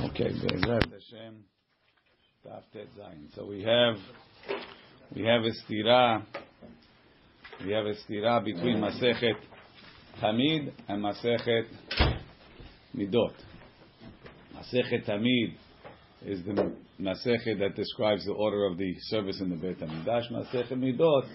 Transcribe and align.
Okay. 0.00 0.30
So 3.34 3.46
we 3.46 3.62
have 3.62 3.96
we 5.14 5.22
have 5.22 5.42
a 5.42 5.50
stira, 5.50 6.24
we 7.64 7.72
have 7.72 7.84
a 7.84 7.94
stira 7.94 8.42
between 8.42 8.78
Masechet 8.78 9.36
Tamid 10.22 10.72
and 10.88 11.04
Masechet 11.04 11.66
Midot. 12.96 13.34
Masechet 14.56 15.06
Tamid 15.06 15.54
is 16.24 16.42
the 16.44 16.74
Masechet 16.98 17.58
that 17.58 17.74
describes 17.76 18.24
the 18.24 18.32
order 18.32 18.64
of 18.64 18.78
the 18.78 18.94
service 19.02 19.40
in 19.40 19.50
the 19.50 19.56
Beit 19.56 19.78
Hamikdash. 19.78 20.30
Masechet 20.32 20.72
Midot 20.72 21.28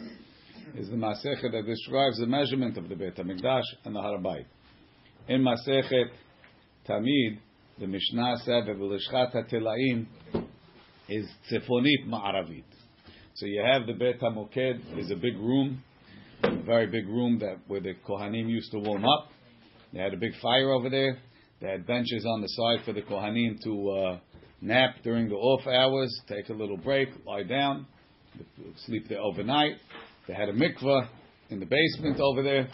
is 0.76 0.89
the 0.89 0.96
Masechet 0.96 1.52
that 1.52 1.64
describes 1.68 2.18
the 2.18 2.26
measurement 2.26 2.78
of 2.78 2.89
the 2.89 2.96
Beit 2.96 3.16
Hamikdash 3.16 3.66
and 3.86 3.96
the 3.96 4.00
Harabayit. 4.00 4.46
In 5.28 5.42
Masechet 5.42 6.10
Tamid, 6.89 7.39
the 7.80 7.86
Mishnah 7.86 8.38
said 8.44 8.66
that 8.66 8.77
the 8.77 8.84
Lishchat 8.84 9.36
HaTelaim 9.36 10.08
is 11.08 11.27
Tzefonit 11.52 12.08
Ma'aravit. 12.08 12.63
So 13.36 13.45
you 13.45 13.63
have 13.63 13.86
the 13.86 13.94
Beit 13.94 14.20
HaMoked, 14.20 15.00
is 15.00 15.12
a 15.12 15.16
big 15.16 15.38
room, 15.38 15.84
a 16.41 16.55
very 16.63 16.88
big 16.88 17.08
room 17.08 17.38
that 17.40 17.58
where 17.67 17.80
the 17.80 17.94
Kohanim 18.08 18.50
used 18.50 18.72
to 18.72 18.80
warm 18.80 19.05
up. 19.05 19.30
They 19.94 20.00
had 20.00 20.13
a 20.13 20.17
big 20.17 20.31
fire 20.41 20.72
over 20.72 20.90
there. 20.90 21.20
They 21.62 21.70
had 21.70 21.86
benches 21.86 22.26
on 22.26 22.41
the 22.41 22.48
side 22.48 22.84
for 22.84 22.94
the 22.94 23.03
Kohanim 23.03 23.62
to 23.63 23.89
uh, 23.91 24.20
nap 24.59 24.95
during 25.03 25.30
the 25.30 25.36
off 25.36 25.67
hours, 25.67 26.20
take 26.28 26.50
a 26.50 26.53
little 26.53 26.78
break, 26.78 27.09
lie 27.28 27.44
down, 27.44 27.86
sleep 28.86 29.08
there 29.08 29.22
overnight. 29.22 29.73
They 30.28 30.34
had 30.34 30.50
a 30.50 30.53
mikvah 30.53 31.08
in 31.50 31.59
the 31.59 31.67
basement 31.67 32.20
over 32.20 32.41
there. 32.41 32.67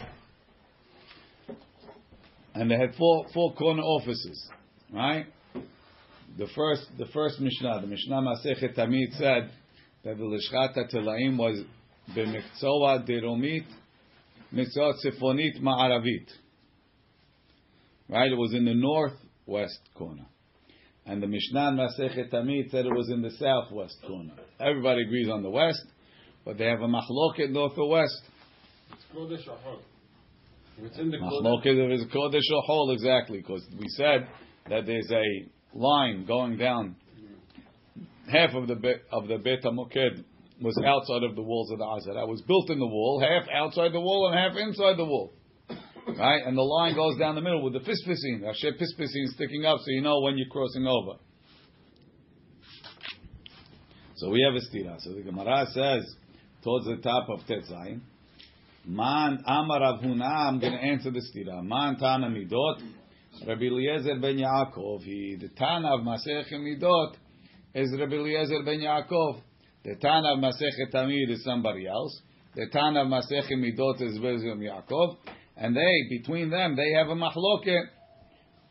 And 2.54 2.70
they 2.70 2.76
had 2.76 2.94
four, 2.96 3.26
four 3.34 3.52
corner 3.54 3.82
offices. 3.82 4.48
Right? 4.94 5.26
The 6.38 6.46
first, 6.54 6.86
the 6.98 7.06
first 7.06 7.40
Mishnah, 7.40 7.80
the 7.80 7.86
Mishnah 7.88 8.22
Masechet 8.22 8.76
Tamid 8.76 9.12
said 9.18 9.50
that 10.04 10.16
the 10.16 10.22
Lishchat 10.22 10.76
Telaim 10.92 11.36
was 11.36 11.62
b'mikzoa 12.16 13.08
deromit, 13.08 13.66
mikzoa 14.52 14.94
tzefonit 15.04 15.60
ma'aravit. 15.60 16.28
Right? 18.08 18.30
It 18.30 18.36
was 18.36 18.54
in 18.54 18.64
the 18.64 18.74
northwest 18.74 19.80
corner. 19.94 20.26
And 21.06 21.20
the 21.20 21.26
Mishnah 21.26 21.72
Masechet 21.76 22.32
Tamid 22.32 22.70
said 22.70 22.86
it 22.86 22.94
was 22.94 23.10
in 23.10 23.20
the 23.20 23.30
southwest 23.32 23.96
corner. 24.06 24.34
Everybody 24.60 25.02
agrees 25.02 25.28
on 25.28 25.42
the 25.42 25.50
west, 25.50 25.84
but 26.44 26.56
they 26.56 26.66
have 26.66 26.82
a 26.82 26.88
machloket 26.88 27.50
north 27.50 27.76
or 27.76 27.88
west. 27.90 28.22
It's 28.92 29.04
Kodesh 29.12 29.48
or 29.48 29.56
Hol. 29.56 29.80
If 30.78 30.84
it's 30.84 30.98
in 30.98 31.10
the 31.10 31.18
Kodesh, 31.18 31.42
Machloket 31.42 32.00
it's 32.00 32.14
Kodesh 32.14 32.54
or 32.54 32.62
Hol, 32.62 32.92
exactly, 32.92 33.38
because 33.38 33.66
we 33.76 33.88
said 33.88 34.28
that 34.68 34.86
there's 34.86 35.10
a 35.10 35.78
line 35.78 36.24
going 36.26 36.56
down. 36.56 36.96
Half 38.30 38.54
of 38.54 38.68
the 38.68 38.74
of 39.12 39.28
the 39.28 39.38
Beit 39.38 39.62
HaMoked 39.62 40.24
was 40.60 40.80
outside 40.86 41.22
of 41.24 41.36
the 41.36 41.42
walls 41.42 41.70
of 41.72 41.78
the 41.78 41.84
Azara. 41.84 42.20
That 42.20 42.28
was 42.28 42.40
built 42.42 42.70
in 42.70 42.78
the 42.78 42.86
wall, 42.86 43.20
half 43.20 43.48
outside 43.52 43.92
the 43.92 44.00
wall 44.00 44.30
and 44.30 44.38
half 44.38 44.56
inside 44.56 44.96
the 44.96 45.04
wall. 45.04 45.32
Right? 46.06 46.42
And 46.46 46.56
the 46.56 46.62
line 46.62 46.94
goes 46.94 47.18
down 47.18 47.34
the 47.34 47.40
middle 47.40 47.62
with 47.62 47.72
the 47.72 47.80
fispisine, 47.80 48.40
the 48.40 48.48
Asher 48.48 48.72
fispisine 48.72 49.28
sticking 49.34 49.64
up 49.64 49.78
so 49.78 49.86
you 49.88 50.02
know 50.02 50.20
when 50.20 50.36
you're 50.38 50.48
crossing 50.48 50.86
over. 50.86 51.18
So 54.16 54.30
we 54.30 54.42
have 54.42 54.54
a 54.54 54.60
stira. 54.60 55.00
So 55.00 55.12
the 55.12 55.22
Gemara 55.22 55.66
says, 55.72 56.14
towards 56.62 56.86
the 56.86 56.96
top 57.02 57.28
of 57.28 57.40
Tetzain, 57.40 58.00
Man 58.86 59.42
Amar 59.46 59.80
Rav 59.80 60.00
Huna, 60.02 60.48
I'm 60.48 60.60
going 60.60 60.72
to 60.72 60.78
answer 60.78 61.10
the 61.10 61.20
stira. 61.20 61.62
Man 61.62 61.96
Tana 61.96 62.28
Midot, 62.28 62.80
Rabbi 63.46 63.64
Eliezer 63.64 64.20
ben 64.20 64.38
Yaakov. 64.38 65.02
He, 65.02 65.36
the 65.40 65.48
Tana 65.48 65.94
of 65.94 66.00
Masechet 66.00 66.52
Midot 66.52 67.14
is 67.74 67.94
Rabbi 67.98 68.14
Eliezer 68.14 68.62
ben 68.64 68.80
Yaakov. 68.80 69.40
The 69.84 69.96
Tana 69.96 70.34
of 70.34 70.38
Masechet 70.38 70.92
Tamid 70.94 71.30
is 71.30 71.44
somebody 71.44 71.86
else. 71.86 72.22
The 72.54 72.66
Tana 72.72 73.02
of 73.02 73.08
Masechet 73.08 73.52
Midot 73.52 74.00
is 74.00 74.18
Rabbi 74.18 74.62
Yaakov. 74.62 75.16
And 75.56 75.76
they, 75.76 76.16
between 76.18 76.50
them, 76.50 76.76
they 76.76 76.92
have 76.92 77.08
a 77.08 77.14
machloket. 77.14 77.82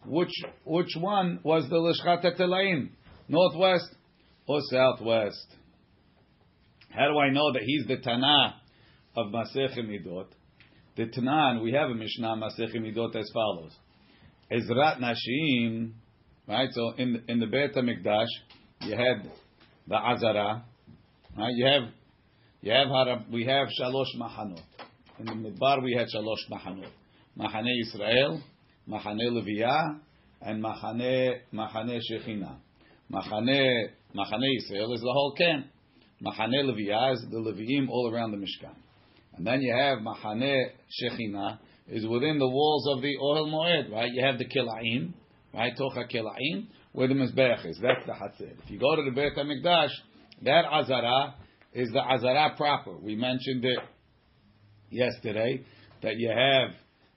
Which, 0.05 0.33
which 0.65 0.95
one 0.99 1.39
was 1.43 1.69
the 1.69 1.75
Lishchat 1.75 2.37
Telaim? 2.37 2.89
Northwest 3.27 3.89
or 4.47 4.59
southwest? 4.69 5.55
How 6.89 7.07
do 7.07 7.19
I 7.19 7.29
know 7.31 7.53
that 7.53 7.61
he's 7.63 7.85
the 7.87 7.97
Tana 7.97 8.55
of 9.15 9.27
Masechet 9.27 9.85
Midot? 9.87 10.27
The 10.95 11.05
Tanan, 11.05 11.63
we 11.63 11.73
have 11.73 11.89
a 11.89 11.95
Mishnah 11.95 12.35
Masechet 12.37 12.75
Midot 12.75 13.15
as 13.15 13.29
follows. 13.33 13.73
Ezrat 14.53 14.99
Nashim, 14.99 15.93
right? 16.47 16.69
So 16.71 16.93
in 16.97 17.23
in 17.27 17.39
the 17.39 17.47
Beit 17.47 17.73
Hamikdash, 17.75 18.27
you 18.81 18.95
had 18.95 19.29
the 19.87 19.95
Azara, 19.95 20.63
right? 21.37 21.53
You 21.55 21.65
have 21.65 21.83
you 22.61 22.71
have 22.71 22.87
Harab, 22.87 23.31
we 23.31 23.45
have 23.45 23.67
Shalosh 23.79 24.15
Mahanot. 24.17 24.61
In 25.19 25.25
the 25.25 25.33
Midbar 25.33 25.83
we 25.83 25.93
had 25.93 26.07
Shalosh 26.07 26.49
Mahanot. 26.51 26.89
Mahane 27.37 27.71
Israel, 27.81 28.41
Mahane 28.87 29.19
Leviyah, 29.31 29.99
and 30.41 30.63
Mahane 30.63 31.39
Mahane 31.53 31.99
Shechina. 32.09 32.57
Mahane 33.11 33.89
Mahane 34.15 34.57
Israel 34.57 34.93
is 34.93 35.01
the 35.01 35.11
whole 35.11 35.33
camp. 35.37 35.65
Mahane 36.23 36.63
Leviyah 36.63 37.13
is 37.13 37.25
the 37.29 37.37
Leviim 37.37 37.89
all 37.89 38.11
around 38.13 38.31
the 38.31 38.37
Mishkan. 38.37 38.75
And 39.35 39.45
then 39.45 39.61
you 39.61 39.73
have 39.75 39.99
Mahane 39.99 40.67
Shechina, 41.01 41.57
is 41.87 42.07
within 42.07 42.39
the 42.39 42.47
walls 42.47 42.87
of 42.95 43.01
the 43.01 43.13
Ohel 43.21 43.51
Moed, 43.51 43.91
right? 43.91 44.11
You 44.11 44.23
have 44.25 44.37
the 44.37 44.45
Kilaim, 44.45 45.13
right? 45.53 45.73
Tocha 45.77 46.07
Kilaim, 46.11 46.67
where 46.93 47.07
the 47.07 47.13
Mizbeach 47.13 47.65
is. 47.65 47.79
That's 47.81 48.05
the 48.05 48.13
Hatzir. 48.13 48.53
If 48.63 48.69
you 48.69 48.79
go 48.79 48.95
to 48.95 49.03
the 49.03 49.11
Beit 49.11 49.35
HaMikdash, 49.35 49.91
that 50.43 50.65
Azara 50.65 51.35
is 51.73 51.89
the 51.91 51.99
Azara 51.99 52.55
proper. 52.55 52.97
We 52.97 53.15
mentioned 53.15 53.65
it 53.65 53.79
yesterday, 54.89 55.65
that 56.01 56.13
you 56.17 56.29
have, 56.29 56.69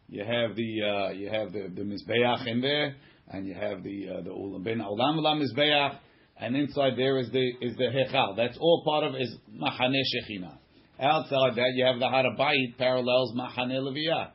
you 0.09 0.25
have 0.25 0.56
the, 0.56 0.83
uh, 0.83 1.10
you 1.12 1.28
have 1.31 1.53
the, 1.53 1.71
the 1.75 1.83
Mizbeach 1.83 2.47
in 2.47 2.60
there, 2.60 2.97
and 3.28 3.47
you 3.47 3.54
have 3.54 3.83
the, 3.83 4.09
uh, 4.09 4.22
the 4.22 4.31
Ulam, 4.31 4.65
Ben 4.65 4.78
Olam 4.78 5.43
Mizbeach, 5.43 5.98
and 6.38 6.56
inside 6.56 6.93
there 6.97 7.19
is 7.19 7.31
the, 7.31 7.50
is 7.60 7.77
the 7.77 7.84
Hechal. 7.84 8.37
That's 8.37 8.56
all 8.59 8.83
part 8.84 9.04
of 9.04 9.15
is 9.15 9.34
Mahane 9.53 10.00
Shechina. 10.15 10.59
Outside 11.00 11.56
that, 11.56 11.72
you 11.75 11.84
have 11.84 11.98
the 11.98 12.06
Harabayit 12.06 12.78
parallels 12.78 13.34
Mahane 13.37 13.78
Leviyah. 13.81 14.31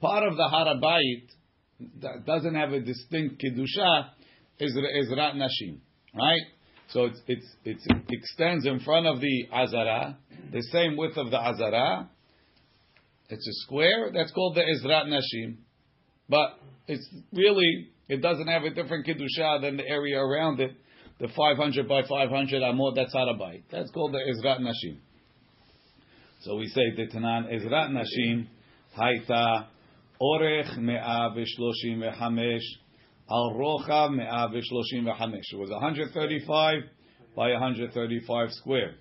Part 0.00 0.26
of 0.26 0.36
the 0.36 0.48
Harabait 0.52 1.28
that 2.02 2.24
doesn't 2.26 2.54
have 2.54 2.72
a 2.72 2.80
distinct 2.80 3.42
Kedusha 3.42 4.10
is 4.58 4.76
Ezrat 4.76 5.34
Nashim. 5.34 5.78
Right? 6.14 6.42
So 6.88 7.04
it's, 7.04 7.20
it's, 7.26 7.46
it's, 7.64 7.86
it 7.86 8.04
extends 8.08 8.66
in 8.66 8.80
front 8.80 9.06
of 9.06 9.20
the 9.20 9.48
Azara, 9.52 10.16
the 10.52 10.62
same 10.72 10.96
width 10.96 11.16
of 11.16 11.30
the 11.30 11.38
Azara. 11.38 12.08
It's 13.28 13.46
a 13.46 13.52
square, 13.64 14.10
that's 14.14 14.30
called 14.30 14.56
the 14.56 14.62
Ezrat 14.62 15.06
Nashim. 15.06 15.56
But 16.28 16.58
it's 16.86 17.06
really, 17.32 17.88
it 18.08 18.22
doesn't 18.22 18.46
have 18.46 18.62
a 18.62 18.70
different 18.70 19.06
Kedusha 19.06 19.60
than 19.60 19.76
the 19.76 19.86
area 19.86 20.20
around 20.20 20.60
it. 20.60 20.72
The 21.18 21.28
500 21.28 21.88
by 21.88 22.02
500 22.02 22.62
Amot, 22.62 22.94
that's 22.94 23.14
Harabayit. 23.14 23.62
That's 23.72 23.90
called 23.90 24.12
the 24.12 24.18
Ezrat 24.18 24.60
Nashim. 24.60 24.98
So 26.42 26.56
we 26.56 26.68
say 26.68 26.82
the 26.94 27.06
Tanan 27.06 27.52
Ezrat 27.52 27.90
Nashim 27.90 28.46
Haita 28.96 29.66
Orech 30.20 30.78
Me'ah 30.78 31.34
V'Shloshim 31.34 31.98
V'Chamesh 31.98 32.64
Al 33.30 33.54
Rochav 33.54 34.14
Me'ah 34.14 34.48
V'Shloshim 34.48 35.04
V'Chamesh. 35.04 35.52
It 35.52 35.58
was 35.58 35.70
135 35.70 36.74
by 37.34 37.50
135 37.52 38.52
square. 38.52 38.94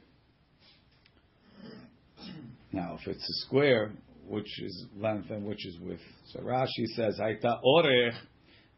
Now, 2.71 2.97
if 2.99 3.07
it's 3.07 3.23
a 3.23 3.45
square, 3.45 3.93
which 4.27 4.61
is 4.61 4.85
length 4.97 5.29
and 5.29 5.45
which 5.45 5.65
is 5.65 5.79
width, 5.79 6.01
so 6.33 6.39
Rashi 6.41 6.85
says 6.95 7.17
Haita 7.19 7.61
Orech 7.63 8.15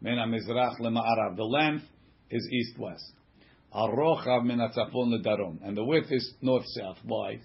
Min 0.01 0.15
HaMizrach 0.15 0.79
LeMa'arav. 0.79 1.35
The 1.35 1.43
length 1.43 1.85
is 2.29 2.47
east-west. 2.51 3.13
Al 3.73 3.89
Rochav 3.89 4.45
Min 4.45 4.59
HaTzafon 4.59 5.19
LeDarom. 5.19 5.59
And 5.63 5.75
the 5.75 5.83
width 5.83 6.11
is 6.11 6.33
north-south. 6.41 6.97
Why? 7.03 7.39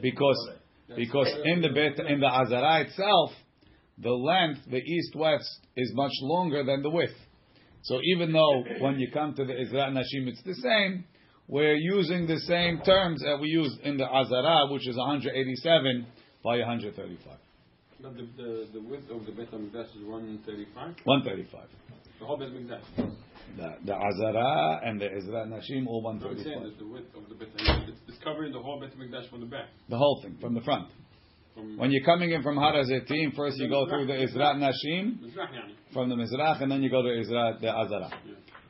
Because 0.00 0.50
because 0.94 1.28
in 1.44 1.62
the 1.62 1.70
bet 1.70 2.06
in 2.06 2.20
the 2.20 2.26
Azara 2.26 2.82
itself, 2.82 3.32
the 3.98 4.10
length, 4.10 4.60
the 4.70 4.78
east-west, 4.78 5.60
is 5.76 5.92
much 5.94 6.12
longer 6.22 6.64
than 6.64 6.82
the 6.82 6.90
width. 6.90 7.14
So 7.82 8.00
even 8.02 8.32
though 8.32 8.64
when 8.80 8.98
you 8.98 9.10
come 9.12 9.34
to 9.34 9.44
the 9.44 9.52
Ezrat 9.52 9.92
Nashim, 9.92 10.26
it's 10.26 10.42
the 10.42 10.54
same, 10.54 11.04
we're 11.48 11.76
using 11.76 12.26
the 12.26 12.38
same 12.40 12.80
terms 12.80 13.22
that 13.22 13.38
we 13.40 13.48
use 13.48 13.78
in 13.84 13.96
the 13.96 14.04
Azara, 14.04 14.66
which 14.72 14.88
is 14.88 14.96
187 14.96 16.06
by 16.42 16.58
135. 16.58 17.38
but 18.02 18.16
the, 18.16 18.28
the, 18.36 18.66
the 18.72 18.80
width 18.80 19.08
of 19.10 19.24
the 19.24 19.32
Beit 19.32 19.52
HaMikdash 19.52 19.96
is 19.96 20.04
135. 20.04 20.96
135. 21.04 21.68
The 22.18 22.26
whole 22.26 22.36
Beit 22.36 22.50
HaMikdash. 22.50 22.82
The, 23.56 23.76
the 23.84 23.94
Azara 23.94 24.80
and 24.84 25.00
the 25.00 25.06
Ezrat 25.06 25.46
Nashim, 25.46 25.86
all 25.86 26.02
135. 26.02 26.36
I'm 26.36 26.44
saying 26.44 26.62
that 26.64 26.78
the 26.78 26.90
width 26.90 27.14
of 27.14 27.28
the 27.28 27.36
Beit 27.36 27.56
HaMikdash, 27.56 27.88
it's, 27.88 28.00
it's 28.08 28.18
covering 28.24 28.52
the 28.52 28.58
whole 28.58 28.80
Beit 28.80 28.98
HaMikdash 28.98 29.30
from 29.30 29.40
the 29.40 29.46
back. 29.46 29.68
The 29.88 29.96
whole 29.96 30.20
thing, 30.22 30.36
from 30.40 30.54
the 30.54 30.60
front. 30.62 30.88
When 31.56 31.90
you're 31.90 32.04
coming 32.04 32.32
in 32.32 32.42
from 32.42 32.56
Harazetim, 32.56 33.34
first 33.34 33.56
you 33.56 33.70
go 33.70 33.88
through 33.88 34.06
the 34.06 34.12
Izrat 34.12 34.56
Nashim 34.56 35.18
from 35.92 36.10
the 36.10 36.14
Mizrach, 36.14 36.60
and 36.62 36.70
then 36.70 36.82
you 36.82 36.90
go 36.90 37.00
to 37.00 37.08
Izrat 37.08 37.60
the 37.60 37.68
Azara. 37.68 38.10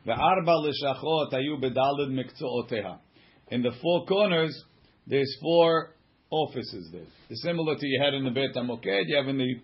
The 0.05 0.13
Arba 0.13 0.53
Lishachot 0.53 1.33
Ayu 1.33 1.61
Bedalid 1.61 2.11
Mikzoteha. 2.13 2.99
In 3.49 3.63
the 3.63 3.73
four 3.83 4.07
corners, 4.07 4.57
there's 5.05 5.37
four 5.43 5.95
offices 6.31 6.89
there. 6.93 7.07
It's 7.29 7.43
similar 7.43 7.75
to 7.75 7.87
you 7.87 8.01
had 8.01 8.15
in 8.15 8.25
the 8.25 8.31
Beit 8.31 8.55
HaMoked, 8.55 9.03
you 9.07 9.17
have 9.17 9.27
in 9.27 9.39
the 9.39 9.55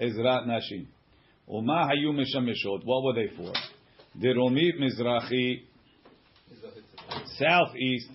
Izrat 0.00 0.46
Nashim. 0.46 0.86
Uma 1.46 1.90
Hayu 1.90 2.14
Mishamishot. 2.14 2.82
What 2.84 3.04
were 3.04 3.14
they 3.14 3.28
for? 3.36 3.52
Diromit 4.18 4.80
Mizrahi, 4.80 5.64
southeast. 7.38 8.08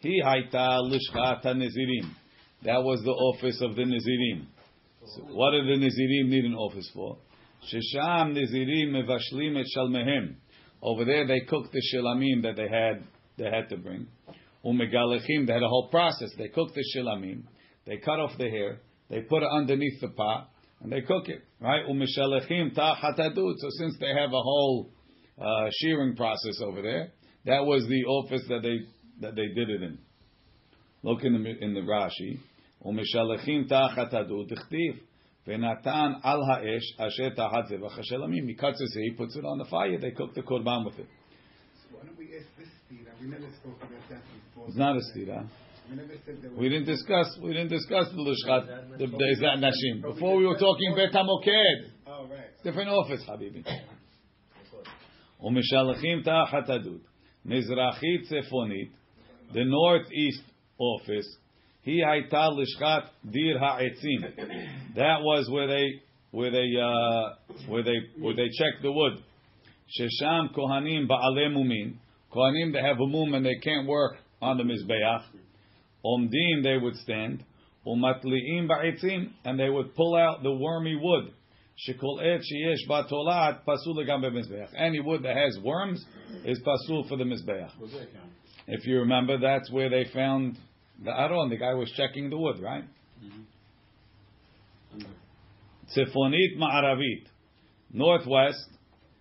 He 0.00 0.22
Haita 0.22 0.80
Lishchat 0.90 1.44
Nezirim. 1.44 2.14
That 2.64 2.82
was 2.82 3.02
the 3.04 3.10
office 3.10 3.60
of 3.60 3.76
the 3.76 3.82
Nazirim. 3.82 4.46
So 5.06 5.22
what 5.34 5.50
did 5.52 5.66
the 5.66 5.84
Nazirim 5.86 6.28
need 6.28 6.44
an 6.44 6.54
office 6.54 6.90
for? 6.94 7.18
Shesham 7.62 8.34
Nazirim 8.34 8.90
mevashlim 8.92 9.60
et 9.60 9.66
shalmehem. 9.76 10.36
Over 10.82 11.04
there, 11.04 11.26
they 11.26 11.40
cooked 11.40 11.72
the 11.72 11.82
shilamim 11.92 12.42
that 12.42 12.56
they 12.56 12.68
had. 12.68 13.04
They 13.36 13.44
had 13.44 13.68
to 13.70 13.76
bring. 13.76 14.06
Umegalechim. 14.64 15.46
They 15.46 15.52
had 15.52 15.62
a 15.62 15.68
whole 15.68 15.88
process. 15.90 16.30
They 16.38 16.48
cooked 16.48 16.74
the 16.74 16.84
shilamim. 16.94 17.42
They 17.86 17.98
cut 17.98 18.20
off 18.20 18.32
the 18.38 18.48
hair. 18.48 18.80
They 19.10 19.20
put 19.20 19.42
it 19.42 19.48
underneath 19.50 20.00
the 20.00 20.08
pot 20.08 20.50
and 20.80 20.92
they 20.92 21.00
cook 21.02 21.28
it. 21.28 21.42
Right? 21.60 21.82
Umeshalechim 21.86 22.74
tachatadut. 22.76 23.54
So 23.58 23.68
since 23.78 23.96
they 23.98 24.08
have 24.08 24.30
a 24.30 24.42
whole 24.42 24.90
uh, 25.40 25.68
shearing 25.80 26.16
process 26.16 26.60
over 26.62 26.82
there, 26.82 27.12
that 27.46 27.64
was 27.64 27.86
the 27.88 28.04
office 28.04 28.42
that 28.48 28.62
they 28.62 28.78
that 29.20 29.34
they 29.34 29.48
did 29.48 29.70
it 29.70 29.82
in. 29.82 29.98
Look 31.02 31.24
in 31.24 31.32
the 31.34 31.64
in 31.64 31.74
the 31.74 31.80
Rashi. 31.80 32.38
Umeshalechim 32.85 33.69
tahatadut. 33.69 34.51
Dichtiv. 34.51 34.99
Venatan 35.47 36.19
al 36.23 36.43
ha'esh 36.43 36.93
asher 36.99 37.31
tahat 37.31 37.71
zevach 37.71 37.97
hashelamim. 37.97 38.47
He 38.47 38.55
cuts 38.55 38.79
his 38.79 38.93
hair, 38.93 39.03
he 39.03 39.11
puts 39.11 39.35
it 39.35 39.45
on 39.45 39.57
the 39.57 39.65
fire. 39.65 39.97
They 39.99 40.11
cook 40.11 40.33
the 40.33 40.41
korban 40.41 40.85
with 40.85 40.99
it. 40.99 41.07
So 41.81 41.97
why 41.97 42.05
don't 42.05 42.17
we 42.17 42.25
ask 42.37 42.47
this 42.57 42.67
stira? 42.85 43.11
We 43.21 43.27
never 43.27 43.47
spoke 43.59 43.77
about 43.77 44.09
that 44.09 44.21
before. 44.21 44.67
It's 44.67 44.77
not 44.77 44.95
a 44.95 45.01
stira. 45.11 45.47
We 45.89 45.95
never 45.95 46.13
said 46.25 46.41
that. 46.41 46.57
We 46.57 46.69
didn't 46.69 46.85
discuss. 46.85 47.37
We 47.41 47.53
didn't 47.53 47.69
discuss 47.69 48.09
the 48.11 48.21
lishchat. 48.21 48.97
The 48.99 49.05
Beizat 49.05 49.57
Nashim. 49.57 50.01
Before 50.13 50.37
we 50.37 50.45
were 50.45 50.57
talking 50.57 50.95
Bet 50.95 51.13
Hamoked. 51.13 51.47
Oh 52.05 52.27
right. 52.27 52.63
Different 52.63 52.89
office, 52.89 53.23
Habibi. 53.27 53.63
ומשלחים 55.41 56.21
תחת 56.21 56.69
הדוד. 56.69 57.01
מזרחית 57.45 58.21
צפונית, 58.23 58.91
the 59.51 59.63
northeast 59.63 60.43
office, 60.77 61.37
he 61.84 62.02
haita 62.02 62.32
lishkat 62.32 63.08
dir 63.30 63.58
ha'etzim. 63.58 64.94
That 64.96 65.20
was 65.20 65.48
where 65.50 65.68
they 65.68 66.00
where 66.30 66.50
they 66.50 66.70
uh, 66.80 67.68
where 67.68 67.82
they 67.82 67.96
where 68.18 68.34
they 68.34 68.48
checked 68.58 68.82
the 68.82 68.90
wood. 68.90 69.22
Shesham 70.00 70.54
kohanim 70.56 71.06
ba'ale 71.06 71.54
mumin. 71.54 71.96
Kohanim 72.34 72.72
they 72.72 72.80
have 72.80 72.98
a 72.98 73.06
mum 73.06 73.34
and 73.34 73.44
they 73.44 73.56
can't 73.62 73.86
work 73.86 74.16
on 74.40 74.56
the 74.56 74.64
mizbeach. 74.64 75.24
Omdim 76.04 76.62
they 76.62 76.78
would 76.78 76.96
stand. 76.96 77.44
Umatliim 77.86 78.66
ba'etzim 78.66 79.32
and 79.44 79.60
they 79.60 79.68
would 79.68 79.94
pull 79.94 80.16
out 80.16 80.42
the 80.42 80.52
wormy 80.52 80.98
wood. 80.98 81.34
Shekol 81.86 82.22
et 82.22 82.40
sheyesh 82.40 82.88
batolat 82.88 83.64
pasul 83.66 83.94
legam 83.94 84.22
be'mizbeach. 84.22 84.70
Any 84.74 85.00
wood 85.00 85.22
that 85.24 85.36
has 85.36 85.58
worms 85.62 86.02
is 86.46 86.58
pasul 86.66 87.06
for 87.08 87.18
the 87.18 87.24
mizbeach. 87.24 87.70
If 88.66 88.86
you 88.86 89.00
remember, 89.00 89.38
that's 89.38 89.70
where 89.70 89.90
they 89.90 90.06
found 90.14 90.56
the 91.02 91.10
aron, 91.10 91.50
the 91.50 91.56
guy 91.56 91.74
was 91.74 91.90
checking 91.96 92.30
the 92.30 92.36
wood, 92.36 92.60
right? 92.60 92.84
Mm-hmm. 93.24 93.42
Tzifonit 95.96 96.58
ma'aravit, 96.58 97.26
northwest. 97.92 98.68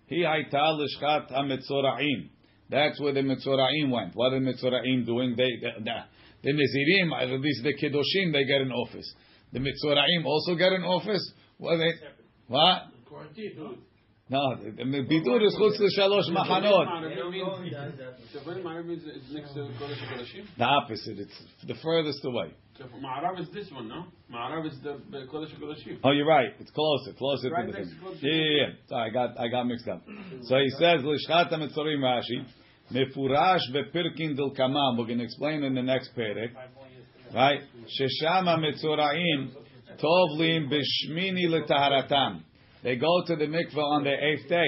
He 0.07 0.23
haital 0.23 0.79
lishkat 0.79 1.31
hametzoraim. 1.31 2.29
That's 2.69 2.99
where 2.99 3.13
the 3.13 3.21
Mitzoraim 3.21 3.91
went. 3.91 4.15
What 4.15 4.33
are 4.33 4.39
the 4.39 4.45
Mitzoraim 4.45 5.05
doing? 5.05 5.35
They, 5.37 5.59
the, 5.61 5.83
the, 5.83 5.91
the 6.43 6.51
Nazirim, 6.51 7.11
uh, 7.11 7.33
at 7.35 7.39
least 7.39 7.63
the 7.63 7.73
Kedoshim, 7.73 8.33
they 8.33 8.45
get 8.45 8.61
an 8.61 8.71
office. 8.71 9.13
The 9.51 9.59
Mitzoraim 9.59 10.25
also 10.25 10.55
get 10.55 10.71
an 10.71 10.83
office? 10.83 11.31
Well, 11.59 11.77
they, 11.77 11.91
what? 12.47 12.83
Quarantine, 13.07 13.77
no, 14.29 14.55
the 14.55 14.71
Bidur 14.71 15.45
is 15.45 15.53
chutz 15.59 15.79
l'shalosh 15.79 16.29
machanot. 16.31 16.87
Shavon 18.33 18.63
Ma'arav 18.63 18.89
is 18.89 19.03
is 19.03 19.33
next 19.33 19.53
to 19.53 19.59
Kodesh 19.59 19.99
HaKodeshim? 19.99 20.45
The 20.57 20.63
opposite. 20.63 21.19
It's 21.19 21.43
the 21.67 21.75
furthest 21.83 22.23
away. 22.23 22.53
Ma'arav 23.01 23.41
is 23.41 23.49
this 23.53 23.69
one, 23.69 23.89
no? 23.89 24.05
Ma'arav 24.33 24.65
is 24.65 24.79
the 24.81 25.01
the 25.11 25.25
Kodesh 25.31 25.53
HaKodeshim. 25.59 25.99
Oh, 26.05 26.11
you're 26.11 26.25
right. 26.25 26.53
It's 26.57 26.71
closer, 26.71 27.11
closer 27.17 27.49
Right 27.49 27.65
to 27.65 27.71
the 27.73 27.77
thing. 27.79 27.91
Yeah, 28.21 28.31
yeah, 28.31 28.39
yeah. 28.39 28.67
Sorry, 28.87 29.09
I 29.09 29.13
got, 29.13 29.39
I 29.39 29.49
got 29.49 29.65
mixed 29.65 29.89
up. 29.89 30.01
So 30.43 30.57
he 30.57 30.69
says, 30.69 31.01
"Lishchat 31.01 31.51
hametzorim 31.51 31.99
Rashi, 31.99 32.45
mefurash 32.93 33.69
bepirkin 33.73 34.37
del 34.37 34.51
kamam." 34.51 34.97
We're 34.97 35.05
going 35.05 35.17
to 35.17 35.25
explain 35.25 35.63
in 35.63 35.75
the 35.75 35.83
next 35.83 36.15
perek, 36.17 36.53
right? 37.35 37.59
Shesham 37.99 38.45
hametzoraim 38.45 39.51
tovlim 40.01 40.71
b'shmini 40.71 41.47
letaharatam. 41.49 42.43
They 42.83 42.97
go 42.97 43.23
to 43.27 43.35
the 43.35 43.45
mikveh 43.45 43.77
on 43.77 44.03
the 44.03 44.11
eighth 44.11 44.49
day. 44.49 44.67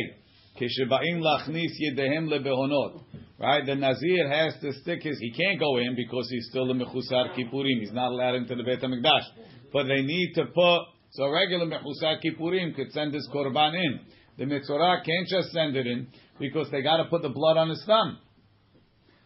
Lachnis 0.59 1.71
lebehonot. 2.01 3.03
Right? 3.37 3.65
The 3.65 3.75
Nazir 3.75 4.29
has 4.29 4.53
to 4.61 4.71
stick 4.81 5.03
his, 5.03 5.19
he 5.19 5.31
can't 5.31 5.59
go 5.59 5.77
in 5.77 5.95
because 5.95 6.29
he's 6.29 6.47
still 6.49 6.71
a 6.71 6.73
mechusar 6.73 7.35
kippurim. 7.37 7.81
He's 7.81 7.91
not 7.91 8.11
allowed 8.11 8.35
into 8.35 8.55
the 8.55 8.63
Beit 8.63 8.81
HaMikdash. 8.81 9.25
But 9.73 9.83
they 9.83 10.01
need 10.01 10.33
to 10.35 10.45
put, 10.45 10.79
so 11.11 11.29
regular 11.29 11.65
mechusar 11.65 12.19
kippurim 12.23 12.73
could 12.75 12.91
send 12.93 13.13
his 13.13 13.29
korban 13.33 13.75
in. 13.75 13.99
The 14.37 14.45
mitzorah 14.45 15.03
can't 15.03 15.27
just 15.27 15.51
send 15.51 15.75
it 15.75 15.85
in 15.85 16.07
because 16.39 16.69
they 16.71 16.81
got 16.81 16.97
to 16.97 17.05
put 17.05 17.21
the 17.21 17.29
blood 17.29 17.57
on 17.57 17.69
his 17.69 17.83
thumb. 17.85 18.19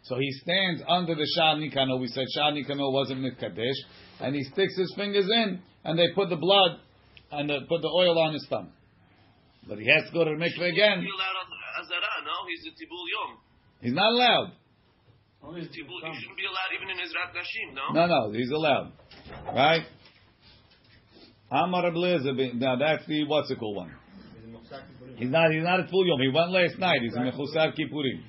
So 0.03 0.15
he 0.17 0.31
stands 0.31 0.81
under 0.87 1.13
the 1.13 1.27
Sha'ar 1.37 1.57
Nikanor. 1.57 1.99
We 1.99 2.07
said 2.07 2.25
Sha'ar 2.35 2.53
Nikanor 2.53 2.91
wasn't 2.91 3.21
Mitkadesh. 3.21 3.75
And 4.19 4.35
he 4.35 4.43
sticks 4.43 4.75
his 4.77 4.93
fingers 4.95 5.27
in 5.29 5.61
and 5.83 5.99
they 5.99 6.07
put 6.15 6.29
the 6.29 6.35
blood 6.35 6.79
and 7.31 7.49
they 7.49 7.59
put 7.67 7.81
the 7.81 7.89
oil 7.89 8.17
on 8.17 8.33
his 8.33 8.45
thumb. 8.49 8.71
But 9.69 9.77
he 9.77 9.85
has 9.85 10.09
to 10.09 10.11
go 10.11 10.25
to 10.25 10.31
the 10.33 10.41
mikveh 10.41 10.65
again. 10.73 11.05
Be 11.05 11.13
allowed 11.13 11.37
on 11.45 11.47
Azara, 11.77 12.25
no? 12.25 12.35
He's 12.49 12.65
the 12.65 12.73
Tibul 12.73 13.05
Yom. 13.13 13.37
He's 13.81 13.93
not 13.93 14.11
allowed. 14.11 14.51
Only 15.43 15.61
Tibul, 15.61 16.01
he 16.01 16.19
shouldn't 16.19 16.35
be 16.35 16.49
allowed 16.49 16.73
even 16.73 16.89
in 16.89 16.97
Ezrat 16.97 17.31
Nashim, 17.37 17.75
no? 17.77 17.93
No, 17.93 18.07
no, 18.07 18.31
he's 18.33 18.49
allowed. 18.49 18.91
Right? 19.45 19.85
Amar 21.51 21.83
Reb 21.83 21.95
Eliezer 21.95 22.33
ben- 22.33 22.59
Now 22.59 22.75
that's 22.77 23.05
the 23.07 23.25
what's 23.25 23.49
it 23.51 23.59
called 23.59 23.77
one. 23.77 23.93
He's 25.17 25.29
not. 25.29 25.51
He's 25.51 25.63
not 25.63 25.79
at 25.79 25.89
full 25.89 26.05
yom. 26.05 26.19
He 26.21 26.29
went 26.29 26.51
last 26.51 26.77
night. 26.77 27.01
He's 27.01 27.15
a 27.15 27.19
mechusar 27.19 27.73
kippurim. 27.77 28.21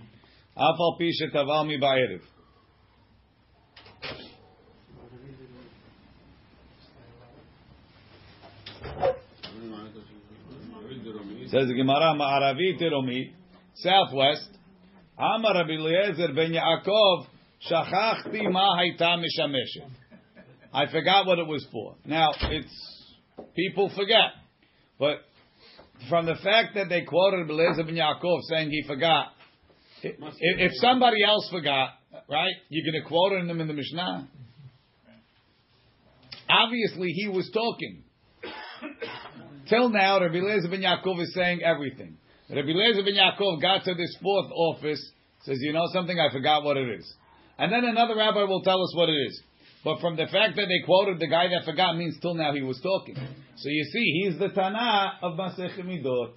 Afal 0.56 0.98
pi 0.98 1.10
shetaval 1.20 1.66
mi 1.66 1.78
ba'erev. 1.78 2.20
Says 11.50 11.66
the 11.66 11.74
Gemara, 11.74 12.14
Ma'aravi 12.14 12.80
Tiromi, 12.80 13.32
southwest. 13.74 14.48
Amar 15.18 15.54
Rabbi 15.54 15.72
Eliezer 15.72 16.32
ben 16.32 16.52
Yaakov, 16.52 17.26
Shachachti 17.68 18.48
ma 18.52 18.78
hayta 18.78 19.18
mishameshet. 19.18 19.90
I 20.72 20.86
forgot 20.92 21.26
what 21.26 21.40
it 21.40 21.48
was 21.48 21.66
for. 21.72 21.96
Now, 22.06 22.30
it's, 22.40 23.16
people 23.56 23.90
forget. 23.96 24.30
But 24.96 25.16
from 26.08 26.26
the 26.26 26.36
fact 26.36 26.76
that 26.76 26.88
they 26.88 27.02
quoted 27.02 27.38
Rabbi 27.38 27.52
Eliezer 27.52 27.82
ben 27.82 27.96
Yaakov 27.96 28.42
saying 28.48 28.70
he 28.70 28.84
forgot, 28.86 29.32
if, 30.04 30.14
if 30.38 30.70
somebody 30.76 31.24
else 31.24 31.48
forgot, 31.50 31.94
right, 32.28 32.54
you're 32.68 32.92
going 32.92 33.02
to 33.02 33.08
quote 33.08 33.32
him 33.32 33.60
in 33.60 33.66
the 33.66 33.74
Mishnah? 33.74 34.28
Obviously, 36.48 37.08
he 37.08 37.26
was 37.26 37.50
talking. 37.52 38.04
Till 39.70 39.88
now, 39.88 40.20
Rabbi 40.20 40.36
Eliezer 40.36 40.68
ben 40.68 40.82
Yaakov 40.82 41.22
is 41.22 41.32
saying 41.32 41.62
everything. 41.62 42.18
Rabbi 42.50 42.68
Eliezer 42.68 43.02
ben 43.02 43.14
Yaakov 43.14 43.62
got 43.62 43.84
to 43.84 43.94
this 43.94 44.14
fourth 44.20 44.50
office, 44.52 45.00
says, 45.44 45.58
you 45.60 45.72
know 45.72 45.86
something, 45.92 46.18
I 46.18 46.30
forgot 46.32 46.64
what 46.64 46.76
it 46.76 46.90
is. 46.98 47.10
And 47.56 47.72
then 47.72 47.84
another 47.84 48.16
rabbi 48.16 48.42
will 48.44 48.62
tell 48.62 48.82
us 48.82 48.92
what 48.96 49.08
it 49.08 49.16
is. 49.28 49.42
But 49.84 50.00
from 50.00 50.16
the 50.16 50.26
fact 50.26 50.56
that 50.56 50.66
they 50.66 50.84
quoted 50.84 51.20
the 51.20 51.28
guy 51.28 51.46
that 51.48 51.64
forgot 51.64 51.96
means 51.96 52.18
till 52.20 52.34
now 52.34 52.52
he 52.52 52.62
was 52.62 52.80
talking. 52.82 53.14
So 53.14 53.68
you 53.68 53.84
see, 53.84 54.22
he's 54.24 54.38
the 54.38 54.48
Tana 54.48 55.12
of 55.22 55.38
Masech 55.38 55.78
Midot. 55.78 56.34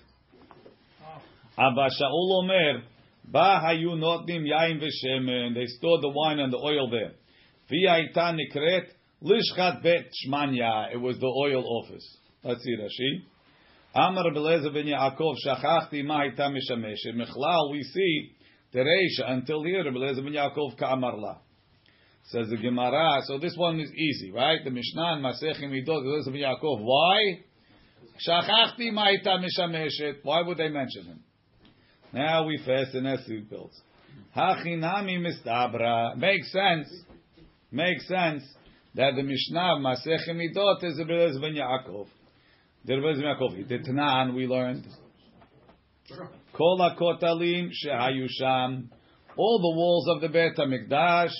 Oh. 1.03 1.21
Abba 1.57 1.89
Shaul 1.89 2.43
Omer, 2.43 2.83
Ba 3.25 3.61
hayu 3.63 3.95
notnim 3.97 4.45
yain 4.45 4.81
v'shemen. 4.81 5.55
They 5.55 5.65
stored 5.65 6.01
the 6.01 6.09
wine 6.09 6.39
and 6.39 6.51
the 6.51 6.57
oil 6.57 6.89
there. 6.89 7.13
V'yaita 7.71 8.37
nikret 8.37 8.87
lishchat 9.23 9.81
bet 9.81 10.11
shmanya. 10.25 10.93
It 10.93 10.97
was 10.97 11.17
the 11.19 11.27
oil 11.27 11.63
office. 11.65 12.17
Let's 12.43 12.61
see 12.61 12.75
Rashi. 12.75 13.23
Amar 13.95 14.25
Belezer 14.33 14.73
ben 14.73 14.85
Yaakov 14.85 15.35
shachachti 15.47 16.03
ma 16.03 16.19
hayta 16.19 16.51
mishameshet. 16.51 17.15
Mechlal 17.15 17.71
we 17.71 17.81
see 17.83 18.31
Tereisha 18.73 19.31
until 19.31 19.63
here 19.63 19.85
Belezer 19.85 20.23
ben 20.23 20.33
Yaakov 20.33 20.77
ka'amar 20.77 21.17
la. 21.17 21.37
Says 22.25 22.49
the 22.49 22.57
Gemara. 22.57 23.21
So 23.27 23.37
this 23.37 23.53
one 23.55 23.79
is 23.79 23.89
easy, 23.91 24.31
right? 24.31 24.59
The 24.61 24.71
Mishnah 24.71 25.13
and 25.13 25.23
Masechim 25.23 25.69
Midot 25.69 26.03
Belezer 26.03 26.33
ben 26.33 26.41
Yaakov. 26.41 26.81
Why? 26.81 27.43
Shachachti 28.27 28.91
ma 28.91 29.07
hayta 29.07 29.39
mishameshet. 29.39 30.17
Why 30.23 30.41
would 30.41 30.57
they 30.57 30.67
mention 30.67 31.05
him? 31.05 31.19
Now 32.11 32.45
we 32.45 32.57
fasten 32.65 33.05
as 33.05 33.19
seatbelts. 33.21 33.79
Hachinami 34.35 35.17
mistabra. 35.17 36.17
Makes 36.17 36.51
sense. 36.51 36.87
Makes 37.71 38.05
sense 38.07 38.43
that 38.95 39.13
the 39.15 39.23
Mishnah 39.23 39.75
of 39.75 39.81
Masechet 39.81 40.35
Midot 40.35 40.83
is 40.83 40.97
Rebbe 40.97 41.39
ben 41.39 41.55
Yaakov. 41.55 42.07
The 42.85 42.95
Rebbe 42.95 43.21
ben 43.21 43.65
The 43.67 43.79
Tanan 43.79 44.35
we 44.35 44.45
learned. 44.45 44.85
Kol 46.53 46.79
hakotalim 46.79 47.69
shehayu 47.71 48.27
sham. 48.29 48.89
All 49.37 49.59
the 49.59 49.77
walls 49.77 50.07
of 50.09 50.21
the 50.21 50.27
Beit 50.27 50.57
Hamikdash 50.57 51.31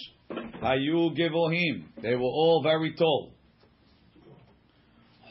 hayu 0.62 1.16
givohim. 1.18 1.84
They 2.02 2.16
were 2.16 2.22
all 2.22 2.62
very 2.64 2.96
tall. 2.96 3.34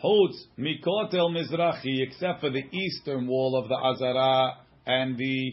Chutz 0.04 0.34
mikotel 0.58 1.30
mizrachi, 1.30 2.02
except 2.02 2.40
for 2.40 2.50
the 2.50 2.62
eastern 2.70 3.26
wall 3.26 3.56
of 3.56 3.68
the 3.68 3.76
Azara 3.76 4.58
and 4.84 5.16
the 5.16 5.52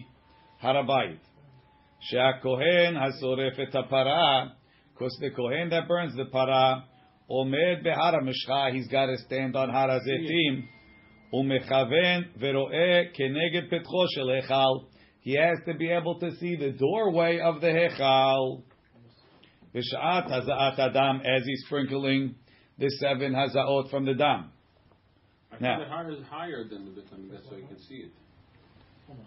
Harabayit. 0.62 1.20
She'akohen 2.02 2.98
hasoref 2.98 3.60
et 3.60 3.72
because 5.00 5.18
the 5.22 5.32
kohen 5.32 5.70
that 5.70 5.88
burns 5.88 6.16
the 6.16 6.26
para, 6.26 6.84
omed 7.30 7.86
behara 7.86 8.22
mishcha, 8.22 8.74
he's 8.74 8.88
got 8.88 9.08
to 9.08 9.18
stand 9.18 9.56
on 9.56 9.70
harazetim, 9.70 10.66
umechaven 11.34 12.38
veroe 12.42 13.06
keneged 13.18 13.72
petcho 13.72 14.08
shel 14.16 14.28
hechal. 14.28 14.86
He 15.22 15.36
has 15.36 15.60
to 15.68 15.74
be 15.76 15.90
able 15.90 16.20
to 16.20 16.32
see 16.38 16.56
the 16.56 16.72
doorway 16.72 17.40
of 17.40 17.62
the 17.62 17.68
hechal. 17.68 18.64
B'sha'at 19.76 20.30
haza'at 20.30 20.80
adam, 20.80 21.22
as 21.22 21.46
he's 21.46 21.64
sprinkling 21.66 22.36
the 22.80 22.90
seven 23.00 23.34
hazaot 23.34 23.92
from 23.92 24.06
the 24.06 24.16
dam. 24.16 24.52
I 25.52 25.58
Now- 25.60 25.78
think 25.78 25.90
the 25.90 25.94
heart 25.94 26.14
is 26.14 26.26
higher 26.26 26.64
than 26.64 26.86
the 26.86 26.92
Beit 26.92 27.12
HaMikdash, 27.12 27.50
so 27.50 27.58
you 27.58 27.68
can 27.68 27.80
see 27.80 27.96
it. 27.96 28.12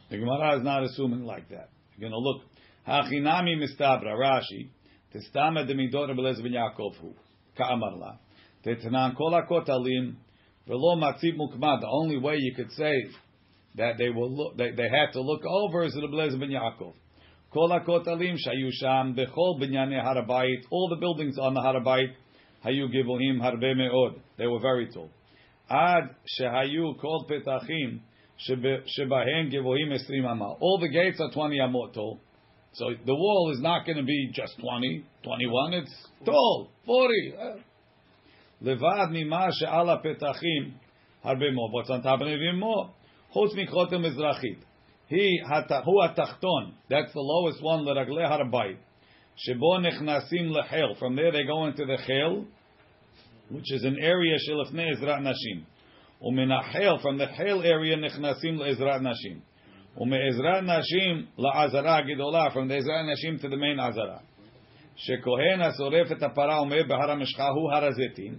The 0.08 0.18
Gemara 0.18 0.56
is 0.56 0.62
not 0.62 0.84
assuming 0.84 1.24
like 1.24 1.48
that. 1.50 1.68
You're 1.96 2.08
going 2.08 2.12
to 2.12 2.18
look. 2.18 2.42
Hachinami 2.86 3.56
mistabra 3.56 4.14
Rashi. 4.14 4.70
Testama 5.14 5.66
de 5.66 5.74
midot 5.74 6.08
Rebelez 6.08 6.40
Yaakov 6.40 6.96
hu. 6.96 7.14
Ka'amar 7.56 7.96
la. 7.96 8.16
Tetnan 8.64 9.14
kol 9.16 9.32
hakotalim 9.32 10.14
velo 10.66 10.96
matzib 10.96 11.36
mukmad. 11.36 11.80
The 11.80 11.88
only 11.90 12.18
way 12.18 12.36
you 12.38 12.54
could 12.54 12.70
say 12.72 12.94
that 13.76 13.98
they 13.98 14.10
will 14.10 14.30
look, 14.30 14.56
they, 14.56 14.70
they 14.70 14.88
had 14.88 15.12
to 15.12 15.20
look 15.20 15.42
over 15.44 15.84
is 15.84 15.94
Rebelez 15.94 16.38
ben 16.38 16.50
Yaakov. 16.50 16.94
Kol 17.52 17.68
hakotalim 17.68 18.36
shayu 18.36 18.70
sham 18.80 19.14
bechol 19.14 19.60
binyane 19.60 20.02
harabayit. 20.02 20.62
All 20.70 20.88
the 20.88 20.96
buildings 20.96 21.38
on 21.38 21.54
the 21.54 21.60
harabayit 21.60 22.12
hayu 22.64 22.88
givohim 22.88 23.40
harbe 23.40 23.74
meod. 23.76 24.20
They 24.38 24.46
were 24.46 24.60
very 24.60 24.88
tall. 24.92 25.10
Ad 25.68 26.14
shehayu 26.40 26.98
kol 27.00 27.26
petachim 27.28 28.00
shebahen 28.48 29.52
givohim 29.52 29.92
esrim 29.92 30.30
amal. 30.30 30.58
All 30.60 30.78
the 30.78 30.88
gates 30.88 31.20
are 31.20 31.30
20 31.30 31.58
amot 31.58 31.94
tall. 31.94 32.20
So 32.74 32.86
the 33.04 33.14
wall 33.14 33.52
is 33.54 33.60
not 33.60 33.84
going 33.84 33.98
to 33.98 34.04
be 34.04 34.30
just 34.32 34.58
20, 34.58 35.04
21. 35.24 35.72
It's 35.74 35.94
tall, 36.24 36.70
40. 36.86 37.34
Uh, 37.34 37.58
Levad 38.64 39.10
mima 39.10 39.50
she'ala 39.52 40.00
petachim 40.04 40.72
harbe 41.24 41.52
more. 41.52 41.70
What's 41.70 41.90
on 41.90 42.02
top 42.02 42.20
of 42.20 42.28
it 42.28 42.40
even 42.40 42.60
more? 42.60 42.90
Chutz 43.34 43.54
mikrotem 43.54 44.00
mizrachit. 44.04 44.58
He 45.08 45.42
hu 45.44 46.00
atachton. 46.00 46.72
That's 46.88 47.12
the 47.12 47.20
lowest 47.20 47.62
one. 47.62 47.84
Leragle 47.84 48.20
harabayit. 48.20 48.78
Shebo 49.46 49.80
nechnasim 49.84 50.50
lechel. 50.52 50.98
From 50.98 51.16
there 51.16 51.32
they 51.32 51.44
go 51.44 51.66
into 51.66 51.84
the 51.84 51.98
chel, 52.06 52.46
which 53.50 53.70
is 53.72 53.84
an 53.84 53.98
area 54.00 54.36
shelefne 54.48 54.96
ezrat 54.96 55.20
nashim. 55.20 55.64
Umenachel 56.24 57.02
from 57.02 57.18
the 57.18 57.26
chel 57.36 57.62
area 57.62 57.96
nechnasim 57.96 58.58
leezrat 58.58 59.00
nashim. 59.00 59.40
Umeezrat 59.97 60.63
nashim 60.63 61.27
laazara 61.37 62.01
gidola 62.05 62.53
from 62.53 62.67
the 62.67 62.75
ezrat 62.75 63.05
nashim 63.05 63.41
to 63.41 63.49
the 63.49 63.57
main 63.57 63.79
azara. 63.79 64.19
שכהן 64.97 65.61
השורף 65.61 66.11
את 66.11 66.23
הפרה 66.23 66.55
עומד 66.55 66.87
בהר 66.87 67.11
המשחה 67.11 67.47
הוא 67.47 67.71
הר 67.71 67.85
הזיתים, 67.85 68.35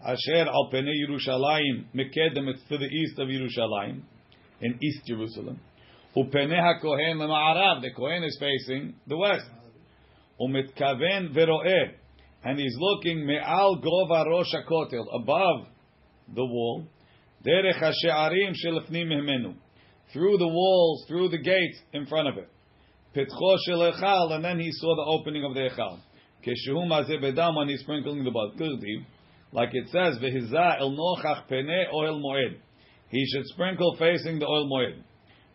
אשר 0.00 0.40
על 0.40 0.70
פני 0.70 1.02
ירושלים 1.02 1.84
מקדמת 1.94 2.54
to 2.54 2.74
the 2.74 2.88
east 2.88 3.18
of 3.18 3.30
ירושלים, 3.30 4.00
in 4.62 4.72
East 4.72 5.06
Jerusalem, 5.06 5.56
ופני 6.18 6.58
הכהן 6.58 7.18
למערב, 7.18 7.82
the 7.82 7.90
Kohen 7.90 8.24
is 8.24 8.38
facing 8.38 9.10
the 9.10 9.16
west, 9.16 9.50
ומתכוון 10.40 11.28
ורואה, 11.34 11.82
and 12.44 12.58
he's 12.58 12.76
looking 12.78 13.26
מעל 13.26 13.70
גובה 13.80 14.22
ראש 14.22 14.54
הכותל, 14.54 14.96
above 14.96 15.66
the 16.34 16.40
wall, 16.40 16.82
דרך 17.42 17.82
השערים 17.82 18.54
שלפנים 18.54 19.08
ממנו, 19.08 19.52
through 20.13 20.37
the 20.37 20.47
walls, 20.47 21.05
through 21.07 21.29
the 21.29 21.39
gates 21.39 21.79
in 21.91 22.05
front 22.05 22.27
of 22.27 22.37
it. 22.37 22.47
Pitcho 23.15 23.57
shel 23.65 23.91
echal, 23.91 24.31
and 24.31 24.45
then 24.45 24.59
he 24.59 24.71
saw 24.71 24.95
the 24.95 25.11
opening 25.11 25.43
of 25.43 25.55
the 25.55 25.69
echal. 25.69 25.99
Keshehu 26.45 26.87
mazeh 26.87 27.21
bedam, 27.21 27.55
when 27.55 27.67
he's 27.67 27.81
sprinkling 27.81 28.23
the 28.23 28.31
blood. 28.31 28.51
Kirti, 28.57 29.05
like 29.51 29.69
it 29.73 29.87
says, 29.89 30.17
v'hizah 30.19 30.79
el 30.79 30.91
nochach 30.91 31.47
pene 31.47 31.85
oil 31.93 32.21
moed. 32.21 32.57
He 33.09 33.25
should 33.25 33.45
sprinkle 33.47 33.95
facing 33.97 34.39
the 34.39 34.45
oil 34.45 34.69
moed. 34.69 35.01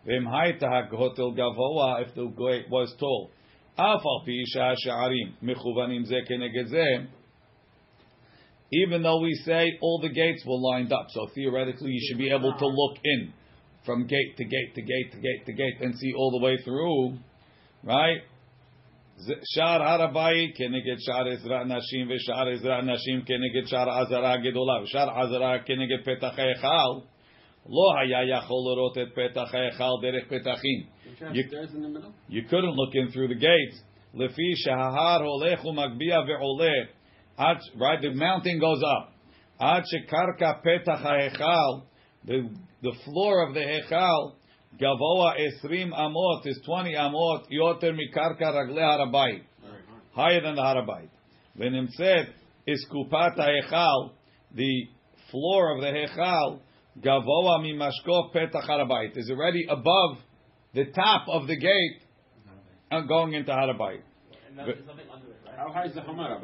V'im 0.07 0.27
hayta 0.27 0.65
hakotel 0.65 1.37
gavoa, 1.37 2.07
if 2.07 2.15
the 2.15 2.27
gate 2.27 2.69
was 2.71 2.95
tall. 2.99 3.31
Af 3.77 4.03
al 4.05 4.23
pi 4.25 4.33
isha 4.33 4.75
sha'arim, 4.85 5.35
mechuvanim 5.43 6.05
ze 6.05 6.21
keneged. 6.29 7.07
Even 8.71 9.03
though 9.03 9.21
we 9.21 9.33
say 9.45 9.79
all 9.81 10.00
the 10.00 10.11
gates 10.11 10.45
were 10.47 10.59
lined 10.59 10.93
up, 10.93 11.07
so 11.11 11.27
theoretically 11.35 11.91
you 11.91 12.00
should 12.07 12.19
be 12.19 12.31
able 12.31 12.53
to 12.53 12.67
look 12.67 12.99
in 13.03 13.33
from 13.88 14.08
gate 14.08 14.34
to 14.38 14.44
gate 14.44 14.72
to 14.75 14.82
gate 14.82 15.10
to 15.12 15.20
gate 15.28 15.46
to 15.46 15.54
gate 15.54 15.78
and 15.82 15.94
see 16.00 16.13
all 16.13 16.32
the 16.32 16.44
way 16.46 16.56
through, 16.66 17.18
right? 17.84 18.22
שער 19.56 19.84
הר 19.84 20.02
הבית 20.02 20.58
כנגד 20.58 20.96
שער 21.00 21.28
עזרת 21.28 21.66
נשים 21.68 22.08
ושער 22.16 22.50
עזרת 22.50 22.84
נשים 22.84 23.22
כנגד 23.22 23.66
שער 23.68 23.90
עזרה 23.90 24.38
גדולה 24.38 24.84
ושער 24.84 25.10
עזרה 25.20 25.60
כנגד 25.60 26.02
פתח 26.04 26.40
ההיכל 26.40 27.06
לא 27.70 28.00
היה 28.02 28.38
יכול 28.38 28.58
לראות 28.72 28.98
את 28.98 29.13
פתח 29.16 29.56
ההיכל 29.56 29.94
דרך 30.02 30.24
פתחים. 30.28 30.84
Don't 30.84 31.22
you 31.22 31.25
have 31.25 31.36
You- 31.36 31.48
stairs 31.48 31.74
in 31.75 31.82
the 31.82 31.90
middle? 31.90 32.12
You 32.30 32.42
couldn't 32.50 32.75
look 32.82 32.94
in 32.96 33.12
through 33.13 33.28
the 33.28 33.40
gates. 33.40 33.78
לפי 34.13 34.56
שההר 34.56 35.22
הולך 35.24 35.66
ומגביה 35.66 36.20
ועולה, 36.20 36.74
עד, 37.38 37.58
right, 37.75 38.02
the 38.02 38.13
mountain 38.16 38.60
goes 38.60 38.84
up. 38.84 39.12
עד 39.60 39.84
שקרקע 39.86 40.52
פתח 40.54 41.06
ההיכל, 41.06 41.72
the, 42.28 42.34
the 42.83 42.93
floor 43.05 43.47
of 43.49 43.55
the 43.55 43.61
Hechal, 43.61 44.35
Gavoa 44.81 45.35
Esrim 45.39 45.93
Amot 45.93 46.47
is 46.47 46.61
20 46.65 46.95
Amot, 46.95 47.45
Yoter 47.51 47.93
Mikarka 47.93 48.43
Ragle 48.43 48.79
Harabait. 48.79 49.43
Higher 50.13 50.43
than 50.43 50.57
the 50.57 50.63
Harabait. 50.63 51.09
said 51.93 52.35
is 52.67 52.87
Kupata 52.93 53.49
Hechal, 53.49 54.11
the 54.55 54.89
floor 55.31 55.77
of 55.77 55.81
the 55.81 55.87
Hechal, 55.89 56.61
Gavoa 57.01 57.61
Mimashko 57.61 58.35
Petach 58.35 58.69
Harabait, 58.69 59.17
is 59.17 59.31
already 59.31 59.67
above 59.69 60.19
the 60.75 60.85
top 60.87 61.27
of 61.29 61.47
the 61.47 61.57
gate 61.57 62.03
and 62.91 63.09
going 63.09 63.33
into 63.35 63.51
Harabait. 63.51 64.03
How 65.57 65.73
high 65.73 65.87
is 65.87 65.95
the 65.95 66.03
Hamar? 66.03 66.41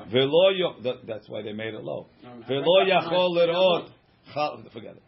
That's 1.06 1.28
why 1.28 1.42
they 1.42 1.52
made 1.52 1.74
it 1.74 1.82
low. 1.82 2.06
Velo 2.48 2.84
Yachol 2.84 3.30
Lerot 3.36 3.88
forget 4.72 4.96
it. 4.96 5.02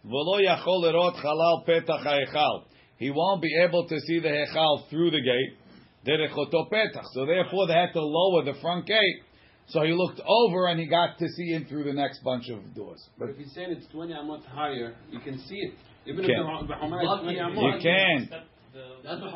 He 2.98 3.10
won't 3.10 3.42
be 3.42 3.54
able 3.62 3.86
to 3.88 4.00
see 4.00 4.20
the 4.20 4.28
hechal 4.28 4.88
through 4.88 5.10
the 5.10 5.20
gate. 5.20 5.58
So 7.12 7.26
therefore, 7.26 7.66
they 7.66 7.74
had 7.74 7.92
to 7.92 8.00
lower 8.00 8.44
the 8.44 8.54
front 8.60 8.86
gate. 8.86 9.22
So 9.68 9.82
he 9.82 9.92
looked 9.92 10.20
over 10.24 10.68
and 10.68 10.78
he 10.78 10.86
got 10.86 11.18
to 11.18 11.28
see 11.28 11.52
in 11.52 11.66
through 11.66 11.84
the 11.84 11.92
next 11.92 12.22
bunch 12.22 12.48
of 12.50 12.74
doors. 12.74 13.02
But, 13.18 13.30
if 13.30 13.36
if 13.36 13.38
he's 13.38 13.54
saying 13.54 13.72
it's 13.72 13.86
20 13.88 14.12
amot 14.12 14.44
higher, 14.46 14.94
you 15.10 15.18
can 15.18 15.38
see 15.38 15.56
it. 15.56 15.74
Even 16.06 16.24
if 16.24 16.28
You 17.74 17.80
can. 17.82 18.28
That's 19.02 19.20
what 19.20 19.32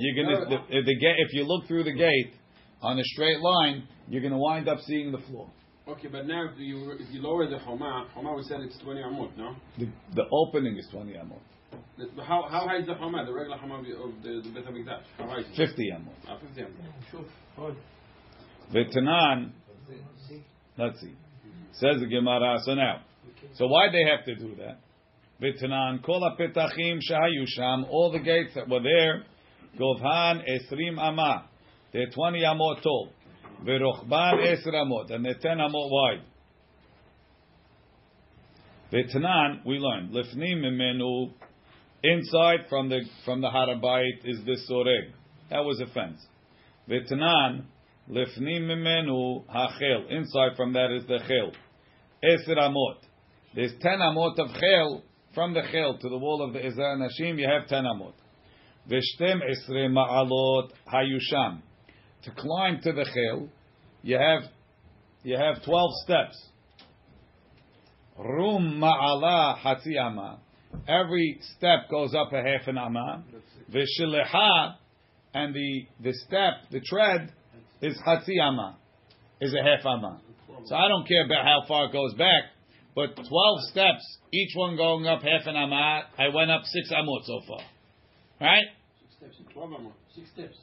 You're 0.00 0.24
gonna, 0.24 0.44
the, 0.44 0.56
the, 0.68 0.82
the, 0.82 0.94
if 1.18 1.32
you 1.32 1.44
look 1.44 1.66
through 1.66 1.84
the 1.84 1.94
gate 1.94 2.34
on 2.82 2.98
a 2.98 3.04
straight 3.04 3.40
line, 3.40 3.88
you're 4.08 4.20
going 4.20 4.32
to 4.32 4.38
wind 4.38 4.68
up 4.68 4.78
seeing 4.86 5.12
the 5.12 5.18
floor. 5.18 5.50
Okay, 5.88 6.08
but 6.08 6.26
now 6.26 6.48
if 6.52 6.58
you 6.58 6.92
if 6.98 7.06
you 7.12 7.22
lower 7.22 7.48
the 7.48 7.58
Hamar, 7.58 8.06
Hamar 8.14 8.36
we 8.36 8.42
said 8.42 8.60
it's 8.60 8.76
20 8.78 9.00
amot, 9.02 9.36
no? 9.36 9.54
The, 9.78 9.86
the 10.16 10.24
opening 10.32 10.76
is 10.76 10.86
20 10.90 11.12
amot, 11.12 11.38
The- 11.96 12.22
How, 12.24 12.48
how 12.50 12.66
high 12.66 12.78
is 12.78 12.86
the 12.86 12.94
Hamar, 12.94 13.24
the 13.24 13.32
regular 13.32 13.56
Hamar 13.56 13.78
of 13.78 13.84
the, 13.84 14.42
the 14.42 14.50
Beit 14.52 14.66
HaMikdash? 14.66 15.02
How 15.16 15.28
high 15.28 15.40
is 15.40 15.46
it? 15.52 15.68
50 15.68 15.92
amot. 15.92 16.08
Ah, 16.28 16.38
50 16.40 16.62
amot. 16.62 17.76
V'tanan, 18.74 19.52
let's 20.76 21.00
see. 21.00 21.14
Says 21.74 22.00
the 22.00 22.06
Gemara. 22.06 22.58
So 22.64 22.74
now, 22.74 23.02
so 23.54 23.68
why 23.68 23.86
they 23.92 24.02
have 24.10 24.24
to 24.24 24.34
do 24.34 24.56
that? 24.56 24.80
V'tanan 25.40 26.02
kol 26.04 26.20
hapetachim 26.20 26.98
shahayu 27.08 27.44
sham. 27.46 27.86
All 27.90 28.10
the 28.10 28.18
gates 28.18 28.54
that 28.56 28.68
were 28.68 28.82
there, 28.82 29.22
govhan 29.78 30.42
esrim 30.50 30.98
amah. 30.98 31.44
They're 31.92 32.10
20 32.10 32.40
amot 32.40 32.82
tall. 32.82 33.10
V'rochban 33.66 34.46
esr 34.46 34.74
amot, 34.74 35.10
and 35.10 35.24
10 35.24 35.58
amot 35.58 35.90
wide. 35.90 36.22
V'tanan, 38.92 39.66
we 39.66 39.78
learned 39.78 40.12
lifnim 40.12 40.62
mimenu 40.62 41.32
Inside 42.02 42.68
from 42.68 42.88
the 42.88 43.00
from 43.24 43.40
the 43.40 43.48
Harabait 43.48 44.24
is 44.24 44.38
the 44.44 44.56
soreg. 44.70 45.12
That 45.50 45.64
was 45.64 45.80
a 45.80 45.86
fence. 45.92 46.24
V'tanan 46.88 47.64
lifnim 48.08 48.62
mimenu 48.62 49.44
hachel. 49.48 50.10
Inside 50.10 50.56
from 50.56 50.72
that 50.74 50.92
is 50.96 51.04
the 51.06 51.18
chel. 51.18 51.52
Eser 52.22 52.58
amot. 52.58 52.98
There's 53.54 53.72
ten 53.80 53.98
amot 53.98 54.38
of 54.38 54.48
chel 54.60 55.02
from 55.34 55.54
the 55.54 55.62
chel 55.72 55.98
to 55.98 56.08
the 56.08 56.18
wall 56.18 56.42
of 56.46 56.52
the 56.52 56.64
Ezra 56.64 56.96
Nashim. 56.96 57.38
You 57.38 57.48
have 57.48 57.66
ten 57.68 57.82
amot. 57.82 58.14
V'shtem 58.88 59.40
esre 59.40 59.90
ma'alot 59.90 60.70
hayusham. 60.92 61.62
To 62.24 62.30
climb 62.30 62.80
to 62.82 62.92
the 62.92 63.04
chel, 63.04 63.48
you 64.06 64.16
have 64.16 64.42
you 65.24 65.36
have 65.36 65.64
twelve 65.64 65.90
steps. 66.04 66.40
Rum 68.16 68.80
ma'ala 68.80 69.58
hatzi 69.58 69.98
ama. 70.00 70.38
Every 70.86 71.40
step 71.56 71.90
goes 71.90 72.14
up 72.14 72.32
a 72.32 72.40
half 72.40 72.68
an 72.68 72.78
ama. 72.78 73.24
V'shiliha, 73.68 74.76
and 75.34 75.52
the 75.52 75.86
the 76.00 76.12
step, 76.24 76.70
the 76.70 76.80
tread, 76.80 77.32
is 77.82 78.00
hatzi 78.06 78.40
ama, 78.40 78.76
is 79.40 79.52
a 79.52 79.62
half 79.62 79.84
ama. 79.84 80.20
So 80.66 80.76
I 80.76 80.86
don't 80.86 81.06
care 81.08 81.24
about 81.24 81.44
how 81.44 81.64
far 81.66 81.86
it 81.86 81.92
goes 81.92 82.14
back, 82.14 82.44
but 82.94 83.16
twelve 83.16 83.60
steps, 83.72 84.04
each 84.32 84.52
one 84.54 84.76
going 84.76 85.08
up 85.08 85.22
half 85.22 85.46
an 85.46 85.56
ama. 85.56 86.04
I 86.16 86.28
went 86.32 86.52
up 86.52 86.62
six 86.62 86.92
amot 86.92 87.24
so 87.24 87.40
far, 87.48 87.60
right? 88.40 88.66
Six 89.00 89.34
steps. 89.34 89.52
Twelve 89.52 89.70
amot. 89.70 89.92
Six 90.14 90.30
steps. 90.30 90.58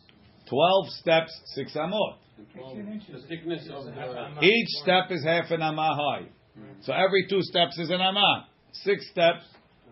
Twelve 0.48 0.88
steps, 1.02 1.42
six 1.56 1.76
amot. 1.76 2.23
And 2.38 2.48
twelve. 2.54 2.76
The 2.78 3.28
thickness 3.28 3.70
of 3.74 3.86
the. 3.86 4.42
Each 4.42 4.68
step 4.84 5.12
is 5.12 5.24
half 5.24 5.52
an 5.52 5.62
ama 5.62 5.96
high. 5.96 6.28
So 6.82 6.94
every 6.94 7.26
two 7.30 7.42
steps 7.42 7.78
is 7.80 7.90
an 7.90 8.02
ama. 8.02 8.48
Six 8.72 9.08
steps, 9.12 9.44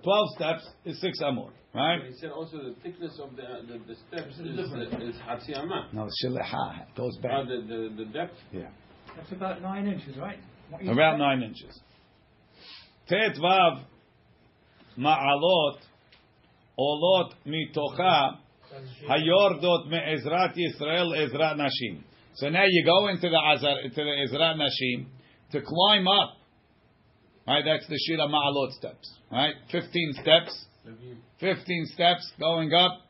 twelve 0.04 0.28
steps 0.36 0.68
is 0.86 1.00
six 1.02 1.20
amot, 1.22 1.52
right? 1.74 2.00
He 2.08 2.14
said 2.20 2.32
also 2.32 2.58
the 2.58 2.76
thickness 2.82 3.20
of 3.22 3.36
the 3.36 3.44
the, 3.68 3.80
the 3.88 3.96
steps 4.08 4.38
is 4.40 4.60
is 5.16 5.16
hatzi 5.22 5.56
amah. 5.58 5.90
No, 5.94 6.08
shiliha 6.24 6.82
it 6.82 6.96
goes 6.96 7.16
Uh, 7.20 7.22
back. 7.22 7.48
the, 7.48 7.62
the 7.68 8.04
the 8.06 8.12
depth. 8.12 8.38
Yeah. 8.52 8.70
That's 9.16 9.32
about 9.32 9.62
nine 9.62 9.88
inches, 9.88 10.18
right? 10.18 10.40
What 10.70 10.82
About 10.82 11.14
said? 11.14 11.20
nine 11.20 11.44
inches. 11.44 11.80
Tet 13.08 13.36
vav 13.36 13.84
ma'alot 14.98 15.78
olot 16.80 17.34
mitocha 17.46 18.38
hayordot 19.08 19.88
me'ezrat 19.90 20.56
Yisrael 20.56 21.12
ezrat 21.18 21.58
nashim. 21.58 22.04
So 22.36 22.50
now 22.50 22.64
you 22.68 22.86
go 22.86 23.08
into 23.10 23.30
the 23.30 23.38
azar 23.38 23.82
into 23.82 23.96
the 23.96 24.04
ezrat 24.04 24.56
nashim 24.56 25.06
to 25.52 25.62
climb 25.62 26.08
up. 26.08 26.38
Right, 27.48 27.64
that's 27.66 27.88
the 27.88 27.98
shira 28.08 28.28
ma'alot 28.28 28.72
steps. 28.74 29.12
Right, 29.32 29.56
fifteen 29.72 30.14
steps. 30.22 30.66
Fifteen 31.40 31.86
steps 31.94 32.32
going 32.40 32.74
up. 32.74 33.02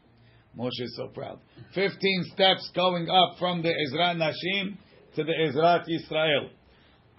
Moshe 0.57 0.81
is 0.81 0.95
so 0.97 1.07
proud. 1.07 1.39
Fifteen 1.73 2.25
steps 2.33 2.69
going 2.75 3.09
up 3.09 3.37
from 3.39 3.61
the 3.61 3.69
Ezrat 3.69 4.17
Nashim 4.17 4.75
to 5.15 5.23
the 5.23 5.31
Ezrat 5.31 5.85
Yisrael. 5.87 6.49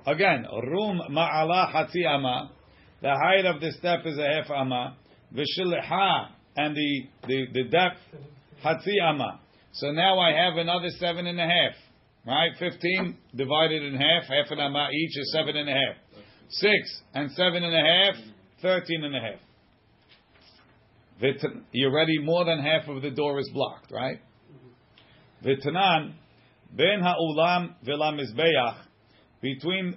Again, 0.07 0.45
Rum 0.71 1.01
Ma'ala 1.11 1.73
Hatzi 1.73 2.05
Ama. 2.07 2.51
The 3.01 3.11
height 3.11 3.47
of 3.47 3.61
the 3.61 3.73
step 3.73 4.01
is 4.05 4.19
a 4.19 4.25
half 4.25 4.51
Ama. 4.51 4.97
V'shilha, 5.35 6.29
and 6.57 6.77
the, 6.77 7.03
the, 7.27 7.47
the 7.55 7.65
depth, 7.65 8.01
Hatzi 8.63 9.01
Ama. 9.03 9.41
So 9.73 9.93
now 9.93 10.19
I 10.19 10.33
have 10.33 10.59
another 10.59 10.91
seven 10.99 11.27
and 11.27 11.41
a 11.41 11.47
half. 11.47 11.75
Right? 12.27 12.53
Fifteen 12.59 13.19
divided 13.35 13.83
in 13.83 13.95
half, 13.95 14.25
half 14.25 14.51
an 14.51 14.61
Ama 14.61 14.89
each 14.93 15.19
is 15.19 15.33
seven 15.33 15.57
and 15.57 15.69
a 15.69 15.73
half. 15.73 15.97
Six 16.49 17.03
and 17.15 17.31
seven 17.33 17.65
and 17.65 17.75
a 17.75 17.81
half, 17.81 18.15
thirteen 18.61 19.05
and 19.05 19.17
a 19.17 19.21
half. 19.21 19.41
You're 21.73 21.93
ready, 21.93 22.19
more 22.21 22.45
than 22.45 22.59
half 22.59 22.89
of 22.89 23.03
the 23.03 23.11
door 23.11 23.39
is 23.39 23.49
blocked, 23.53 23.93
right? 23.93 24.21
V'tanan, 25.45 26.15
ben 26.77 27.01
ha'ulam 27.01 27.75
v'la 27.87 28.13
mizbeach, 28.19 28.77
between 29.41 29.97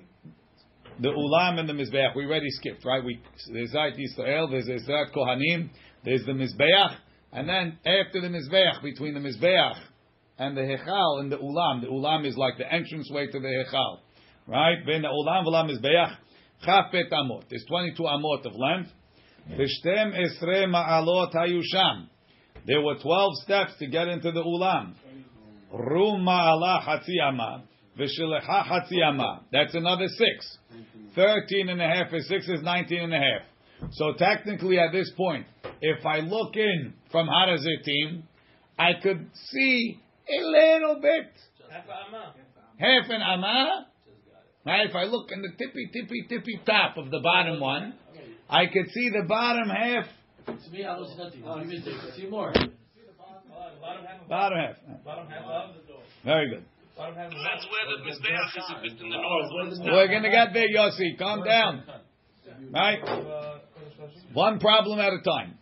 the 1.00 1.10
ulam 1.10 1.60
and 1.60 1.68
the 1.68 1.74
mizbeach, 1.74 2.16
we 2.16 2.26
already 2.26 2.50
skipped, 2.50 2.86
right? 2.86 3.04
We, 3.04 3.20
there's 3.52 3.74
Zayt 3.74 3.98
Yisrael, 3.98 4.50
there's 4.50 4.68
Ezrat 4.68 5.14
Kohanim, 5.16 5.70
there's 6.04 6.26
the 6.26 6.32
mizbeach, 6.32 6.96
and 7.32 7.50
then 7.50 7.80
after 7.86 8.22
the 8.22 8.28
mizbeach, 8.28 8.82
between 8.84 9.14
the 9.14 9.20
mizbeach 9.20 9.76
and 10.38 10.56
the 10.56 10.62
hechal 10.62 11.20
and 11.20 11.32
the 11.32 11.38
ulam, 11.38 11.82
the 11.82 11.88
ulam 11.88 12.26
is 12.26 12.36
like 12.38 12.58
the 12.58 12.66
entranceway 12.66 13.28
to 13.28 13.40
the 13.40 13.48
hechal, 13.48 14.00
right? 14.48 14.86
Ben 14.86 15.04
ha'ulam 15.04 15.46
v'la 15.46 15.70
mizbeach, 15.70 16.16
chafet 16.68 17.12
amot, 17.12 17.44
there's 17.50 17.66
22 17.68 18.02
amot 18.04 18.46
of 18.46 18.54
length, 18.56 18.92
V'shtem 19.50 20.14
esre 20.18 20.66
ma'alot 20.66 21.32
hayusham. 21.34 22.08
There 22.66 22.82
were 22.82 22.96
12 22.96 23.34
steps 23.44 23.74
to 23.80 23.88
get 23.88 24.08
into 24.08 24.32
the 24.32 24.42
ulam. 24.42 24.96
Rum 25.72 26.26
ma'ala 26.26 26.84
hatzi 26.84 27.22
ama. 27.22 27.64
V'shelecha 27.98 28.66
hatzi. 28.68 29.40
That's 29.52 29.76
another 29.76 30.08
six. 30.08 30.58
13 31.16 31.70
and 31.70 31.82
a 31.82 31.88
half 31.88 32.14
is 32.14 32.28
six 32.28 32.50
is 32.50 32.62
19 32.64 33.04
and 33.04 33.14
a 33.14 33.18
half. 33.18 33.92
So 33.92 34.14
technically 34.18 34.80
at 34.80 34.92
this 34.92 35.12
point, 35.16 35.46
if 35.80 36.04
I 36.06 36.20
look 36.20 36.56
in 36.56 36.94
from 37.12 37.28
Harazetim, 37.28 38.24
I 38.80 38.94
could 39.02 39.30
see 39.52 40.00
a 40.28 40.40
little 40.44 41.00
bit. 41.02 41.32
Half 42.78 43.10
an 43.10 43.22
ama. 43.22 43.88
Right? 44.66 44.90
If 44.90 44.96
I 44.96 45.04
look 45.04 45.32
in 45.32 45.42
the 45.42 45.50
tippy, 45.58 45.88
tippy, 45.94 46.26
tippy 46.28 46.60
top 46.66 46.98
of 46.98 47.12
the 47.12 47.20
bottom 47.20 47.60
one, 47.60 47.94
I 48.50 48.66
could 48.66 48.90
see 48.92 49.10
the 49.10 49.24
bottom 49.28 49.70
half. 49.70 50.06
To 50.48 50.54
me, 50.72 50.84
I 50.86 50.96
don't 50.96 51.08
see 51.08 51.16
nothing. 51.18 51.44
You. 51.72 51.82
See 52.16 52.26
more. 52.28 52.52
Bottom 52.54 52.72
half. 54.58 54.76
Bottom 55.04 55.28
half 55.28 55.70
of 55.70 55.76
the 55.76 55.82
door. 55.88 56.02
Very 56.24 56.50
good. 56.50 56.64
Bottom 56.98 57.16
half 57.16 57.26
of 57.28 57.32
the 57.32 57.38
That's 57.44 57.66
where 57.66 57.86
the 57.92 57.98
Mizbeach 58.04 58.58
is 58.58 58.70
a 58.70 58.72
bit 58.82 59.00
in 59.02 59.10
the 59.10 59.16
Oh, 59.16 59.20
north. 59.64 59.80
We're 59.84 60.08
gonna 60.08 60.30
get 60.32 60.54
there, 60.54 60.70
Yossi. 60.70 61.18
Calm 61.18 61.44
down. 61.44 61.84
Right? 62.72 63.02
One 64.34 64.60
problem 64.60 65.00
at 65.00 65.14
a 65.14 65.22
time. 65.24 65.58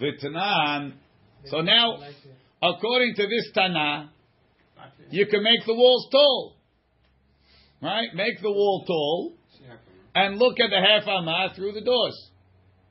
V'tanan. 0.00 0.94
So 1.46 1.60
now, 1.60 1.98
according 2.62 3.14
to 3.16 3.22
this 3.22 3.50
Tana, 3.54 4.10
you 5.10 5.26
can 5.26 5.42
make 5.42 5.66
the 5.66 5.74
walls 5.74 6.08
tall. 6.10 6.56
Right? 7.82 8.14
Make 8.14 8.40
the 8.40 8.50
wall 8.50 8.84
tall 8.86 9.32
and 10.14 10.38
look 10.38 10.60
at 10.60 10.70
the 10.70 10.80
half 10.80 11.08
amma 11.08 11.52
through 11.56 11.72
the 11.72 11.80
doors. 11.80 12.30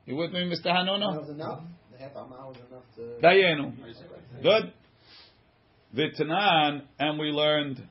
You 0.05 0.15
with 0.15 0.31
me, 0.31 0.39
Mr. 0.39 0.63
That 0.63 0.73
was 0.73 1.29
enough. 1.29 1.61
The 1.91 1.97
half 1.97 2.15
hour 2.15 2.47
was 2.47 2.57
enough 2.69 2.83
to. 2.95 3.25
Dayenu. 3.25 3.73
Good. 4.41 4.73
V'tanan, 5.95 6.81
and 6.99 7.19
we 7.19 7.27
learned. 7.27 7.87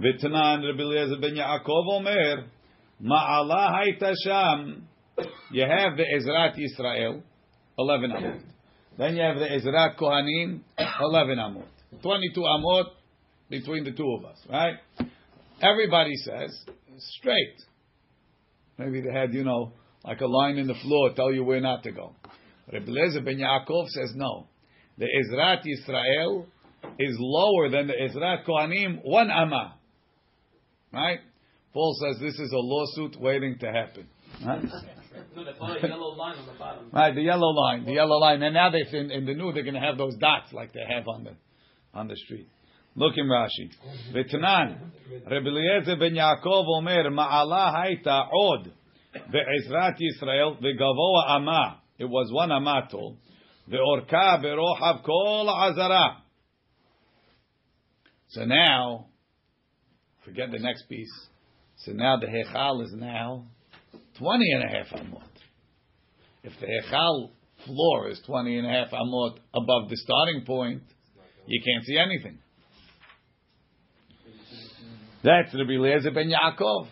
V'tanan, 0.00 0.66
Rabbi 0.66 0.82
Eliezer 0.82 1.20
ben 1.20 1.36
Yaakov 1.36 1.88
Omer, 1.88 2.46
Ma'ala 3.02 3.72
hayta 3.72 4.12
sham. 4.24 4.88
You 5.52 5.62
have 5.62 5.96
the 5.96 6.04
Ezrat 6.16 6.56
Yisrael, 6.58 7.22
11 7.78 8.10
amot. 8.10 8.40
Then 8.98 9.16
you 9.16 9.22
have 9.22 9.36
the 9.36 9.46
Ezrat 9.46 9.98
Kohanim, 9.98 10.60
11 11.00 11.38
amot. 11.38 11.66
22 12.02 12.40
amot 12.40 12.84
between 13.50 13.84
the 13.84 13.92
two 13.92 14.16
of 14.18 14.24
us, 14.24 14.38
right? 14.48 14.74
Everybody 15.60 16.14
says, 16.16 16.56
straight. 16.98 17.56
Maybe 18.78 19.00
they 19.00 19.12
had, 19.12 19.32
you 19.32 19.44
know, 19.44 19.72
like 20.04 20.20
a 20.20 20.26
line 20.26 20.58
in 20.58 20.66
the 20.66 20.74
floor, 20.74 21.12
tell 21.14 21.32
you 21.32 21.44
where 21.44 21.60
not 21.60 21.82
to 21.84 21.92
go. 21.92 22.14
Rabbi 22.72 22.86
Eliezer 22.86 23.20
ben 23.20 23.38
Yaakov 23.38 23.88
says 23.88 24.12
no. 24.14 24.46
The 24.98 25.06
Ezrat 25.06 25.62
Yisrael 25.64 26.46
is 26.98 27.16
lower 27.18 27.68
than 27.70 27.88
the 27.88 27.94
Ezrat 27.94 28.44
Kohanim, 28.46 29.00
one 29.04 29.30
amma. 29.30 29.76
Right? 30.92 31.18
Paul 31.72 31.96
says 32.00 32.20
this 32.20 32.38
is 32.38 32.52
a 32.52 32.58
lawsuit 32.58 33.20
waiting 33.20 33.58
to 33.60 33.66
happen. 33.66 34.06
Right? 34.44 34.64
No, 35.34 35.44
they 35.44 35.52
follow 35.58 35.74
a 35.74 35.88
yellow 35.88 36.14
line 36.14 36.38
on 36.38 36.46
the 36.46 36.52
bottom. 36.52 36.90
Right, 36.92 37.14
the 37.14 37.22
yellow 37.22 37.48
line, 37.48 37.84
the 37.84 37.92
yellow 37.92 38.18
line. 38.18 38.42
And 38.42 38.54
now 38.54 38.70
they 38.70 38.84
in, 38.96 39.10
in 39.10 39.26
the 39.26 39.34
new 39.34 39.52
they're 39.52 39.64
going 39.64 39.74
to 39.74 39.80
have 39.80 39.98
those 39.98 40.16
dots 40.16 40.52
like 40.52 40.72
they 40.72 40.84
have 40.88 41.08
on 41.08 41.24
the 41.24 41.32
on 41.92 42.08
the 42.08 42.16
street. 42.16 42.48
Look 42.94 43.14
in 43.16 43.26
Rashi. 43.26 43.70
V'tanan, 44.12 44.78
Rabbi 45.28 45.48
Eliezer 45.48 45.96
ben 45.96 46.14
Yaakov 46.14 46.66
omer 46.78 47.10
ma'ala 47.10 47.74
hayta 47.74 48.28
od 48.32 48.70
ve'ezrat 49.32 49.96
Yisrael 50.00 50.62
ve'gavoa 50.62 51.30
ama. 51.30 51.80
It 51.98 52.04
was 52.04 52.30
one 52.32 52.52
ama 52.52 52.86
tall. 52.88 53.16
Ve'orka 53.68 54.40
ve'rohav 54.44 55.02
kol 55.04 55.50
azara. 55.50 56.22
So 58.28 58.44
now, 58.44 59.06
forget 60.24 60.52
the 60.52 60.60
next 60.60 60.88
piece. 60.88 61.12
So 61.78 61.92
now 61.92 62.18
the 62.20 62.26
hechal 62.26 62.84
is 62.84 62.92
now 62.92 63.46
20 64.18 64.52
and 64.52 64.64
a 64.64 64.68
half 64.68 64.86
amot. 65.00 65.22
If 66.42 66.52
the 66.60 66.66
echal 66.66 67.30
floor 67.64 68.08
is 68.10 68.20
20 68.26 68.58
and 68.58 68.66
a 68.66 68.70
half 68.70 68.90
amot 68.90 69.38
above 69.54 69.88
the 69.88 69.96
starting 69.96 70.44
point, 70.46 70.82
you 71.46 71.62
can't 71.64 71.84
see 71.84 71.98
anything. 71.98 72.38
That's 75.22 75.54
Rabbi 75.54 75.72
Eliezer 75.72 76.10
ben 76.10 76.30
Yaakov. 76.30 76.86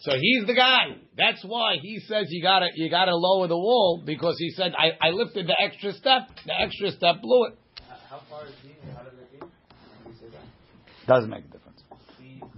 So 0.00 0.12
he's 0.18 0.46
the 0.46 0.54
guy. 0.54 0.96
That's 1.16 1.44
why 1.44 1.76
he 1.80 2.00
says 2.00 2.26
you 2.30 2.42
gotta 2.42 2.68
you 2.74 2.90
gotta 2.90 3.14
lower 3.14 3.46
the 3.46 3.56
wall 3.56 4.02
because 4.04 4.36
he 4.38 4.50
said 4.50 4.72
I, 4.76 5.08
I 5.08 5.10
lifted 5.10 5.46
the 5.46 5.56
extra 5.60 5.92
step. 5.92 6.28
The 6.46 6.52
extra 6.58 6.90
step 6.92 7.20
blew 7.22 7.46
it. 7.46 7.58
How 8.08 8.20
far 8.30 8.46
is 8.46 8.52
he? 8.62 8.74
How 8.94 9.02
does 9.02 9.12
it 9.14 9.40
be? 9.40 9.46
Doesn't 11.06 11.30
make 11.30 11.44
a 11.44 11.48
difference. 11.48 11.82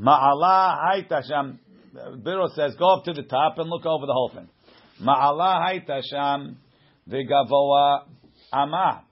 Ma'ala 0.01 0.77
haita 0.85 1.27
sham. 1.27 1.59
Biro 1.97 2.49
says 2.55 2.75
go 2.79 2.97
up 2.97 3.05
to 3.05 3.13
the 3.13 3.23
top 3.23 3.59
and 3.59 3.69
look 3.71 3.87
over 3.87 4.07
the 4.07 4.13
whole 4.13 4.31
thing. 4.35 4.49
Ma'ala 5.03 5.61
haita 5.89 6.03
sham 6.11 6.59
v'gavoa 7.09 8.05
ama. 8.53 9.05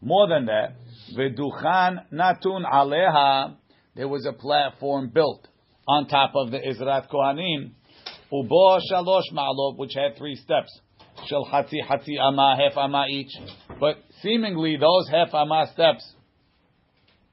More 0.00 0.28
than 0.28 0.46
that, 0.46 0.76
v'duchan 1.16 2.04
natun 2.12 2.64
aleha. 2.70 3.56
There 3.94 4.08
was 4.08 4.26
a 4.26 4.32
platform 4.32 5.10
built 5.12 5.46
on 5.86 6.06
top 6.06 6.32
of 6.34 6.50
the 6.50 6.58
Izrat 6.58 7.08
Kohanim. 7.10 7.72
Ubo 8.32 8.80
shalosh 8.90 9.32
ma'alot, 9.32 9.76
which 9.76 9.92
had 9.94 10.16
three 10.16 10.36
steps. 10.36 10.70
Shel 11.26 11.46
hatzi 11.52 11.82
hatzi 11.86 12.18
ama, 12.18 12.56
half 12.56 12.76
ama 12.78 13.06
each. 13.10 13.32
But 13.80 13.96
seemingly 14.22 14.76
those 14.76 15.08
half 15.10 15.34
ama 15.34 15.68
steps 15.72 16.14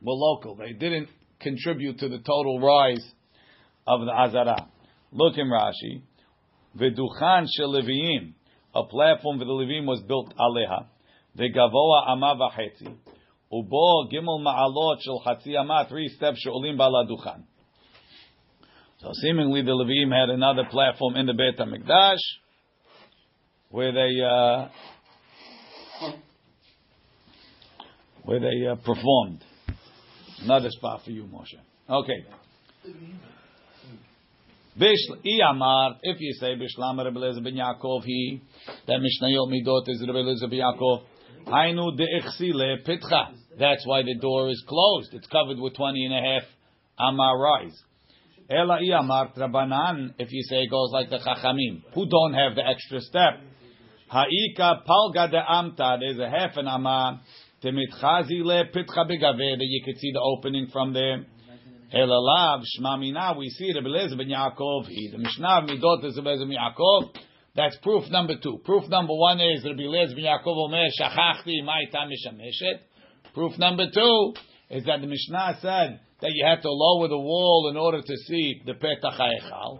were 0.01 0.13
local. 0.13 0.55
They 0.55 0.73
didn't 0.73 1.09
contribute 1.39 1.99
to 1.99 2.09
the 2.09 2.17
total 2.17 2.59
rise 2.59 3.05
of 3.87 4.01
the 4.05 4.11
Azara. 4.11 4.67
Look 5.11 5.37
in 5.37 5.47
Rashi. 5.47 6.01
V'duchan 6.77 7.47
shel 7.55 7.73
Leviim. 7.73 8.33
A 8.75 8.83
platform 8.83 9.39
for 9.39 9.45
the 9.45 9.51
Levim 9.51 9.85
was 9.85 10.01
built 10.01 10.33
aleha. 10.37 10.85
V'gavoa 11.37 12.09
ama 12.09 12.35
v'chetzi. 12.35 12.93
Ubo 13.51 14.11
gimel 14.11 14.43
ma'alot 14.43 15.01
shel 15.01 15.23
chatzi 15.25 15.57
ama. 15.57 15.85
Three 15.89 16.09
steps 16.09 16.39
she'olim 16.41 16.77
bala 16.77 17.07
duchan. 17.07 17.43
So 18.99 19.11
seemingly 19.21 19.61
the 19.61 19.71
Levim 19.71 20.11
had 20.11 20.29
another 20.29 20.65
platform 20.69 21.15
in 21.15 21.25
the 21.25 21.33
Beit 21.33 21.57
HaMikdash 21.57 22.17
where 23.69 23.91
they 23.91 24.21
uh, 24.21 24.69
where 28.23 28.39
they 28.39 28.67
uh, 28.67 28.75
performed. 28.75 29.43
Another 30.41 30.69
spot 30.69 31.01
for 31.03 31.11
you, 31.11 31.23
Moshe. 31.23 31.59
Okay. 31.89 32.25
If 34.79 36.21
you 36.21 36.33
say 36.39 36.55
Bishlam 36.55 37.03
Rebbe 37.03 37.19
Lezer 37.19 37.43
ben 37.43 37.55
Yaakov, 37.55 38.03
he 38.03 38.41
that 38.85 38.99
Mishnayot 38.99 39.49
Midot 39.51 39.87
is 39.87 40.01
Rebbe 40.01 40.23
Lezer 40.23 40.49
ben 40.49 40.59
Yaakov. 40.59 41.01
Hainu 41.47 41.97
de'echsile 41.97 42.85
pitcha. 42.85 43.33
That's 43.57 43.85
why 43.87 44.03
the 44.03 44.15
door 44.21 44.49
is 44.49 44.63
closed. 44.67 45.13
It's 45.13 45.25
covered 45.27 45.57
with 45.57 45.75
twenty 45.75 46.05
and 46.05 46.13
a 46.13 46.21
half 46.21 46.43
amar 46.99 47.39
rise. 47.39 47.83
Ela 48.49 48.79
Iyamar 48.79 49.35
Trabanan, 49.35 50.13
if 50.19 50.31
you 50.31 50.43
say 50.43 50.63
it 50.63 50.69
goes 50.69 50.91
like 50.93 51.09
the 51.09 51.17
Chachamim, 51.17 51.81
who 51.95 52.07
don't 52.07 52.33
have 52.33 52.55
the 52.55 52.65
extra 52.65 53.01
step. 53.01 53.41
Ha'ika 54.09 54.83
palga 54.87 55.29
de 55.31 55.41
amta, 55.41 55.99
there's 55.99 56.19
a 56.19 56.29
half 56.29 56.55
an 56.55 56.67
amar. 56.67 57.19
Temitchazi 57.63 58.43
le 58.43 58.65
pitcha 58.65 59.05
begaveh, 59.09 59.57
that 59.57 59.65
you 59.67 59.81
could 59.83 59.97
see 59.97 60.11
the 60.11 60.21
opening 60.21 60.67
from 60.71 60.93
there. 60.93 61.25
Elalav 61.93 62.63
shmamina, 62.77 63.37
we 63.37 63.49
see 63.49 63.71
Rebbe 63.73 63.87
Lezer 63.87 64.17
ben 64.17 64.27
Yaakov, 64.27 64.87
he, 64.87 65.09
the 65.09 65.17
Mishnah 65.17 65.67
Midot 65.67 66.03
is 66.03 66.17
Rebbe 66.17 66.29
Lezer 66.29 66.47
ben 66.47 66.57
Yaakov. 66.57 67.15
That's 67.55 67.77
proof 67.77 68.09
number 68.09 68.33
two. 68.43 68.59
Proof 68.65 68.89
number 68.89 69.13
one 69.13 69.39
is 69.39 69.63
Rebbe 69.63 69.83
Lezer 69.83 70.15
ben 70.15 70.25
Yaakov 70.25 70.47
omer 70.47 70.83
shachachti 70.99 71.63
ma'ita 71.63 72.09
mishameshet. 72.09 72.79
Proof 73.33 73.57
number 73.57 73.85
two 73.93 74.33
is 74.69 74.83
that 74.83 74.99
the 74.99 75.07
Mishnah 75.07 75.59
said 75.61 76.01
that 76.19 76.31
you 76.33 76.45
had 76.45 76.61
to 76.61 76.69
lower 76.69 77.07
the 77.07 77.17
wall 77.17 77.69
in 77.71 77.77
order 77.77 78.01
to 78.01 78.17
see 78.27 78.61
the 78.65 78.73
Petach 78.73 79.17
HaEchal. 79.17 79.79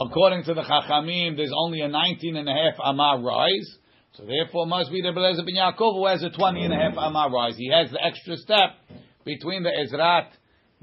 According 0.00 0.44
to 0.44 0.54
the 0.54 0.62
Chachamim, 0.62 1.36
there's 1.36 1.52
only 1.56 1.80
a 1.80 1.88
19 1.88 2.36
and 2.36 2.48
a 2.48 2.52
half 2.52 2.78
amah 2.78 3.20
rise. 3.20 3.78
So 4.12 4.24
therefore, 4.26 4.66
must 4.66 4.92
be 4.92 5.02
the 5.02 5.08
Belezer 5.08 5.44
ben 5.44 5.56
Yaakov 5.56 5.94
who 5.94 6.06
has 6.06 6.22
a 6.22 6.30
20 6.30 6.64
and 6.66 6.72
a 6.72 6.76
half 6.76 6.96
amah 6.96 7.30
rise. 7.32 7.56
He 7.56 7.68
has 7.70 7.90
the 7.90 8.00
extra 8.00 8.36
step 8.36 8.76
between 9.24 9.64
the 9.64 9.70
Ezrat 9.70 10.28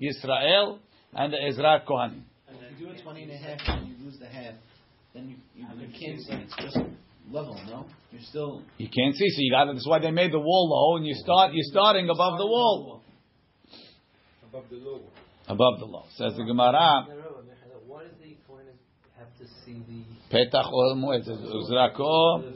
Yisrael 0.02 0.80
and 1.14 1.34
the 1.34 1.38
Ezrat 1.38 1.86
Kohanim. 1.86 2.22
If 2.50 2.80
you 2.80 2.88
do 2.88 2.92
a 2.94 3.02
20 3.02 3.24
and 3.24 3.32
a 3.32 3.38
half 3.38 3.60
and 3.68 3.88
you 3.88 3.96
lose 4.04 4.18
the 4.20 4.28
half, 4.28 4.56
then 5.14 5.30
you, 5.30 5.36
you, 5.56 5.66
you 5.80 5.88
can't 5.88 6.20
see. 6.22 6.34
It's 6.34 6.56
just 6.56 6.78
level, 7.32 7.60
no? 7.68 7.86
You're 8.12 8.22
still. 8.22 8.64
You 8.78 8.88
can't 8.88 9.16
see, 9.16 9.30
so 9.30 9.38
you 9.40 9.52
got. 9.52 9.66
That's 9.66 9.88
why 9.88 10.00
they 10.00 10.12
made 10.12 10.32
the 10.32 10.40
wall 10.40 10.70
low, 10.70 10.98
and 10.98 11.06
you 11.06 11.14
start. 11.16 11.54
You're 11.54 11.64
starting 11.72 12.10
above 12.10 12.38
the 12.38 12.46
wall. 12.46 13.02
Above 14.48 14.66
the 14.70 14.78
low. 14.78 15.02
Above 15.48 15.80
the 15.80 15.86
low. 15.86 16.04
Says 16.16 16.34
the 16.38 16.44
Gemara. 16.44 17.08
What 17.88 18.06
is 18.06 18.12
the 18.22 18.36
point 18.48 18.68
have 19.18 19.36
to 19.38 19.46
see 19.66 19.84
the 19.88 20.36
Petach 20.36 20.72
Ohel 20.72 20.96
Moed. 20.96 21.26
Says 21.26 21.38
Uzrako. 21.38 22.54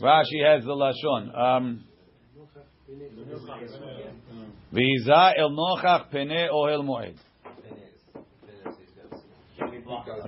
Rashi 0.00 0.44
has 0.44 0.64
the 0.64 0.72
lashon. 0.72 1.36
Um, 1.36 1.84
V'iza 4.72 5.32
el 5.38 5.50
nochach 5.50 6.10
pene 6.10 6.48
ohel 6.52 6.82
moed. 6.82 7.16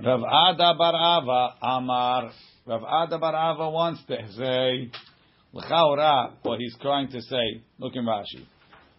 Rav 0.03 0.23
Ada 0.23 0.73
bar 0.73 0.95
Ava 0.95 1.55
Amar. 1.61 2.31
Rav 2.65 2.83
Ada 2.83 3.17
bar 3.19 3.35
Ava 3.35 3.69
wants 3.69 4.03
to 4.07 4.15
say, 4.35 4.89
l'chaora, 5.53 6.33
what 6.41 6.59
he's 6.59 6.75
trying 6.81 7.09
to 7.09 7.21
say. 7.21 7.61
Look 7.77 7.95
in 7.95 8.05
Rashi. 8.05 8.45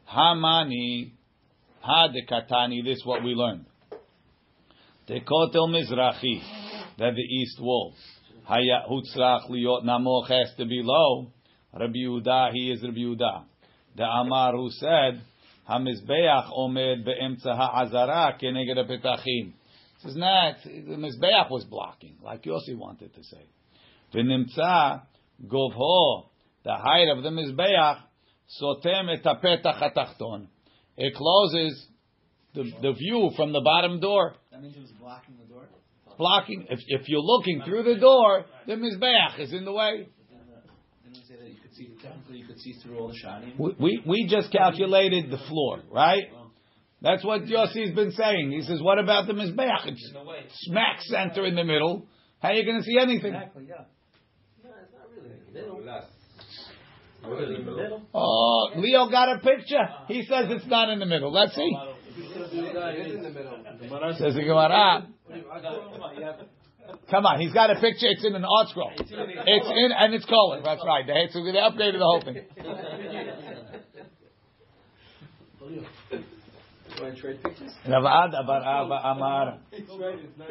Hamani 0.08 1.12
hadekatani. 1.84 2.84
This 2.84 2.98
is 2.98 3.06
what 3.06 3.24
we 3.24 3.34
learned. 3.34 3.66
Tekotel 5.08 5.68
mizrachi, 5.68 6.40
that 6.98 7.14
the 7.14 7.22
east 7.22 7.60
wall. 7.60 7.94
Haya 8.44 8.84
hutzrach 8.88 9.50
liot 9.50 9.84
namoch 9.84 10.28
has 10.28 10.54
to 10.58 10.64
be 10.64 10.80
low. 10.84 11.32
Rabbi 11.72 11.94
Yehuda, 11.94 12.52
he 12.52 12.70
is 12.70 12.82
Rabbi 12.82 12.98
Yehuda. 12.98 13.44
The 13.96 14.04
Amar 14.04 14.52
who 14.52 14.70
said, 14.70 15.20
Hamizbeach 15.68 16.50
omed 16.56 17.04
be'emtza 17.04 17.54
ha'azara 17.54 18.40
keneged 18.40 18.88
petachim. 18.88 19.52
Says, 20.02 20.16
nah, 20.16 20.52
the 20.64 20.96
Mizbeach 20.96 21.50
was 21.50 21.64
blocking, 21.64 22.16
like 22.22 22.44
Yossi 22.44 22.76
wanted 22.76 23.12
to 23.14 23.24
say. 23.24 23.44
V'nimtza 24.14 25.02
govho, 25.46 26.26
the 26.64 26.74
height 26.74 27.08
of 27.08 27.22
the 27.22 27.30
Mizbeach, 27.30 27.98
sotem 28.60 29.12
et 29.12 29.24
ha'petach 29.24 29.78
ha'tachton. 29.78 30.46
It 30.96 31.14
closes 31.14 31.86
the, 32.54 32.70
the 32.80 32.92
view 32.92 33.30
from 33.36 33.52
the 33.52 33.60
bottom 33.60 34.00
door. 34.00 34.36
That 34.52 34.62
means 34.62 34.76
it 34.76 34.80
was 34.80 34.92
blocking 34.92 35.36
the 35.38 35.52
door? 35.52 35.64
Blocking, 36.16 36.66
if, 36.70 36.80
if 36.86 37.08
you're 37.08 37.20
looking 37.20 37.62
through 37.64 37.82
the 37.82 38.00
door, 38.00 38.46
the 38.66 38.74
Mizbeach 38.74 39.38
is 39.40 39.52
in 39.52 39.64
the 39.64 39.72
way. 39.72 40.08
Didn't, 40.30 40.42
uh, 40.50 40.60
didn't 41.04 41.18
we 41.18 41.22
say 41.28 41.40
that 41.40 41.48
you 41.48 41.56
could 41.60 41.67
see, 41.78 41.88
technically 42.02 42.38
you 42.38 42.46
could 42.46 42.58
see 42.58 42.74
through 42.82 42.98
all 42.98 43.08
the 43.08 43.14
shanim? 43.24 43.58
We, 43.58 43.74
we, 43.78 44.02
we 44.06 44.26
just 44.28 44.50
calculated 44.52 45.30
the 45.30 45.38
floor, 45.48 45.82
right? 45.90 46.24
That's 47.00 47.24
what 47.24 47.42
Yossi's 47.44 47.94
been 47.94 48.10
saying. 48.10 48.50
He 48.50 48.62
says, 48.62 48.82
what 48.82 48.98
about 48.98 49.28
the 49.28 49.32
Mizbeach? 49.32 49.86
It's 49.86 50.12
smack 50.66 51.00
center 51.02 51.46
in 51.46 51.54
the 51.54 51.62
middle. 51.64 52.08
How 52.40 52.48
are 52.48 52.54
you 52.54 52.64
going 52.64 52.78
to 52.78 52.82
see 52.82 52.98
anything? 53.00 53.34
Exactly, 53.34 53.66
yeah. 53.68 53.84
No, 54.64 54.70
it's 54.82 54.92
not 54.92 55.08
really 55.14 55.30
in 55.30 55.44
the 55.46 55.60
middle. 55.60 55.80
Not 57.22 57.30
really 57.30 57.54
in 57.54 57.64
the 57.66 57.72
middle. 57.72 58.02
Oh, 58.12 58.70
Leo 58.76 59.08
got 59.08 59.36
a 59.36 59.38
picture. 59.38 59.86
He 60.08 60.20
uh-huh. 60.20 60.46
says 60.48 60.50
it's 60.50 60.66
not 60.66 60.88
in 60.90 60.98
the 60.98 61.06
middle. 61.06 61.32
Let's 61.32 61.54
see. 61.54 61.72
It 62.16 63.06
is 63.06 63.14
in 63.14 63.22
the 63.22 63.30
middle. 63.30 64.14
Says 64.18 64.34
the 64.34 64.42
Gemara. 64.42 65.06
Come 67.10 67.26
on, 67.26 67.40
he's 67.40 67.52
got 67.52 67.70
a 67.70 67.74
picture. 67.74 68.06
It's 68.06 68.24
in 68.24 68.34
an 68.34 68.42
ArtScroll. 68.42 68.92
It's 68.98 69.10
in 69.10 69.92
and 69.92 70.14
it's 70.14 70.24
color. 70.24 70.60
That's 70.62 70.82
right. 70.84 71.06
They, 71.06 71.28
so 71.32 71.42
they 71.44 71.52
updated 71.52 71.98
the 71.98 72.04
whole 72.04 72.20
thing. 72.20 72.44
Want 77.00 77.16
trade 77.18 77.42
pictures? 77.42 77.72
Rav 77.86 78.04
Ada 78.04 78.42
bar 78.44 78.60
Ava 78.60 79.00
Amar. 79.04 79.58
Go 79.86 79.94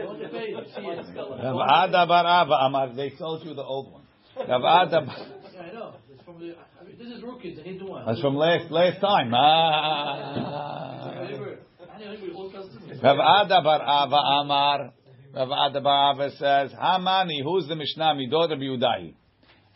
on 0.08 0.20
the 0.20 0.30
page, 0.30 0.56
see 0.76 0.82
it, 0.82 1.00
it's 1.00 1.14
color. 1.14 1.38
Rav 1.38 1.90
Ada 1.90 2.06
bar 2.08 2.26
Ava 2.44 2.54
Amar. 2.66 2.94
They 2.96 3.12
sold 3.18 3.46
you 3.46 3.54
the 3.54 3.64
old 3.64 3.92
one. 3.92 4.04
Rav 4.38 4.88
Ada. 4.88 4.98
I 4.98 5.74
know. 5.74 5.96
It's 6.10 6.24
from 6.24 6.40
the, 6.40 6.56
I 6.80 6.84
mean, 6.86 6.98
this 6.98 7.08
is 7.08 7.24
rookies. 7.24 7.58
They 7.58 7.74
do 7.74 7.88
one. 7.88 8.06
That's 8.06 8.22
from 8.22 8.36
last 8.36 8.72
last 8.72 9.02
time. 9.02 9.34
Ah. 9.34 11.10
I 11.10 11.32
never, 11.32 11.60
I 11.92 12.00
never 12.00 12.34
old 12.34 12.54
customers. 12.54 13.00
Rav 13.04 13.18
Ada 13.46 13.62
bar 13.62 13.82
Ava 13.82 14.16
Amar. 14.42 14.94
Rav 15.38 15.70
Ada 15.70 15.82
bar 15.82 16.16
Ava 16.16 16.32
says, 16.32 16.72
Hamani, 16.72 17.44
who's 17.44 17.68
the 17.68 17.76
Mishnah 17.76 18.16
Midot 18.16 18.52
of 18.52 18.60
Yudai? 18.60 19.14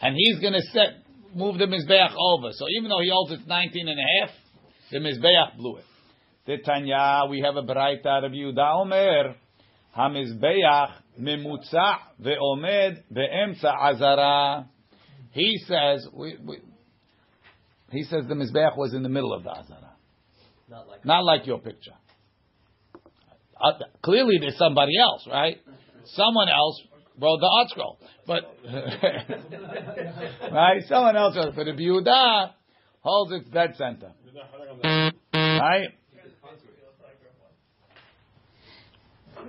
And 0.02 0.16
he's 0.18 0.40
going 0.40 0.54
to 0.54 0.62
set, 0.74 1.04
move 1.36 1.60
the 1.60 1.66
Mizbeach 1.66 2.16
over. 2.18 2.50
So 2.52 2.66
even 2.78 2.90
though 2.90 3.02
he 3.02 3.10
holds 3.10 3.32
it's 3.32 3.48
19 3.48 3.88
and 3.88 4.00
a 4.00 4.26
half, 4.26 4.36
the 4.92 4.98
Mizbeach 4.98 5.58
blew 5.58 5.78
it. 5.78 5.86
The 6.48 6.58
Tanya, 6.66 7.30
we 7.30 7.42
have 7.42 7.56
a 7.56 7.62
Braita 7.62 8.26
of 8.26 8.32
Yehuda 8.32 8.82
Omer, 8.82 9.36
HaMizbeach 9.96 10.94
memutza 11.20 11.98
ve'omed 12.20 13.04
ve'emtza 13.14 13.72
azara. 13.80 14.68
He 15.32 15.60
says, 15.68 16.08
we, 16.12 16.38
we, 16.44 16.60
he 17.92 18.04
says 18.04 18.24
the 18.28 18.34
Mizbeach 18.34 18.76
was 18.78 18.96
in 18.96 19.04
the 19.04 19.10
middle 19.10 19.34
of 19.34 19.44
the 19.44 19.52
azara. 19.52 19.92
Not 20.70 20.88
like 20.88 21.06
Not 21.06 21.24
like 21.24 21.46
your 21.46 21.60
picture. 21.60 21.94
Uh, 23.62 23.74
clearly, 24.04 24.38
there's 24.40 24.58
somebody 24.58 24.94
else, 24.98 25.28
right? 25.28 25.58
Someone 26.06 26.50
else 26.50 26.82
wrote 27.20 27.40
the 27.40 27.48
ArtScroll, 27.48 27.98
but 28.26 28.44
right, 30.52 30.82
someone 30.88 31.16
else 31.16 31.36
wrote 31.36 31.50
it. 31.50 31.56
But 31.56 31.66
the 31.66 31.74
Yehuda 31.74 32.52
holds 33.02 33.34
its 33.34 33.50
dead 33.50 33.76
center, 33.78 34.14
right? 35.34 35.90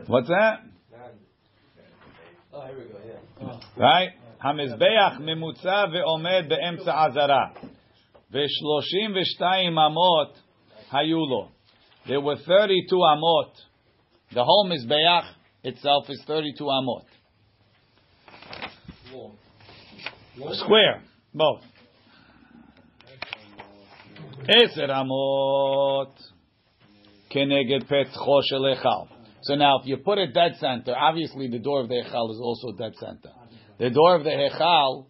What's 0.07 0.29
that? 0.29 0.61
Oh, 2.53 2.67
here 2.67 2.79
we 2.79 2.85
go. 2.85 2.99
Yeah. 3.07 3.61
Right. 3.77 4.11
המזבח 4.43 5.19
ממוצע 5.21 5.85
ועומד 5.93 6.45
באמצע 6.49 7.05
עזרה, 7.05 7.45
ושלושים 8.31 9.17
ושתיים 9.21 9.79
אמות 9.79 10.39
היו 10.93 11.27
לו. 11.27 11.49
There 12.07 12.21
were 12.21 12.37
32 12.37 12.99
amot 13.15 13.72
the 14.35 14.45
whole 14.45 14.67
Mizbeach 14.71 15.29
itself 15.63 16.07
is 16.09 16.23
32 16.27 16.65
amot. 16.65 17.05
Square, 20.53 21.03
both. 21.35 21.61
Eser 24.49 24.89
amot. 24.89 26.13
Keneged 27.31 27.85
petcho 27.89 28.41
shel. 28.49 29.09
So 29.43 29.55
now, 29.55 29.81
if 29.81 29.87
you 29.87 29.99
put 29.99 30.19
a 30.19 30.27
dead 30.29 30.57
center, 30.59 30.95
obviously 30.97 31.49
the 31.49 31.59
door 31.59 31.83
of 31.83 31.89
the 31.89 31.95
Echal 31.97 32.31
is 32.31 32.41
also 32.41 32.73
dead 32.73 32.95
center. 32.99 33.31
The 33.79 33.91
door 33.91 34.17
of 34.17 34.25
the 34.25 34.31
Echal 34.31 35.07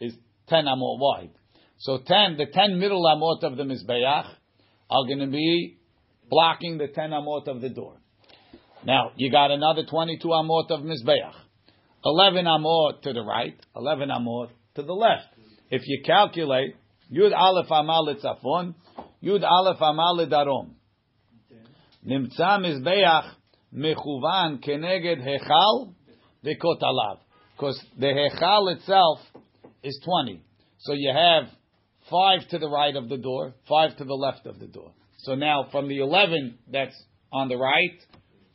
is 0.00 0.14
10 0.48 0.64
amot 0.64 0.98
wide. 0.98 1.30
So 1.78 1.98
10, 2.04 2.36
the 2.36 2.46
10 2.52 2.78
middle 2.78 3.04
amot 3.04 3.42
of 3.42 3.56
the 3.56 3.62
Mizbeach 3.62 4.26
are 4.90 5.06
going 5.06 5.20
to 5.20 5.28
be 5.28 5.78
blocking 6.28 6.78
the 6.78 6.88
10 6.88 7.10
amot 7.10 7.48
of 7.48 7.60
the 7.60 7.68
door. 7.70 7.96
Now, 8.86 9.12
you 9.16 9.30
got 9.30 9.50
another 9.50 9.84
22 9.84 10.28
amot 10.28 10.70
of 10.70 10.80
Mizbeach. 10.80 11.32
11 12.04 12.44
amot 12.44 13.00
to 13.02 13.12
the 13.14 13.22
right, 13.22 13.56
11 13.74 14.10
amot 14.10 14.50
to 14.74 14.82
the 14.82 14.92
left. 14.92 15.28
If 15.70 15.82
you 15.86 16.02
calculate, 16.04 16.76
Yud 17.10 17.32
Aleph 17.34 17.70
Amal 17.70 18.14
Tzafon, 18.14 18.74
Yud 19.22 19.42
Aleph 19.42 19.80
Amal 19.80 20.26
Darom. 20.26 20.70
Nimtza 22.06 22.58
Mizbeach 22.60 23.30
mechuvan 23.74 24.62
keneged 24.62 25.26
hechal 25.26 25.94
v'kotalav. 26.44 27.18
Because 27.56 27.82
the 27.98 28.06
hechal 28.06 28.76
itself 28.76 29.20
is 29.82 29.98
20. 30.04 30.42
So 30.80 30.92
you 30.92 31.10
have 31.14 31.44
5 32.10 32.48
to 32.50 32.58
the 32.58 32.68
right 32.68 32.94
of 32.94 33.08
the 33.08 33.16
door, 33.16 33.54
5 33.66 33.96
to 33.96 34.04
the 34.04 34.14
left 34.14 34.46
of 34.46 34.58
the 34.58 34.66
door. 34.66 34.92
So 35.20 35.34
now 35.34 35.68
from 35.72 35.88
the 35.88 36.00
11 36.00 36.58
that's 36.70 36.94
on 37.32 37.48
the 37.48 37.56
right, 37.56 37.98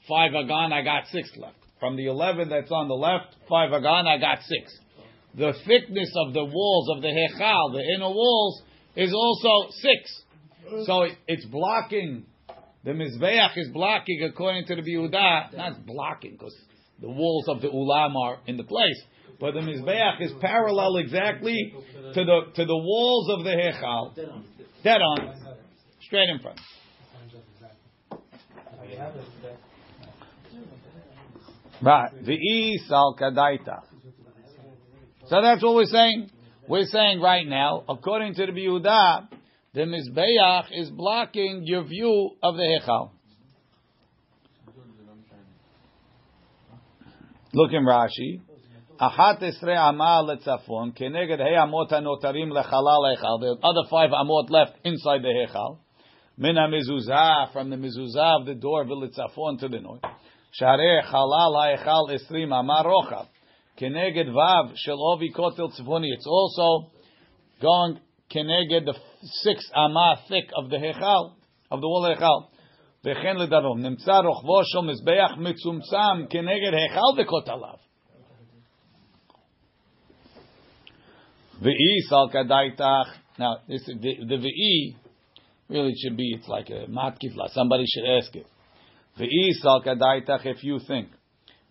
five 0.09 0.33
are 0.33 0.45
gone, 0.45 0.73
I 0.73 0.81
got 0.81 1.03
six 1.11 1.29
left. 1.37 1.55
From 1.79 1.95
the 1.95 2.07
11 2.07 2.49
that's 2.49 2.71
on 2.71 2.87
the 2.89 2.95
left, 2.95 3.35
five 3.47 3.71
are 3.71 3.79
gone, 3.79 4.07
I 4.07 4.17
got 4.17 4.39
six. 4.41 4.77
The 5.35 5.53
thickness 5.65 6.11
of 6.25 6.33
the 6.33 6.43
walls 6.43 6.89
of 6.95 7.01
the 7.01 7.07
hechal, 7.07 7.73
the 7.73 7.83
inner 7.95 8.09
walls, 8.09 8.61
is 8.95 9.13
also 9.13 9.71
six. 9.71 10.85
So 10.85 11.05
it's 11.27 11.45
blocking. 11.45 12.25
The 12.83 12.91
mizbeach 12.91 13.57
is 13.57 13.69
blocking 13.69 14.23
according 14.29 14.65
to 14.65 14.75
the 14.75 14.81
Yehuda. 14.81 15.55
Not 15.55 15.85
blocking 15.85 16.31
because 16.31 16.55
the 17.01 17.09
walls 17.09 17.47
of 17.47 17.61
the 17.61 17.67
ulam 17.67 18.15
are 18.15 18.39
in 18.47 18.57
the 18.57 18.63
place, 18.63 19.01
but 19.39 19.53
the 19.53 19.61
mizbeach 19.61 20.21
is 20.21 20.31
parallel 20.41 20.97
exactly 20.97 21.73
to 22.13 22.23
the 22.23 22.41
to 22.55 22.65
the 22.65 22.77
walls 22.77 23.29
of 23.37 23.43
the 23.45 23.51
hechal, 23.51 24.15
dead 24.83 25.01
on, 25.01 25.35
straight 26.01 26.29
in 26.29 26.39
front. 26.39 26.59
Right. 31.81 32.11
The 32.25 32.79
sal 32.87 33.15
kadaita. 33.19 33.83
So 35.27 35.41
that's 35.41 35.63
what 35.63 35.75
we're 35.75 35.85
saying. 35.85 36.31
We're 36.67 36.85
saying 36.85 37.21
right 37.21 37.47
now, 37.47 37.83
according 37.87 38.35
to 38.35 38.45
the 38.45 38.51
Yehuda, 38.51 39.27
the 39.73 39.81
Mizbeach 39.81 40.65
is 40.71 40.89
blocking 40.89 41.61
your 41.65 41.83
view 41.83 42.31
of 42.43 42.55
the 42.55 42.79
Hechal. 42.81 43.11
Look 47.53 47.71
in 47.73 47.83
Rashi. 47.83 48.41
Achat 48.99 49.41
esre 49.41 49.75
amal 49.77 50.27
letzafon 50.27 50.95
keneged 50.95 51.37
hey 51.37 51.55
amot 51.55 51.89
lechalal. 51.89 53.39
The 53.39 53.57
other 53.63 53.87
five 53.89 54.09
amot 54.09 54.49
left 54.49 54.73
inside 54.83 55.21
the 55.23 55.47
hechal. 55.47 55.77
Min 56.37 56.55
mezuzah 56.55 57.53
from 57.53 57.69
the 57.69 57.77
mezuzah 57.77 58.41
of 58.41 58.45
the 58.45 58.55
door 58.55 58.85
litzafon 58.85 59.59
to 59.61 59.69
the 59.69 59.79
north. 59.79 60.01
Sharei 60.60 61.02
chalal 61.04 61.54
ha'echal 61.54 62.10
esrim 62.10 62.52
amar 62.52 62.84
rochav. 62.84 63.26
Keneged 63.78 64.28
vav 64.28 64.72
shel 64.76 64.98
ovi 64.98 65.32
kotel 65.34 65.72
tzvoni. 65.72 66.12
It's 66.12 66.26
also 66.26 66.90
going 67.60 67.98
keneged 68.30 68.86
the 68.86 68.94
six 69.42 69.68
amah 69.74 70.16
thick 70.28 70.50
of 70.56 70.70
the 70.70 70.76
hechal 70.76 71.32
of 71.70 71.80
the 71.80 71.86
wall 71.88 72.06
of 72.06 72.18
the 72.18 72.24
hechal. 72.24 72.48
וכן 73.06 73.36
לדרום, 73.36 73.80
נמצא 73.80 74.18
רוחבו 74.18 74.64
של 74.64 74.78
מזבח 74.78 75.32
מצומצם 75.36 76.26
כנגד 76.30 76.74
היכל 76.74 77.22
וכותליו. 77.22 77.76
Ve'i 81.60 82.00
sal 82.08 82.30
kadaitach. 82.30 83.10
Now, 83.38 83.58
this 83.68 83.82
is 83.82 84.00
the, 84.00 84.24
the 84.26 84.36
ve'i 84.36 84.96
really 85.68 85.90
it 85.90 85.98
should 86.02 86.16
be. 86.16 86.34
It's 86.36 86.48
like 86.48 86.70
a 86.70 86.86
matkifla. 86.86 87.50
Somebody 87.50 87.84
should 87.86 88.06
ask 88.18 88.34
it. 88.34 88.46
Ve'i 89.19 89.51
sal 89.53 89.83
kadaitach. 89.83 90.45
If 90.45 90.63
you 90.63 90.79
think 90.87 91.09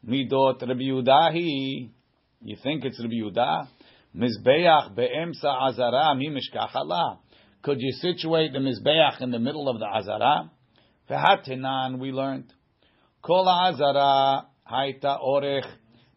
midot 0.06 0.60
Rabbi 0.60 0.82
Yudahi, 0.82 1.90
you 2.42 2.56
think 2.62 2.84
it's 2.84 3.00
Rabbi 3.00 3.14
Yudah. 3.14 3.68
Mizbeach 4.14 4.94
be'emsa 4.94 5.68
azara 5.68 6.14
mi 6.14 6.28
mishkachala. 6.28 7.18
Could 7.62 7.80
you 7.80 7.92
situate 7.92 8.52
the 8.52 8.58
mizbeach 8.58 9.22
in 9.22 9.30
the 9.30 9.38
middle 9.38 9.68
of 9.68 9.78
the 9.78 9.86
azara? 9.86 10.50
V'hatinan 11.08 11.98
we 11.98 12.12
learned. 12.12 12.52
Kol 13.22 13.48
azara 13.48 14.46
haita 14.70 15.18
orech 15.20 15.66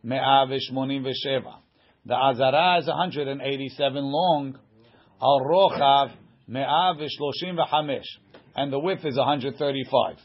me'ah 0.03 0.45
v'shmonim 0.47 1.05
v'sheva. 1.05 1.55
The 2.03 2.15
Azara 2.15 2.79
is 2.79 2.87
187 2.87 4.03
long. 4.03 4.57
Al 5.21 5.39
Rochav 5.39 6.11
Me'av 6.47 6.97
Shloshim 6.97 7.57
v'Hamesh, 7.57 8.07
and 8.55 8.73
the 8.73 8.79
width 8.79 9.05
is 9.05 9.15
135. 9.17 10.17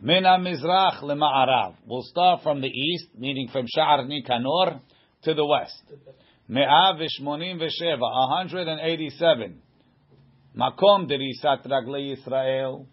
Mina 0.00 0.38
Mizrach 0.38 1.02
leMa'arav. 1.02 1.74
We'll 1.84 2.02
start 2.02 2.42
from 2.44 2.60
the 2.60 2.68
east, 2.68 3.08
meaning 3.18 3.48
from 3.50 3.66
Sha'ar 3.66 4.06
Nikanor 4.06 4.80
to 5.22 5.34
the 5.34 5.44
west. 5.44 5.82
Me'av 6.46 7.00
Shmonim 7.20 7.60
v'Sheva, 7.60 7.98
187. 8.00 9.60
Makom 10.56 11.10
Derisat 11.10 11.66
Ragle 11.66 12.16
Yisrael. 12.16 12.86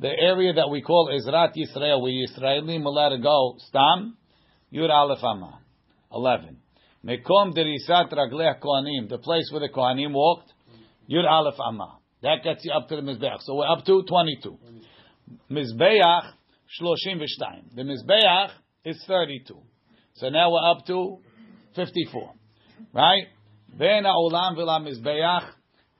The 0.00 0.08
area 0.08 0.52
that 0.54 0.68
we 0.68 0.82
call 0.82 1.08
Ezrat 1.12 1.52
Yisrael, 1.56 2.02
where 2.02 2.12
Yisraelim 2.12 2.82
will 2.82 2.94
let 2.94 3.12
it 3.12 3.22
go, 3.22 3.54
Stam, 3.58 4.16
Yud 4.72 4.90
Aleph 4.90 5.22
Amah. 5.22 5.60
11. 6.12 6.56
Mekom 7.04 7.54
derisat 7.54 8.12
ragleh 8.12 8.58
kohanim, 8.60 9.08
the 9.08 9.18
place 9.18 9.48
where 9.52 9.60
the 9.60 9.68
kohanim 9.68 10.12
walked, 10.12 10.52
Yud 11.08 11.24
Aleph 11.24 11.60
Amma. 11.64 11.98
That 12.22 12.42
gets 12.42 12.64
you 12.64 12.72
up 12.72 12.88
to 12.88 12.96
the 12.96 13.02
Mizbeach. 13.02 13.42
So 13.42 13.54
we're 13.54 13.68
up 13.68 13.84
to 13.84 14.02
22. 14.02 14.58
Mizbeach, 15.50 16.32
shloshim 16.80 17.20
v'shtayim. 17.20 17.74
The 17.74 17.82
Mizbeach 17.82 18.50
is 18.84 19.02
32. 19.06 19.56
So 20.14 20.28
now 20.28 20.50
we're 20.50 20.70
up 20.70 20.86
to 20.86 21.18
54. 21.76 22.34
Right? 22.92 23.24
Ben 23.78 24.04
ha'olam 24.04 24.56
v'la 24.56 24.80
Mizbeach, 24.80 25.48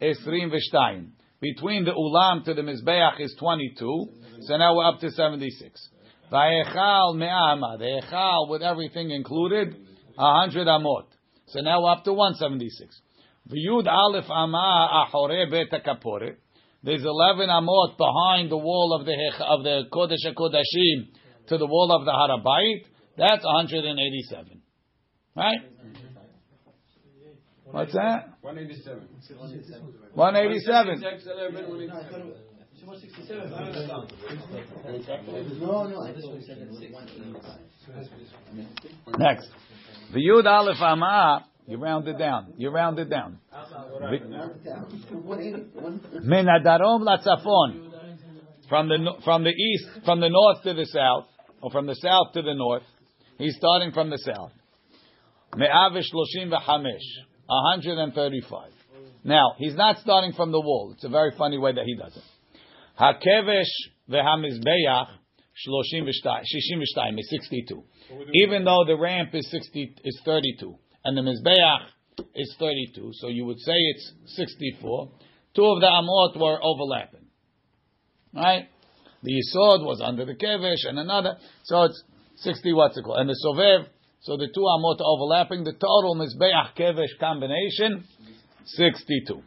esrim 0.02 0.50
v'shtayim. 0.52 1.10
Between 1.40 1.84
the 1.84 1.92
ulam 1.92 2.44
to 2.44 2.54
the 2.54 2.62
Mizbeach 2.62 3.20
is 3.20 3.34
22. 3.38 4.08
So 4.40 4.56
now 4.56 4.74
we're 4.76 4.88
up 4.88 5.00
to 5.00 5.10
76. 5.10 5.88
Va'echal 6.32 7.16
me'ama. 7.16 7.76
The 7.78 8.02
echal 8.02 8.48
with 8.50 8.62
everything 8.62 9.10
included, 9.10 9.76
100 10.16 10.66
amot. 10.66 11.06
So 11.46 11.60
now 11.60 11.82
we're 11.82 11.92
up 11.92 12.04
to 12.04 12.12
176. 12.12 13.00
V'yud 13.48 13.86
aleph 13.86 14.28
ama 14.30 15.06
ahore 15.06 15.50
bet. 15.50 15.70
There's 16.82 17.04
11 17.04 17.48
amot 17.48 17.96
behind 17.98 18.50
the 18.50 18.56
wall 18.56 18.92
of 18.98 19.04
the 19.04 19.12
hech, 19.12 19.40
of 19.40 19.62
the 19.64 19.84
kodesh 19.92 20.24
kodashim 20.34 21.08
to 21.48 21.58
the 21.58 21.66
wall 21.66 21.92
of 21.92 22.04
the 22.04 22.12
harabait. 22.12 22.84
That's 23.16 23.44
187. 23.44 24.62
Right? 25.36 25.58
What's 27.64 27.92
that? 27.92 28.28
187. 28.40 29.08
187. 30.14 31.00
6, 31.00 31.26
11, 31.26 31.68
187. 31.68 32.32
No, 35.60 35.84
no, 35.84 36.00
I 36.00 36.12
just 36.12 36.26
said 36.46 36.58
it 36.58 36.70
was 36.70 36.78
185. 36.78 39.18
Next. 39.18 39.50
V'yud 40.14 40.46
aleph 40.46 40.80
ama. 40.80 41.44
You 41.68 41.76
round 41.76 42.08
it 42.08 42.18
down. 42.18 42.54
You 42.56 42.70
round 42.70 42.98
it 42.98 43.10
down. 43.10 43.38
Min 46.22 46.46
hadarom 46.46 47.02
latzafon. 47.02 47.90
From 48.70 48.88
the 48.88 48.96
no- 48.98 49.18
from 49.22 49.44
the 49.44 49.50
east, 49.50 49.86
from 50.04 50.20
the 50.20 50.30
north 50.30 50.62
to 50.62 50.72
the 50.72 50.86
south. 50.86 51.26
or 51.60 51.70
from 51.70 51.86
the 51.86 51.94
south 51.94 52.32
to 52.34 52.40
the 52.40 52.54
north. 52.54 52.84
He's 53.36 53.56
starting 53.56 53.90
from 53.92 54.10
the 54.10 54.18
south. 54.18 54.52
Me'av 55.56 55.92
shloshim 55.92 56.50
v'chamesh. 56.50 57.08
135. 57.46 58.70
Now, 59.24 59.54
he's 59.58 59.74
not 59.74 59.98
starting 59.98 60.32
from 60.32 60.52
the 60.52 60.60
wall. 60.60 60.92
It's 60.94 61.04
a 61.04 61.08
very 61.08 61.32
funny 61.36 61.58
way 61.58 61.72
that 61.72 61.84
he 61.84 61.96
does 61.96 62.16
it. 62.16 62.22
Hakevesh 62.98 63.64
v'hamizbeach 64.08 65.08
shloshim 65.66 66.04
v'shtayim. 66.04 66.42
Shishim 66.42 66.78
v'shtayim 66.78 67.18
is 67.18 67.28
62. 67.28 67.82
Even 68.34 68.64
though 68.64 68.84
the 68.86 68.96
ramp 68.96 69.34
is 69.34 69.50
60, 69.50 69.96
is 70.04 70.20
32, 70.24 70.78
and 71.04 71.16
the 71.16 71.22
mizbeach 71.22 72.24
is 72.34 72.54
32, 72.58 73.10
so 73.14 73.28
you 73.28 73.44
would 73.44 73.58
say 73.60 73.72
it's 73.74 74.12
64. 74.26 75.10
Two 75.54 75.64
of 75.64 75.80
the 75.80 75.86
amot 75.86 76.40
were 76.40 76.58
overlapping. 76.62 77.26
Right? 78.34 78.68
The 79.22 79.32
yisod 79.32 79.84
was 79.84 80.00
under 80.04 80.24
the 80.24 80.34
kevesh 80.34 80.88
and 80.88 80.98
another, 80.98 81.36
so 81.64 81.84
it's 81.84 82.02
60 82.36 82.72
what's 82.72 82.96
it 82.96 83.04
called? 83.04 83.18
And 83.18 83.28
the 83.28 83.36
sovev, 83.44 83.86
so 84.20 84.36
the 84.36 84.48
two 84.54 84.60
amot 84.60 85.00
are 85.00 85.06
overlapping. 85.06 85.64
The 85.64 85.72
total 85.72 86.16
mizbeach 86.16 86.76
kevesh 86.76 87.18
combination, 87.18 88.04
62. 88.64 89.42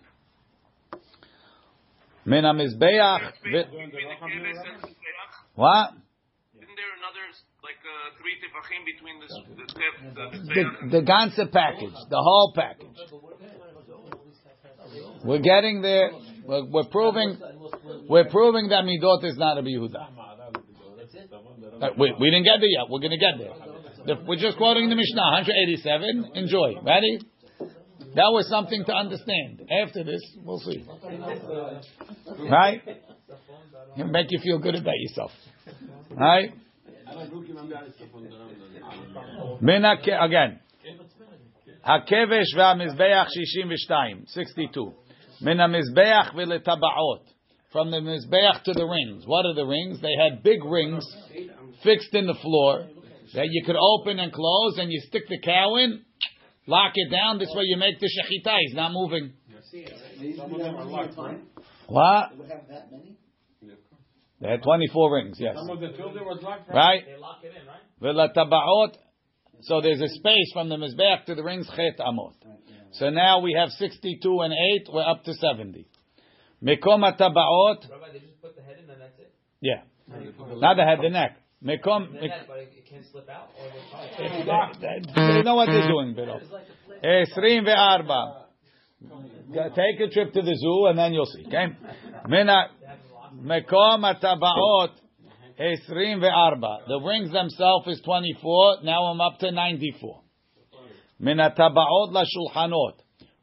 Min 2.25 2.43
mizbeach. 2.43 3.31
What? 5.55 5.91
Isn't 7.71 7.83
there 7.83 7.95
another 7.95 8.11
like 8.11 8.11
uh, 8.11 8.19
three 8.19 8.35
tefachim 8.41 8.83
between 8.85 9.15
the 9.19 9.27
the 9.55 9.65
the, 10.15 10.91
The, 10.91 10.99
the 10.99 11.01
ganze 11.05 11.51
package, 11.51 11.95
the 12.09 12.17
whole 12.17 12.53
package. 12.55 12.97
We're 15.23 15.39
getting 15.39 15.81
there. 15.81 16.11
We're, 16.45 16.65
we're 16.65 16.89
proving. 16.91 17.37
We're 18.09 18.29
proving 18.29 18.69
that 18.69 18.83
midot 18.83 19.23
is 19.23 19.37
not 19.37 19.57
a 19.57 19.61
Yehuda. 19.61 20.07
Uh, 21.81 21.89
We, 21.97 22.13
we 22.19 22.29
didn't 22.29 22.43
get 22.45 22.59
there 22.59 22.69
yet. 22.69 22.89
We're 22.89 22.99
going 22.99 23.11
to 23.11 23.17
get 23.17 23.37
there. 23.37 23.53
The- 24.05 24.23
we're 24.27 24.35
just 24.35 24.57
quoting 24.57 24.89
the 24.89 24.95
Mishnah, 24.95 25.21
187. 25.21 26.31
Enjoy. 26.35 26.73
Ready? 26.83 27.19
That 28.15 28.29
was 28.33 28.49
something 28.49 28.83
to 28.85 28.93
understand. 28.93 29.61
After 29.85 30.03
this, 30.03 30.21
we'll 30.43 30.59
see. 30.59 30.83
Right? 32.49 32.81
It'll 33.97 34.11
make 34.11 34.27
you 34.31 34.39
feel 34.43 34.59
good 34.59 34.75
about 34.75 34.97
yourself. 34.97 35.31
Right? 36.11 36.51
Mina 39.61 39.95
again. 40.21 40.59
V'hamizbeach 42.55 43.27
shishim 43.27 43.71
v'shtayim, 43.71 44.27
62. 44.27 44.93
Min 45.41 45.57
hamizbeach 45.57 46.33
v'letabaot. 46.33 47.21
From 47.71 47.89
the 47.89 47.97
mizbeach 47.97 48.63
to 48.63 48.73
the 48.73 48.85
rings. 48.85 49.23
What 49.25 49.45
are 49.45 49.53
the 49.53 49.65
rings? 49.65 50.01
They 50.01 50.13
had 50.21 50.43
big 50.43 50.63
rings 50.65 51.05
fixed 51.83 52.13
in 52.13 52.27
the 52.27 52.33
floor 52.41 52.85
that 53.33 53.47
you 53.49 53.63
could 53.65 53.77
open 53.77 54.19
and 54.19 54.33
close, 54.33 54.77
and 54.77 54.91
you 54.91 54.99
stick 55.07 55.23
the 55.29 55.39
cow 55.39 55.77
in, 55.77 56.01
lock 56.67 56.91
it 56.95 57.09
down. 57.09 57.39
This 57.39 57.49
way 57.55 57.63
you 57.65 57.77
make 57.77 57.97
the 57.99 58.07
shechita. 58.07 58.57
He's 58.59 58.75
not 58.75 58.91
moving. 58.91 59.31
What? 61.87 62.31
They 64.41 64.47
would 64.47 64.51
have 64.51 64.61
that 64.61 64.77
many? 64.77 64.89
They 64.89 64.89
had 64.89 64.91
24 64.91 65.13
rings, 65.13 65.37
yes. 65.39 65.55
Some 65.55 65.69
of 65.69 65.79
the 65.79 65.97
children 65.97 66.25
locked. 66.41 66.69
Right? 66.69 67.05
They 67.05 67.17
lock 67.17 67.43
it 67.43 67.53
in, 67.55 67.67
right? 67.67 68.97
So 69.61 69.81
there's 69.81 70.01
a 70.01 70.07
space 70.07 70.51
from 70.53 70.69
the 70.69 70.77
mizbeach 70.77 71.25
to 71.25 71.35
the 71.35 71.43
rings, 71.43 71.69
chet 71.75 71.99
amot. 71.99 72.33
So 72.93 73.09
now 73.09 73.39
we 73.39 73.53
have 73.53 73.69
62 73.69 74.41
and 74.41 74.53
8, 74.87 74.87
we're 74.93 75.07
up 75.07 75.23
to 75.25 75.33
70. 75.33 75.87
Mekom 76.63 77.03
atabaot, 77.03 77.89
Rabbi, 77.89 78.11
they 78.13 78.19
just 78.19 78.41
put 78.41 78.55
the 78.55 78.61
head 78.61 78.77
in 78.83 78.89
and 78.89 79.01
that's 79.01 79.17
it. 79.19 79.33
yeah. 79.61 79.81
Not 80.57 80.75
the 80.75 80.83
head, 80.83 80.99
the 81.01 81.09
neck. 81.09 81.37
Mekom, 81.63 82.13
but 82.13 82.23
it, 82.23 82.31
can't 82.89 83.05
slip 83.11 83.29
out. 83.29 83.49
They, 85.15 85.41
know 85.43 85.55
what 85.55 85.67
they're 85.67 85.87
doing, 85.87 86.15
Bill. 86.15 86.41
Esrim 87.03 87.67
eh, 87.67 87.71
ve'arba. 87.71 88.41
Take 89.75 89.99
a 89.99 90.09
trip 90.11 90.33
to 90.33 90.41
the 90.41 90.55
zoo 90.55 90.87
and 90.87 90.97
then 90.97 91.13
you'll 91.13 91.25
see, 91.25 91.45
okay? 91.47 91.67
Mekom 93.41 94.03
atabaot, 94.05 94.91
esrim 95.59 96.21
ve'arba. 96.21 96.85
The 96.87 96.99
rings 96.99 97.31
themselves 97.31 97.87
is 97.87 98.01
24, 98.05 98.83
now 98.83 99.05
I'm 99.05 99.19
up 99.19 99.39
to 99.39 99.51
94. 99.51 100.21
Mina 101.19 101.53
tabaot 101.57 102.11
la. 102.11 102.23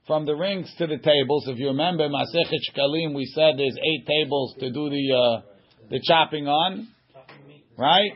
From 0.07 0.25
the 0.25 0.35
rings 0.35 0.73
to 0.79 0.87
the 0.87 0.99
tables, 0.99 1.49
if 1.49 1.59
you 1.59 1.69
remember, 1.69 2.09
Masechet 2.09 2.61
Shkalim, 2.71 3.15
we 3.15 3.27
said 3.27 3.59
there's 3.59 3.77
eight 3.77 4.07
tables 4.07 4.55
to 4.61 4.71
do 4.71 4.89
the, 4.89 5.15
uh, 5.15 5.41
the 5.91 6.01
chopping 6.03 6.47
on. 6.47 6.89
Right? 7.77 8.13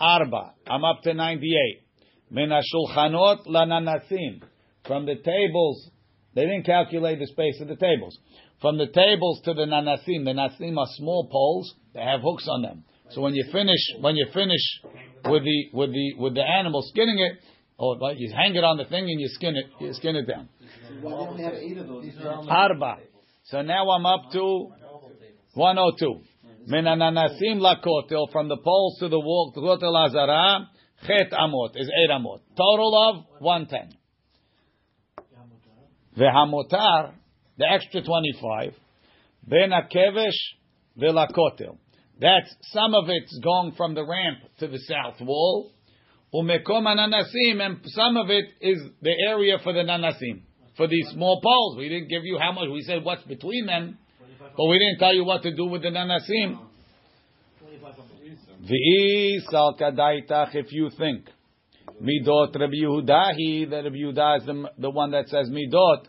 Arba. 0.00 0.54
I'm 0.66 0.84
up 0.84 1.02
to 1.02 1.14
98. 1.14 1.80
Min 2.30 2.50
shulchanot 2.50 3.46
lananasim. 3.46 4.42
From 4.86 5.06
the 5.06 5.14
tables, 5.14 5.90
they 6.34 6.42
didn't 6.42 6.66
calculate 6.66 7.20
the 7.20 7.26
space 7.26 7.60
of 7.60 7.68
the 7.68 7.76
tables. 7.76 8.18
From 8.60 8.76
the 8.76 8.86
tables 8.86 9.40
to 9.44 9.54
the 9.54 9.66
nanasim, 9.66 10.24
the 10.24 10.32
nasim 10.32 10.76
are 10.78 10.86
small 10.96 11.28
poles. 11.30 11.74
They 11.94 12.00
have 12.00 12.20
hooks 12.22 12.46
on 12.48 12.62
them. 12.62 12.84
So 13.10 13.20
when 13.20 13.34
you 13.34 13.44
finish, 13.52 13.80
when 14.00 14.16
you 14.16 14.26
finish 14.34 14.60
with 15.24 15.44
the 15.44 15.68
with 15.72 15.90
the 15.92 16.14
with 16.18 16.34
the 16.34 16.42
animal 16.42 16.82
skinning 16.82 17.18
it, 17.18 17.38
or 17.78 17.96
like 17.98 18.16
you 18.18 18.32
hang 18.34 18.54
it 18.54 18.64
on 18.64 18.76
the 18.76 18.84
thing 18.84 19.04
and 19.04 19.20
you 19.20 19.28
skin 19.28 19.56
it, 19.56 19.66
you 19.80 19.92
skin 19.94 20.16
it 20.16 20.26
down. 20.26 20.48
Eight? 21.60 21.78
Arba. 22.48 22.96
So 23.44 23.62
now 23.62 23.88
I'm 23.90 24.04
up 24.04 24.30
to 24.32 24.72
102. 25.54 26.20
Min 26.66 26.84
ananasim 26.84 27.60
lakotel, 27.60 28.30
from 28.30 28.48
the 28.48 28.58
poles 28.58 28.98
to 28.98 29.08
the 29.08 29.18
wall, 29.18 29.52
kotel 29.56 30.06
azara, 30.06 30.68
chet 31.06 31.32
amot, 31.32 31.70
is 31.76 31.88
8 32.10 32.10
amot. 32.10 32.40
Total 32.56 32.94
of 33.08 33.24
110. 33.40 33.96
Vehamotar, 36.18 37.14
the 37.58 37.66
extra 37.70 38.02
25, 38.02 38.72
ben 39.46 39.70
akevesh 39.70 40.30
velakotel. 41.00 41.76
That's, 42.20 42.52
some 42.72 42.94
of 42.94 43.04
it's 43.08 43.38
going 43.42 43.74
from 43.76 43.94
the 43.94 44.04
ramp 44.04 44.38
to 44.60 44.68
the 44.68 44.78
south 44.78 45.20
wall, 45.20 45.72
umekom 46.34 46.86
ananasim, 46.86 47.60
and 47.60 47.80
some 47.84 48.16
of 48.16 48.30
it 48.30 48.46
is 48.60 48.78
the 49.02 49.14
area 49.28 49.58
for 49.62 49.72
the 49.72 49.80
nanasim, 49.80 50.42
for 50.76 50.88
these 50.88 51.08
small 51.12 51.40
poles. 51.40 51.76
We 51.78 51.88
didn't 51.88 52.08
give 52.08 52.22
you 52.24 52.38
how 52.40 52.52
much, 52.52 52.68
we 52.72 52.82
said 52.82 53.04
what's 53.04 53.22
between 53.24 53.66
them, 53.66 53.98
but 54.40 54.66
we 54.66 54.78
didn't 54.78 54.98
tell 54.98 55.14
you 55.14 55.24
what 55.24 55.42
to 55.42 55.54
do 55.54 55.66
with 55.66 55.82
the 55.82 55.88
nanasim. 55.88 56.58
V'isal 58.62 59.78
kadaitach, 59.80 60.54
if 60.54 60.66
you 60.72 60.90
think, 60.98 61.28
midot 62.02 62.54
Rabbi 62.54 62.74
Yehudahi, 62.82 63.70
that 63.70 63.84
Rabbi 63.84 63.96
Yehuda 63.96 64.38
is 64.38 64.46
the, 64.46 64.70
the 64.78 64.90
one 64.90 65.12
that 65.12 65.28
says 65.28 65.48
midot, 65.48 66.06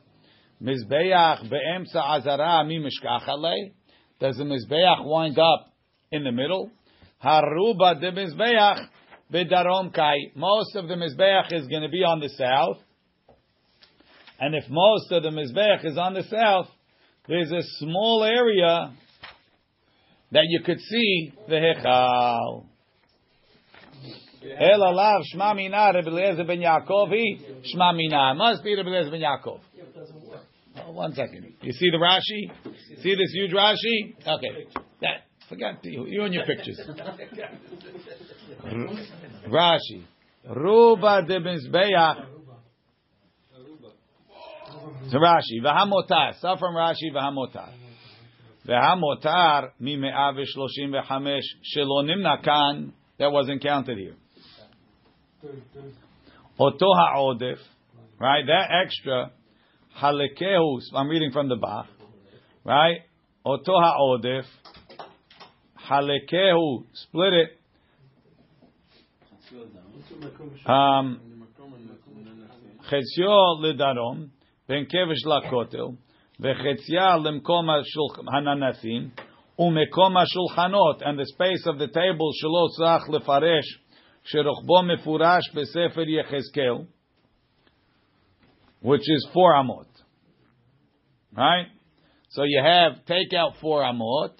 mizbeach 0.61 1.49
be'emsa 1.49 2.01
azara 2.01 2.63
mi 2.65 2.79
mishkachalei. 2.79 3.71
does 4.19 4.37
the 4.37 4.43
mizbeach 4.43 5.05
wind 5.05 5.39
up 5.39 5.73
in 6.11 6.23
the 6.23 6.31
middle? 6.31 6.69
Haruba 7.23 7.99
de 7.99 8.11
mizbeach 8.11 8.87
bedarom 9.31 9.93
kai. 9.93 10.31
Most 10.35 10.75
of 10.75 10.87
the 10.87 10.95
mizbeach 10.95 11.53
is 11.53 11.67
going 11.67 11.83
to 11.83 11.89
be 11.89 12.03
on 12.03 12.19
the 12.19 12.29
south, 12.29 12.77
and 14.39 14.55
if 14.55 14.63
most 14.69 15.11
of 15.11 15.23
the 15.23 15.29
mizbeach 15.29 15.85
is 15.85 15.97
on 15.97 16.13
the 16.13 16.23
south, 16.23 16.67
there's 17.27 17.51
a 17.51 17.61
small 17.79 18.23
area 18.23 18.93
that 20.31 20.45
you 20.47 20.61
could 20.65 20.79
see 20.79 21.33
the 21.47 21.55
hechal. 21.55 22.65
El 24.41 24.79
alav 24.79 25.21
shma 25.35 25.55
mina 25.55 25.91
Eliezer 25.99 26.45
ben 26.45 26.59
Yaakov 26.59 27.11
shma 27.75 27.95
mina. 27.95 28.33
Must 28.35 28.63
be 28.63 28.73
Eliezer 28.73 29.11
ben 29.11 29.21
Yaakov 29.21 29.59
one 30.93 31.13
second. 31.13 31.53
You 31.61 31.71
see 31.71 31.89
the 31.89 31.97
Rashi? 31.97 32.51
See 33.01 33.15
this 33.15 33.31
huge 33.33 33.51
Rashi? 33.51 34.15
Okay. 34.21 34.67
That, 35.01 35.23
forget 35.47 35.83
you, 35.83 36.05
you 36.07 36.23
and 36.23 36.33
your 36.33 36.45
pictures. 36.45 36.79
Rashi. 39.47 40.03
Ruba 40.47 41.21
de 41.27 41.39
Mizbeach. 41.39 42.25
So 45.09 45.17
Rashi. 45.17 45.61
V'hamotar. 45.63 46.37
Start 46.37 46.59
from 46.59 46.75
Rashi, 46.75 47.11
v'hamotar. 47.13 47.71
V'hamotar 48.67 49.71
mi 49.79 49.95
me'av 49.97 50.35
v'shloshim 50.35 50.91
v'chamesh 50.93 51.45
shelo 51.75 52.03
nimnakan. 52.03 52.91
That 53.17 53.31
wasn't 53.31 53.61
counted 53.61 53.97
here. 53.97 54.15
Oto 56.57 56.93
ha'odef. 56.93 57.57
Right? 58.19 58.45
That 58.45 58.69
extra 58.85 59.31
Halekehu. 60.01 60.79
I'm 60.95 61.07
reading 61.07 61.31
from 61.31 61.49
the 61.49 61.55
Bach, 61.55 61.87
right? 62.63 62.99
Oto 63.45 63.73
ha'odef 63.73 64.45
halekehu. 65.89 66.83
Split 66.93 67.33
it. 67.33 67.49
Um, 70.65 71.19
חציו 72.89 73.61
לדרום, 73.63 74.25
בין 74.69 74.85
כבש 74.85 75.25
לכותל, 75.25 75.85
וחציה 76.39 77.17
למקום 77.17 77.67
הננסים, 78.33 79.09
ומקום 79.59 80.17
השולחנות, 80.17 81.01
and 81.01 81.19
the 81.19 81.25
space 81.33 81.67
of 81.67 81.77
the 81.77 81.87
table 81.87 82.31
שלא 82.33 82.67
צריך 82.77 83.09
לפרש, 83.09 83.65
שרוחבו 84.23 84.83
מפורש 84.83 85.51
בספר 85.55 86.01
Yechezkel, 86.01 86.85
which 88.81 89.07
is 89.15 89.29
four 89.33 89.53
amot. 89.53 89.88
Right? 91.39 91.67
So 92.31 92.43
you 92.43 92.61
have 92.61 93.05
take 93.05 93.33
out 93.33 93.53
four 93.61 93.81
amot, 93.81 94.33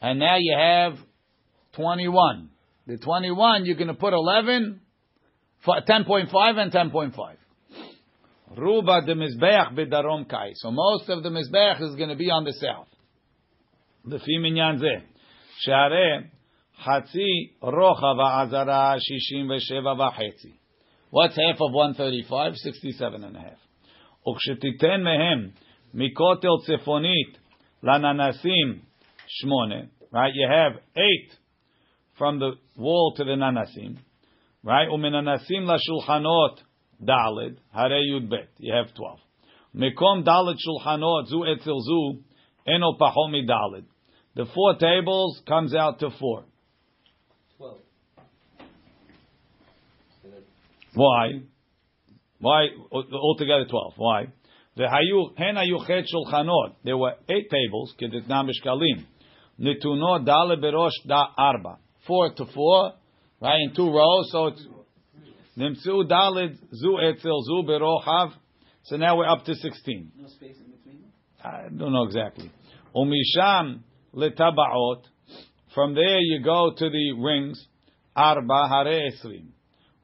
and 0.00 0.18
now 0.18 0.36
you 0.38 0.56
have 0.58 0.94
21. 1.74 2.48
The 2.86 2.96
21, 2.96 3.66
you're 3.66 3.76
going 3.76 3.88
to 3.88 3.94
put 3.94 4.14
11, 4.14 4.80
10.5 5.66 6.56
and 6.56 6.72
10.5. 6.72 7.12
Ruba 8.56 9.02
de 9.04 9.14
Mizbeach 9.14 9.76
bidarom 9.76 10.28
kai. 10.28 10.52
So 10.54 10.70
most 10.70 11.08
of 11.10 11.22
the 11.22 11.28
Mizbeach 11.28 11.82
is 11.82 11.96
going 11.96 12.08
to 12.08 12.16
be 12.16 12.30
on 12.30 12.44
the 12.44 12.52
south. 12.52 12.86
The 14.04 14.18
Fiminyan 14.18 14.78
ze. 14.78 15.04
Share 15.60 16.30
Hatzi 16.86 17.50
Rocha 17.60 18.14
va'azara 18.14 18.96
shishim 18.96 19.48
ve'sheva 19.48 19.98
v'chetzi. 19.98 20.54
What's 21.10 21.36
half 21.36 21.56
of 21.60 21.72
135? 21.72 22.54
67 22.56 23.24
and 23.24 23.36
a 23.36 23.40
half. 23.40 23.58
Ukshititen 24.26 25.02
mehem 25.02 25.52
Mikotel 25.94 26.60
Tzefonit 26.68 27.36
Lananasim 27.82 28.80
Shmone. 29.44 29.88
Right? 30.12 30.32
You 30.34 30.48
have 30.48 30.72
eight 30.96 31.32
from 32.18 32.38
the 32.38 32.52
wall 32.76 33.14
to 33.16 33.24
the 33.24 33.32
Nanasim. 33.32 33.98
Right? 34.62 34.88
Umenanasim 34.88 35.62
Lashulchanot 35.62 36.58
Dalid 37.02 37.56
Hare 37.74 38.00
Yud 38.10 38.30
Bet. 38.30 38.48
You 38.58 38.74
have 38.74 38.94
twelve. 38.94 39.18
Mikom 39.74 40.24
Dalid 40.24 40.56
Shulchanot 40.56 41.26
Zu 41.26 41.44
Etzel 41.44 41.80
Zu 41.80 42.22
Eno 42.66 42.94
Pahomi 42.98 43.46
Dalid. 43.48 43.84
The 44.34 44.46
four 44.54 44.76
tables 44.76 45.40
comes 45.46 45.74
out 45.74 45.98
to 46.00 46.10
four. 46.18 46.44
Twelve. 47.56 47.78
Why? 50.94 51.40
Why 52.38 52.66
altogether 52.92 53.66
twelve? 53.68 53.94
Why? 53.96 54.26
There 54.76 54.88
were 56.98 57.14
eight 57.28 57.50
tables, 57.50 57.94
kedetna 58.00 58.44
mishkalim. 58.44 59.06
Nituno 59.58 60.24
dale 60.24 60.56
berosh 60.56 61.06
da 61.06 61.28
arba. 61.36 61.78
Four 62.06 62.32
to 62.34 62.44
four, 62.54 62.92
right, 63.40 63.60
in 63.62 63.74
two 63.74 63.90
rows, 63.90 64.30
so 64.30 64.46
it's 64.48 64.66
Nimtzu 65.56 66.04
dalid 66.06 66.58
zu 66.70 66.98
etzel 67.00 67.42
zu 67.42 67.62
berochav. 67.66 68.32
So 68.84 68.96
now 68.96 69.16
we're 69.16 69.28
up 69.28 69.44
to 69.46 69.54
16. 69.54 70.12
No 70.14 70.28
space 70.28 70.56
in 70.58 70.70
between? 70.70 71.04
I 71.42 71.68
don't 71.74 71.92
know 71.92 72.04
exactly. 72.04 72.50
Umisham 72.94 73.80
letabaot. 74.14 75.02
From 75.74 75.94
there 75.94 76.20
you 76.20 76.42
go 76.44 76.72
to 76.76 76.90
the 76.90 77.12
rings. 77.18 77.66
Arba 78.14 78.68
hare 78.68 79.10
esrim. 79.10 79.46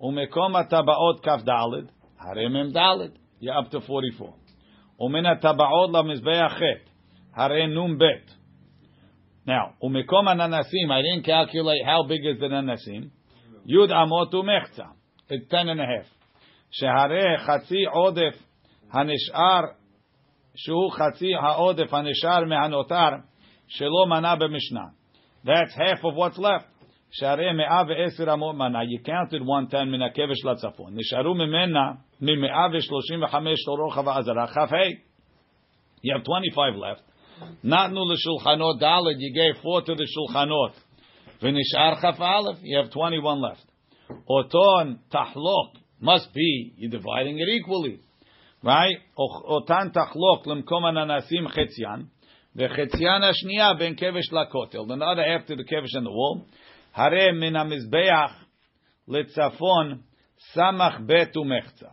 Umekom 0.00 0.70
tabaot 0.70 1.22
kaf 1.22 1.44
dalid. 1.44 1.88
Hare 2.16 2.48
mem 2.48 2.72
dalid. 2.72 3.12
You're 3.38 3.56
up 3.58 3.70
to 3.72 3.80
44. 3.82 4.34
Umena 5.01 5.39
tabaot 5.41 5.91
la 5.91 6.03
mizbeach 6.03 6.59
chet. 6.59 6.87
Hare 7.35 7.67
num 7.67 7.97
bet. 7.97 8.23
Now, 9.45 9.73
umekom 9.81 10.27
ananasim. 10.27 10.91
I 10.91 11.01
didn't 11.01 11.23
calculate 11.23 11.85
how 11.85 12.03
big 12.03 12.25
is 12.25 12.39
the 12.39 12.47
nanasim. 12.47 13.11
Yud 13.69 13.91
amot 13.91 14.33
umechza. 14.33 14.93
It's 15.29 15.49
ten 15.49 15.69
and 15.69 15.79
a 15.79 15.85
half. 15.85 16.05
Shehare 16.81 17.45
chatzi 17.45 17.85
odef 17.93 18.35
hanishar 18.93 19.75
שהוא 20.57 20.91
חצי 20.91 21.35
העודף 21.35 21.93
הנשאר 21.93 22.45
מהנותר 22.45 23.09
שלא 23.67 24.05
מנה 24.09 24.35
במשנה. 24.35 24.85
That's 25.45 25.73
half 25.75 26.03
of 26.03 26.15
what's 26.15 26.37
left. 26.37 26.65
You 27.14 28.98
counted 29.04 29.44
110 29.44 29.90
You 36.02 36.14
have 36.14 36.24
25 36.24 36.74
left. 36.76 37.02
Natnu 37.64 38.04
l'shulchanot 38.06 38.80
dalid. 38.80 39.16
You 39.18 39.34
gave 39.34 39.56
4 39.62 39.82
to 39.82 39.94
the 39.94 40.06
shulchanot. 40.06 40.72
You 42.62 42.78
have 42.78 42.90
21 42.90 43.40
left. 43.42 43.66
Must 46.00 46.32
be, 46.34 46.72
you're 46.76 46.90
dividing 46.90 47.38
it 47.38 47.48
equally. 47.48 48.00
Right? 48.62 48.96
The 52.54 52.68
chetzian. 52.68 53.30
Another 54.92 55.24
half 55.24 55.46
to 55.46 55.56
the 55.56 55.64
kevesh 55.64 55.94
and 55.94 56.06
the 56.06 56.10
wall. 56.10 56.44
Hare 56.92 57.32
litzafon 59.08 60.00
samach 60.54 61.06
betu 61.06 61.44
mechza. 61.44 61.92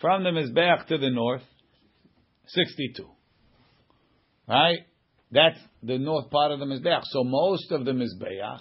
From 0.00 0.22
the 0.22 0.30
mizbeach 0.30 0.86
to 0.86 0.98
the 0.98 1.10
north, 1.10 1.42
62. 2.46 3.04
Right? 4.48 4.78
That's 5.30 5.58
the 5.82 5.98
north 5.98 6.30
part 6.30 6.52
of 6.52 6.60
the 6.60 6.64
mizbeach. 6.64 7.02
So 7.04 7.24
most 7.24 7.70
of 7.72 7.84
the 7.84 7.92
mizbeach 7.92 8.60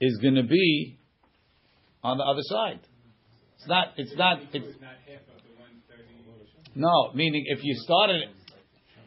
is 0.00 0.18
going 0.22 0.36
to 0.36 0.42
be 0.42 0.98
on 2.02 2.18
the 2.18 2.24
other 2.24 2.42
side. 2.42 2.80
It's 3.58 3.68
not. 3.68 3.88
It's 3.96 4.16
not. 4.16 4.38
It's 4.54 4.78
no. 6.74 7.12
Meaning, 7.14 7.44
if 7.46 7.58
you 7.62 7.74
started, 7.76 8.22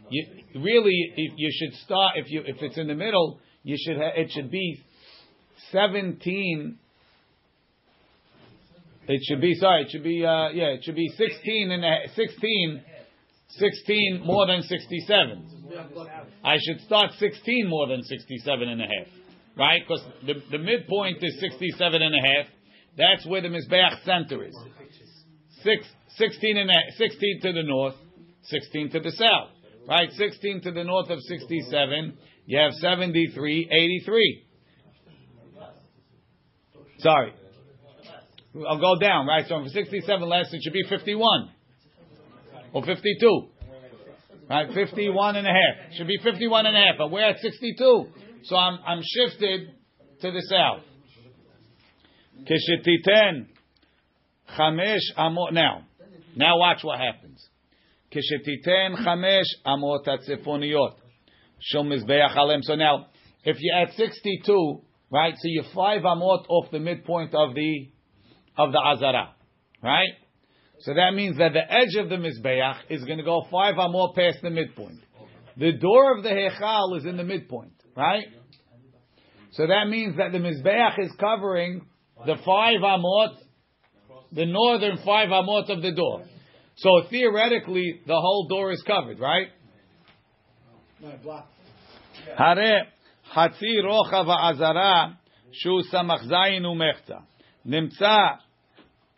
you 0.10 0.28
really 0.62 1.14
you 1.16 1.50
should 1.52 1.74
start. 1.80 2.18
If 2.18 2.30
you 2.30 2.44
if 2.46 2.62
it's 2.62 2.78
in 2.78 2.88
the 2.88 2.94
middle, 2.94 3.40
you 3.64 3.76
should. 3.84 3.98
Ha- 3.98 4.12
it 4.16 4.32
should 4.32 4.52
be 4.52 4.84
seventeen. 5.72 6.78
It 9.08 9.22
should 9.28 9.42
be 9.42 9.56
sorry. 9.56 9.84
It 9.84 9.92
should 9.92 10.04
be 10.04 10.26
uh, 10.26 10.50
yeah. 10.50 10.76
It 10.76 10.84
should 10.84 10.96
be 10.96 11.10
sixteen 11.18 11.72
and 11.72 11.84
a, 11.84 12.08
16, 12.16 12.82
16 13.50 14.22
more 14.26 14.48
than 14.48 14.62
sixty-seven. 14.64 15.70
I 16.44 16.56
should 16.62 16.82
start 16.86 17.12
sixteen 17.20 17.68
more 17.68 17.88
than 17.88 18.04
sixty-seven 18.04 18.68
and 18.68 18.82
a 18.82 18.86
half, 18.86 19.08
right? 19.58 19.82
Because 19.88 20.04
the 20.26 20.36
the 20.52 20.64
midpoint 20.64 21.18
is 21.22 21.40
sixty-seven 21.40 22.02
and 22.02 22.16
a 22.16 22.28
half. 22.28 22.48
That's 22.98 23.26
where 23.26 23.42
the 23.42 23.50
mizbeach 23.50 24.04
center 24.06 24.44
is. 24.44 24.56
Six, 25.64 25.88
16 26.18 26.58
and 26.58 26.70
a, 26.70 26.74
16 26.98 27.42
to 27.42 27.54
the 27.54 27.64
north, 27.64 27.96
16 28.44 28.92
to 28.92 29.00
the 29.00 29.12
south. 29.12 29.50
Right? 29.88 30.10
16 30.12 30.62
to 30.62 30.72
the 30.72 30.84
north 30.84 31.10
of 31.10 31.20
67, 31.20 32.18
you 32.46 32.60
have 32.60 32.74
73, 32.74 33.70
83. 33.70 34.44
Sorry. 37.04 37.34
I'll 38.68 38.80
go 38.80 38.98
down, 39.00 39.28
right? 39.28 39.46
So 39.48 39.62
for 39.62 39.68
67 39.68 40.30
less, 40.30 40.54
it 40.54 40.62
should 40.64 40.74
be 40.74 40.84
51. 40.88 41.50
Or 42.74 42.86
52. 42.86 43.48
Right? 44.50 44.74
51 44.74 45.36
and 45.36 45.48
a 45.48 45.50
half. 45.50 45.94
Should 45.98 46.08
be 46.08 46.18
51 46.24 46.66
and 46.66 46.76
a 46.76 46.80
half, 46.80 46.96
but 46.98 47.12
we're 47.12 47.28
at 47.28 47.40
62. 47.40 48.06
So 48.44 48.56
I'm, 48.56 48.80
I'm 48.86 49.02
shifted 49.04 49.70
to 50.22 50.32
the 50.32 50.42
south. 50.50 50.84
Kishititen 52.42 53.48
chamesh 54.58 55.14
amot. 55.18 55.52
Now, 55.52 55.86
now 56.36 56.58
watch 56.58 56.84
what 56.84 57.00
happens. 57.00 57.46
Kishititen 58.14 59.06
chamesh 59.06 59.44
amot 59.66 60.06
atzefoniot. 60.08 60.94
Shom 61.74 61.88
mizbeach 61.88 62.36
alem. 62.36 62.62
So 62.64 62.76
now, 62.76 63.08
if 63.44 63.58
you're 63.60 63.78
at 63.78 63.94
62, 63.94 64.82
right? 65.14 65.36
So 65.36 65.44
you're 65.46 65.64
five 65.76 66.02
amot 66.02 66.46
off 66.50 66.72
the 66.72 66.80
midpoint 66.80 67.36
of 67.36 67.54
the 67.54 67.90
of 68.58 68.72
the 68.72 68.80
azara, 68.80 69.36
right? 69.82 70.10
So 70.80 70.94
that 70.96 71.14
means 71.14 71.38
that 71.38 71.54
the 71.54 71.62
edge 71.62 71.96
of 72.04 72.10
the 72.10 72.16
mizbeach 72.16 72.78
is 72.90 73.04
going 73.06 73.20
to 73.20 73.24
go 73.24 73.46
five 73.50 73.76
amot 73.76 74.16
past 74.16 74.40
the 74.42 74.50
midpoint. 74.50 75.00
The 75.56 75.74
door 75.74 76.18
of 76.18 76.24
the 76.24 76.30
hechal 76.30 76.98
is 76.98 77.06
in 77.06 77.16
the 77.16 77.24
midpoint, 77.24 77.74
right? 77.96 78.26
So 79.52 79.68
that 79.68 79.88
means 79.88 80.18
that 80.18 80.32
the 80.32 80.40
mizbeach 80.40 81.00
is 81.00 81.12
covering 81.20 81.86
the 82.26 82.36
five 82.44 82.80
amot, 82.82 83.36
the 84.32 84.48
northern 84.48 84.98
five 85.06 85.30
amot 85.30 85.70
of 85.70 85.84
the 85.84 85.92
door. 85.92 86.24
So 86.78 86.90
theoretically, 87.12 88.02
the 88.08 88.16
whole 88.16 88.48
door 88.50 88.72
is 88.72 88.82
covered, 88.82 89.20
right? 89.20 89.48
No, 91.00 91.12
blocked. 91.22 91.54
חצי 93.30 93.82
רוחב 93.82 94.30
העזרה 94.30 95.08
שהוא 95.52 95.82
סמך 95.82 96.22
זין 96.24 96.66
ומחצה. 96.66 97.18
נמצא 97.66 98.18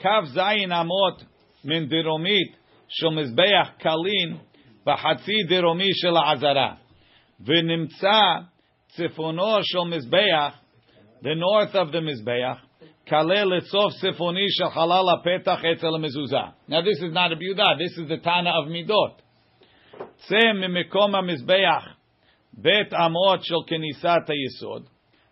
קו 0.01 0.26
זין 0.26 0.72
אמות 0.72 1.24
מן 1.66 1.88
דרומית 1.88 2.58
של 2.88 3.10
מזבח 3.10 3.70
קלין 3.78 4.38
בחצי 4.86 5.43
דרומי 5.49 5.89
של 5.93 6.18
העזרה. 6.18 6.74
ונמצא 7.39 8.22
צפונו 8.88 9.64
של 9.64 9.80
מזבח, 9.80 10.60
the 11.22 11.36
north 11.36 11.74
of 11.74 11.93
the 11.93 12.01
מזבח, 12.01 12.66
כלל 13.08 13.58
לצוף 13.58 13.93
צפוני 14.01 14.45
של 14.49 14.70
חלל 14.70 15.06
הפתח 15.14 15.60
אצל 15.74 15.95
המזוזה. 15.95 16.38
Now 16.70 16.82
this 16.82 17.01
is 17.03 17.14
not 17.14 17.32
a 17.32 17.36
ביודה, 17.36 17.66
this 17.78 17.99
is 17.99 18.08
the 18.10 18.26
Tana 18.26 18.49
of 18.64 18.70
מידות. 18.70 19.22
צא 20.16 20.53
ממקום 20.53 21.16
המזבח 21.16 21.94
bet 22.58 22.91
amot 22.91 23.43
shel 23.43 23.66
kenisat 23.66 24.30
yisod. 24.30 24.86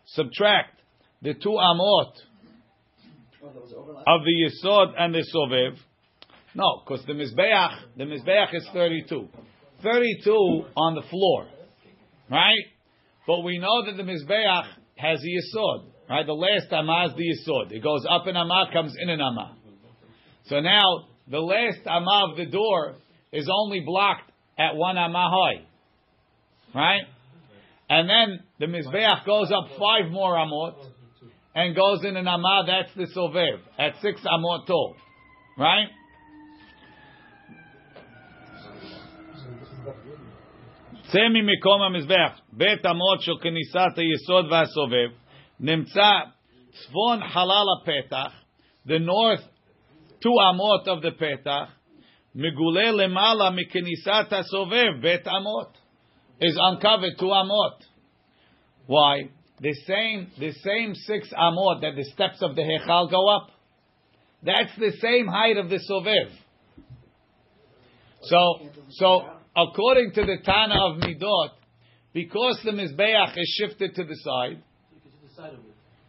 Subtract 0.06 0.80
the 1.22 1.34
two 1.34 1.50
amot 1.50 2.12
of 3.42 4.22
the 4.26 4.50
yisod 4.66 4.94
and 4.98 5.14
the 5.14 5.26
sovev. 5.34 5.78
No, 6.56 6.82
because 6.86 7.06
the 7.06 7.14
mizbeach, 7.14 7.78
the 7.98 8.04
mizbeach 8.04 8.54
is 8.54 8.68
thirty-two. 8.74 9.28
Thirty-two 9.82 10.66
on 10.78 10.96
the 10.96 11.02
floor, 11.10 11.48
right? 12.30 12.66
But 13.26 13.42
we 13.42 13.58
know 13.58 13.86
that 13.86 13.98
the 13.98 14.04
mizbeach 14.04 14.66
has 14.98 15.20
a 15.20 15.58
yisod, 15.58 15.86
right? 16.10 16.26
The 16.26 16.34
last 16.34 16.72
amah 16.72 17.08
is 17.08 17.14
the 17.16 17.24
yisod. 17.24 17.72
It 17.72 17.82
goes 17.84 18.06
up 18.10 18.28
in 18.28 18.36
amah, 18.36 18.72
comes 18.72 18.94
in 19.02 19.10
an 19.10 19.20
amah. 19.20 19.56
So 20.46 20.60
now 20.60 21.08
the 21.28 21.40
last 21.40 21.88
amah 21.88 22.32
of 22.32 22.38
the 22.38 22.46
door 22.46 22.96
is 23.32 23.50
only 23.52 23.82
blocked 23.86 24.30
at 24.60 24.76
one 24.76 24.98
amah 24.98 25.32
high, 25.32 25.66
right? 26.76 27.04
And 27.91 28.09
then 28.09 28.41
the 28.59 28.67
mizbeach 28.67 29.25
goes 29.25 29.51
up 29.51 29.69
five 29.79 30.11
more 30.11 30.35
amot 30.35 30.75
and 31.55 31.75
goes 31.75 32.05
in 32.05 32.17
an 32.17 32.29
amah. 32.29 32.65
That's 32.67 32.95
the 32.95 33.07
sovev 33.19 33.61
at 33.79 33.95
six 34.03 34.21
amot 34.23 34.67
tall, 34.67 34.97
right? 35.59 35.89
צא 41.13 41.29
ממקום 41.29 41.83
המזבח, 41.83 42.41
בית 42.53 42.87
אמות 42.87 43.23
של 43.23 43.33
כניסת 43.41 43.99
היסוד 43.99 44.53
והסובב, 44.53 45.11
נמצא 45.61 46.11
צפון 46.71 47.29
חלל 47.29 47.65
הפתח, 47.81 48.33
the 48.87 48.99
north 48.99 49.45
two 50.21 50.37
אמות 50.51 50.89
of 50.89 51.03
the 51.03 51.11
פתח, 51.11 51.75
מגולה 52.35 52.91
למעלה 52.91 53.51
מכניסת 53.51 54.33
הסובב, 54.33 55.01
בית 55.01 55.29
אמות, 55.29 55.79
is 56.44 56.58
uncovered 56.62 57.14
two 57.20 57.26
amot. 57.26 57.78
Why? 58.86 59.30
The 59.60 59.74
same, 59.88 60.32
the 60.38 60.52
same 60.52 60.94
six 60.94 61.32
amot 61.34 61.82
that 61.82 61.96
the 61.96 62.04
steps 62.14 62.42
of 62.42 62.56
the 62.56 62.62
hechal 62.62 63.10
go 63.10 63.30
up. 63.30 63.50
That's 64.44 64.76
the 64.78 64.92
same 65.00 65.28
height 65.28 65.58
of 65.58 65.70
the 65.70 65.80
sovev. 65.90 66.32
So, 68.24 68.70
so 68.92 69.22
according 69.56 70.12
to 70.16 70.22
the 70.26 70.38
Tana 70.44 70.76
of 70.86 70.98
Midot, 70.98 71.52
because 72.14 72.60
the 72.64 72.72
mizbeach 72.72 73.38
is 73.38 73.58
shifted 73.60 73.96
to 73.96 74.04
the 74.04 74.16
side, 74.16 74.62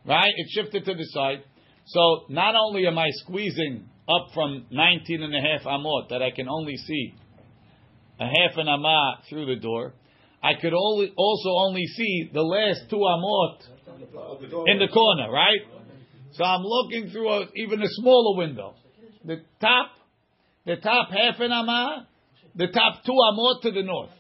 right? 0.07 0.32
It's 0.37 0.53
shifted 0.53 0.85
to 0.85 0.95
the 0.95 1.05
side. 1.05 1.45
So 1.87 2.24
not 2.28 2.55
only 2.57 2.87
am 2.87 2.99
I 2.99 3.09
squeezing 3.11 3.89
up 4.09 4.28
from 4.35 4.66
19 4.70 5.22
and 5.22 5.35
a 5.35 5.41
half 5.41 5.66
amot 5.66 6.09
that 6.11 6.22
I 6.22 6.30
can 6.30 6.49
only 6.49 6.76
see 6.76 7.14
a 8.20 8.26
half 8.26 8.57
an 8.57 8.68
amah 8.68 9.22
through 9.28 9.47
the 9.47 9.61
door, 9.61 9.95
I 10.43 10.53
could 10.60 10.74
only, 10.74 11.14
also 11.18 11.49
only 11.49 11.86
see 11.86 12.30
the 12.34 12.41
last 12.41 12.89
two 12.89 12.95
amot 12.95 13.57
in 14.68 14.80
the 14.80 14.88
corner, 14.88 15.32
right? 15.32 15.62
So 16.32 16.43
I'm 16.43 16.62
looking 16.64 17.10
through 17.10 17.30
a, 17.30 17.45
even 17.55 17.82
a 17.82 17.88
smaller 17.88 18.38
window. 18.38 18.76
The 19.26 19.38
top, 19.60 19.91
the 20.66 20.78
top 20.78 21.10
half 21.10 21.39
an 21.39 21.51
amah, 21.51 22.07
the 22.55 22.68
top 22.68 23.03
two 23.05 23.12
amot 23.12 23.62
to 23.64 23.72
the 23.72 23.84
north. 23.84 24.12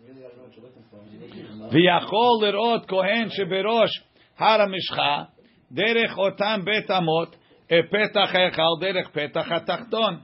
Really 0.00 0.22
gotta 0.22 0.36
know 0.36 0.42
what 0.42 0.56
you're 0.56 0.64
looking 0.64 0.84
for. 0.90 1.00
You're 1.10 1.20
looking 1.20 1.58
for 1.58 1.72
ויכול 1.72 2.46
לראות 2.46 2.86
כהן 2.86 3.28
שבראש 3.30 3.90
הר 4.38 4.60
המשחה, 4.60 5.24
דרך 5.72 6.18
אותם 6.18 6.60
בית 6.64 6.90
אמות, 6.90 7.36
פתח 7.66 8.34
ההיכל 8.34 8.62
דרך 8.80 9.10
פתח 9.12 9.52
התחתון. 9.52 10.18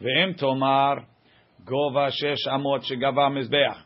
ואם 0.00 0.32
תאמר, 0.32 0.94
גובה 1.64 2.10
שש 2.10 2.48
אמות 2.54 2.82
שגבה 2.84 3.26
המזבח, 3.26 3.84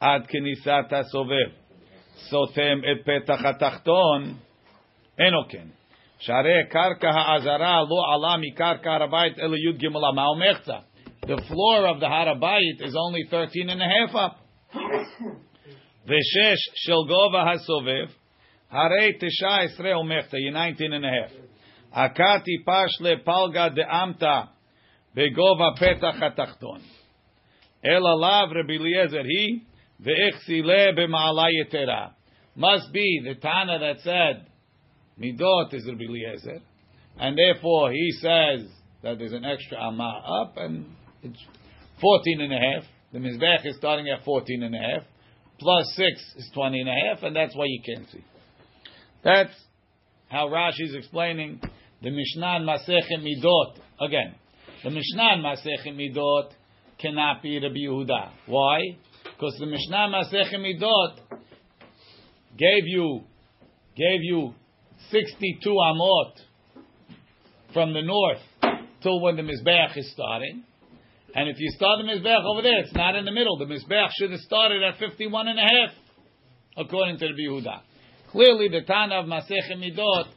עד 0.00 0.26
כניסת 0.26 0.92
הסובב, 0.92 1.50
סותם 2.14 2.78
את 2.78 3.06
פתח 3.06 3.44
התחתון, 3.44 4.34
אינו 5.18 5.48
כן. 5.48 5.66
שהרי 6.18 6.68
קרקע 6.70 7.10
העזרה 7.10 7.80
לא 7.82 8.14
עלה 8.14 8.36
מקרקע 8.40 8.92
הר 8.92 9.02
הבית 9.02 9.38
אלא 9.38 9.56
י"ג 9.56 9.86
אמה 9.86 10.30
ומחצה. 10.30 10.78
The 11.26 11.36
floor 11.36 11.86
of 11.86 12.00
the 12.00 12.06
Harabayit 12.06 12.86
is 12.86 12.94
only 12.94 13.24
13 13.30 13.70
and 13.70 13.80
a 13.80 13.88
half 13.88 14.14
up. 14.14 14.34
ושש 16.06 16.60
של 16.74 17.08
גובה 17.08 17.50
הסובב, 17.52 18.06
הרי 18.70 19.12
תשע 19.20 19.56
עשרה 19.56 19.98
ומחצה, 19.98 20.36
היא 20.36 20.74
19 20.74 20.88
and 20.88 21.04
a 21.04 21.30
half. 21.30 21.44
עקה 21.92 22.36
טיפש 22.44 23.00
לפלגה 23.00 23.68
דאמתא 23.68 24.40
בגובה 25.14 25.68
פתח 25.76 26.22
התחתון. 26.22 26.78
Elalav 27.83 28.53
Rabbi 28.53 28.73
Eliezer, 28.73 29.23
he, 29.23 29.63
ve'echsile 30.03 30.97
b'ma'ala. 30.97 32.11
Must 32.55 32.91
be 32.91 33.21
the 33.23 33.35
Tana 33.35 33.79
that 33.79 34.01
said, 34.03 34.47
Midot 35.19 35.73
is 35.73 35.85
Rabbi 35.87 36.03
Eliezer. 36.03 36.59
And 37.19 37.37
therefore 37.37 37.91
he 37.91 38.11
says 38.13 38.67
that 39.03 39.17
there's 39.17 39.33
an 39.33 39.45
extra 39.45 39.77
amah 39.77 40.43
up 40.43 40.57
and 40.57 40.85
it's 41.21 41.39
14 42.01 42.41
and 42.41 42.53
a 42.53 42.57
half. 42.57 42.83
The 43.11 43.19
Mizbeach 43.19 43.65
is 43.65 43.75
starting 43.77 44.09
at 44.09 44.23
14 44.23 44.63
and 44.63 44.75
a 44.75 44.77
half. 44.77 45.03
Plus 45.59 45.85
6 45.95 46.33
is 46.37 46.49
20 46.53 46.81
and 46.81 46.89
a 46.89 46.93
half 46.93 47.23
and 47.23 47.35
that's 47.35 47.55
why 47.55 47.65
you 47.65 47.81
can't 47.85 48.09
see. 48.09 48.23
That's 49.23 49.51
how 50.29 50.47
Rashi 50.47 50.81
is 50.81 50.95
explaining 50.95 51.59
the 52.01 52.11
Mishnah 52.11 52.57
and 52.57 52.67
Masechet 52.67 53.21
Midot. 53.21 53.79
Again, 53.99 54.35
the 54.83 54.89
Mishnah 54.89 55.29
and 55.33 55.43
Masechet 55.43 55.95
Midot 55.95 56.51
cannot 56.99 57.41
be 57.41 57.59
Rabbi 57.59 57.75
Yehuda. 57.75 58.31
Why? 58.45 58.79
Because 59.23 59.55
the 59.59 59.65
Mishnah 59.65 60.05
in 60.05 60.11
Masechet 60.11 60.55
Midot 60.55 61.17
gave 62.57 62.83
you 62.85 63.21
gave 63.95 64.21
you 64.21 64.53
62 65.11 65.69
amot 65.69 66.31
from 67.73 67.93
the 67.93 68.01
north 68.01 68.41
till 69.01 69.21
when 69.21 69.35
the 69.35 69.41
Mizbeach 69.41 69.97
is 69.97 70.11
starting. 70.11 70.63
And 71.35 71.47
if 71.47 71.57
you 71.59 71.69
start 71.75 71.99
the 71.99 72.11
Mizbeach 72.11 72.43
over 72.43 72.61
there, 72.61 72.79
it's 72.79 72.93
not 72.93 73.15
in 73.15 73.25
the 73.25 73.31
middle. 73.31 73.57
The 73.57 73.65
Mizbeach 73.65 74.09
should 74.19 74.31
have 74.31 74.39
started 74.41 74.81
at 74.83 74.97
51 74.97 75.47
and 75.47 75.59
a 75.59 75.61
half, 75.61 75.91
according 76.77 77.17
to 77.19 77.25
Rabbi 77.25 77.39
Yehuda. 77.47 77.81
Clearly, 78.31 78.69
the 78.69 78.81
Tana 78.81 79.15
of 79.15 79.25
Masechet 79.25 79.77
Midot 79.77 80.27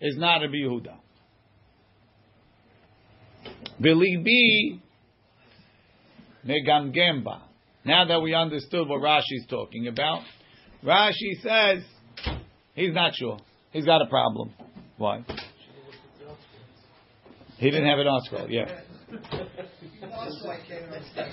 is 0.00 0.16
not 0.16 0.40
Rabbi 0.40 0.54
Yehuda. 0.54 0.96
Bilibi 3.80 4.80
megamgemba. 6.46 7.42
Now 7.84 8.04
that 8.06 8.20
we 8.20 8.34
understood 8.34 8.88
what 8.88 9.00
Rashi 9.00 9.22
is 9.30 9.46
talking 9.48 9.86
about, 9.88 10.22
Rashi 10.84 11.40
says 11.42 11.84
he's 12.74 12.92
not 12.92 13.14
sure. 13.14 13.38
He's 13.72 13.84
got 13.84 14.02
a 14.02 14.06
problem. 14.06 14.52
Why? 14.96 15.24
He 17.58 17.70
didn't 17.70 17.86
have 17.86 17.98
an 17.98 18.20
scroll. 18.24 18.50
Yeah. 18.50 18.64
Also, 20.12 20.48
I 20.48 20.58
can't 20.66 20.84
understand. 20.92 21.32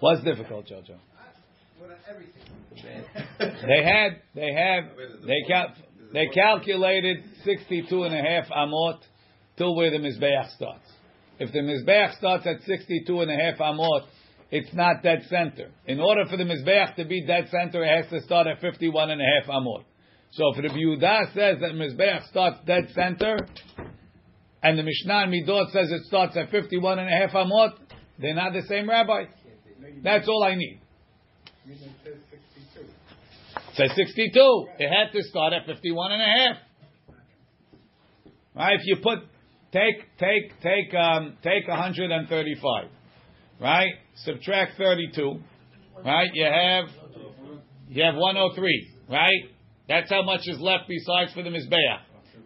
What's 0.00 0.22
difficult, 0.22 0.66
Jojo? 0.66 0.98
What 1.78 1.90
are 1.90 1.98
everything? 2.10 2.42
They 3.38 3.82
had, 3.82 4.20
they 4.34 4.52
have, 4.52 4.84
they 5.26 5.42
cal- 5.48 5.74
they 6.14 6.28
calculated 6.28 7.24
62 7.44 8.04
and 8.04 8.14
a 8.14 8.22
half 8.22 8.48
amot 8.48 9.00
till 9.58 9.74
where 9.74 9.90
the 9.90 9.98
Mizbeach 9.98 10.54
starts. 10.54 10.88
If 11.40 11.52
the 11.52 11.58
Mizbeach 11.58 12.16
starts 12.18 12.46
at 12.46 12.62
62 12.62 13.20
and 13.20 13.30
a 13.32 13.34
half 13.34 13.58
amot, 13.58 14.06
it's 14.52 14.72
not 14.72 15.02
dead 15.02 15.24
center. 15.28 15.72
In 15.86 15.98
order 15.98 16.24
for 16.30 16.36
the 16.36 16.44
Mizbeach 16.44 16.94
to 16.94 17.04
be 17.04 17.26
dead 17.26 17.48
center, 17.50 17.82
it 17.82 18.02
has 18.02 18.10
to 18.12 18.20
start 18.20 18.46
at 18.46 18.60
51 18.60 19.10
and 19.10 19.20
a 19.20 19.24
half 19.24 19.50
amot. 19.50 19.82
So 20.30 20.52
if 20.54 20.62
Rabbi 20.62 20.76
Yehuda 20.76 21.34
says 21.34 21.60
that 21.60 21.72
Mizbeach 21.72 22.28
starts 22.28 22.58
dead 22.64 22.90
center, 22.94 23.36
and 24.62 24.78
the 24.78 24.84
Mishnah 24.84 25.26
Midot 25.26 25.72
says 25.72 25.90
it 25.90 26.04
starts 26.04 26.36
at 26.36 26.50
51 26.50 27.00
and 27.00 27.08
a 27.08 27.26
half 27.26 27.32
amot, 27.32 27.72
they're 28.20 28.34
not 28.34 28.52
the 28.52 28.62
same 28.68 28.88
rabbi. 28.88 29.24
That's 30.04 30.28
all 30.28 30.44
I 30.44 30.54
need. 30.54 30.80
It 33.74 33.88
says 33.88 33.96
62. 33.96 34.06
It 34.06 34.06
says 34.06 34.16
62. 34.16 34.66
It 34.78 34.88
had 34.88 35.12
to 35.12 35.22
start 35.28 35.52
at 35.52 35.66
51 35.66 36.12
and 36.12 36.22
a 36.22 36.24
half. 36.24 36.56
Right? 38.54 38.78
If 38.78 38.86
you 38.86 38.96
put, 39.02 39.18
take, 39.72 40.16
take, 40.18 40.60
take, 40.62 40.94
um, 40.94 41.36
take 41.42 41.66
135. 41.66 42.88
Right? 43.60 43.94
Subtract 44.24 44.78
32. 44.78 45.40
Right? 46.04 46.30
You 46.34 46.44
have, 46.44 46.84
you 47.88 48.04
have 48.04 48.14
103. 48.14 48.90
Right? 49.10 49.32
That's 49.88 50.08
how 50.08 50.22
much 50.22 50.42
is 50.46 50.60
left 50.60 50.84
besides 50.88 51.34
for 51.34 51.42
the 51.42 51.50
Mizbeach. 51.50 51.98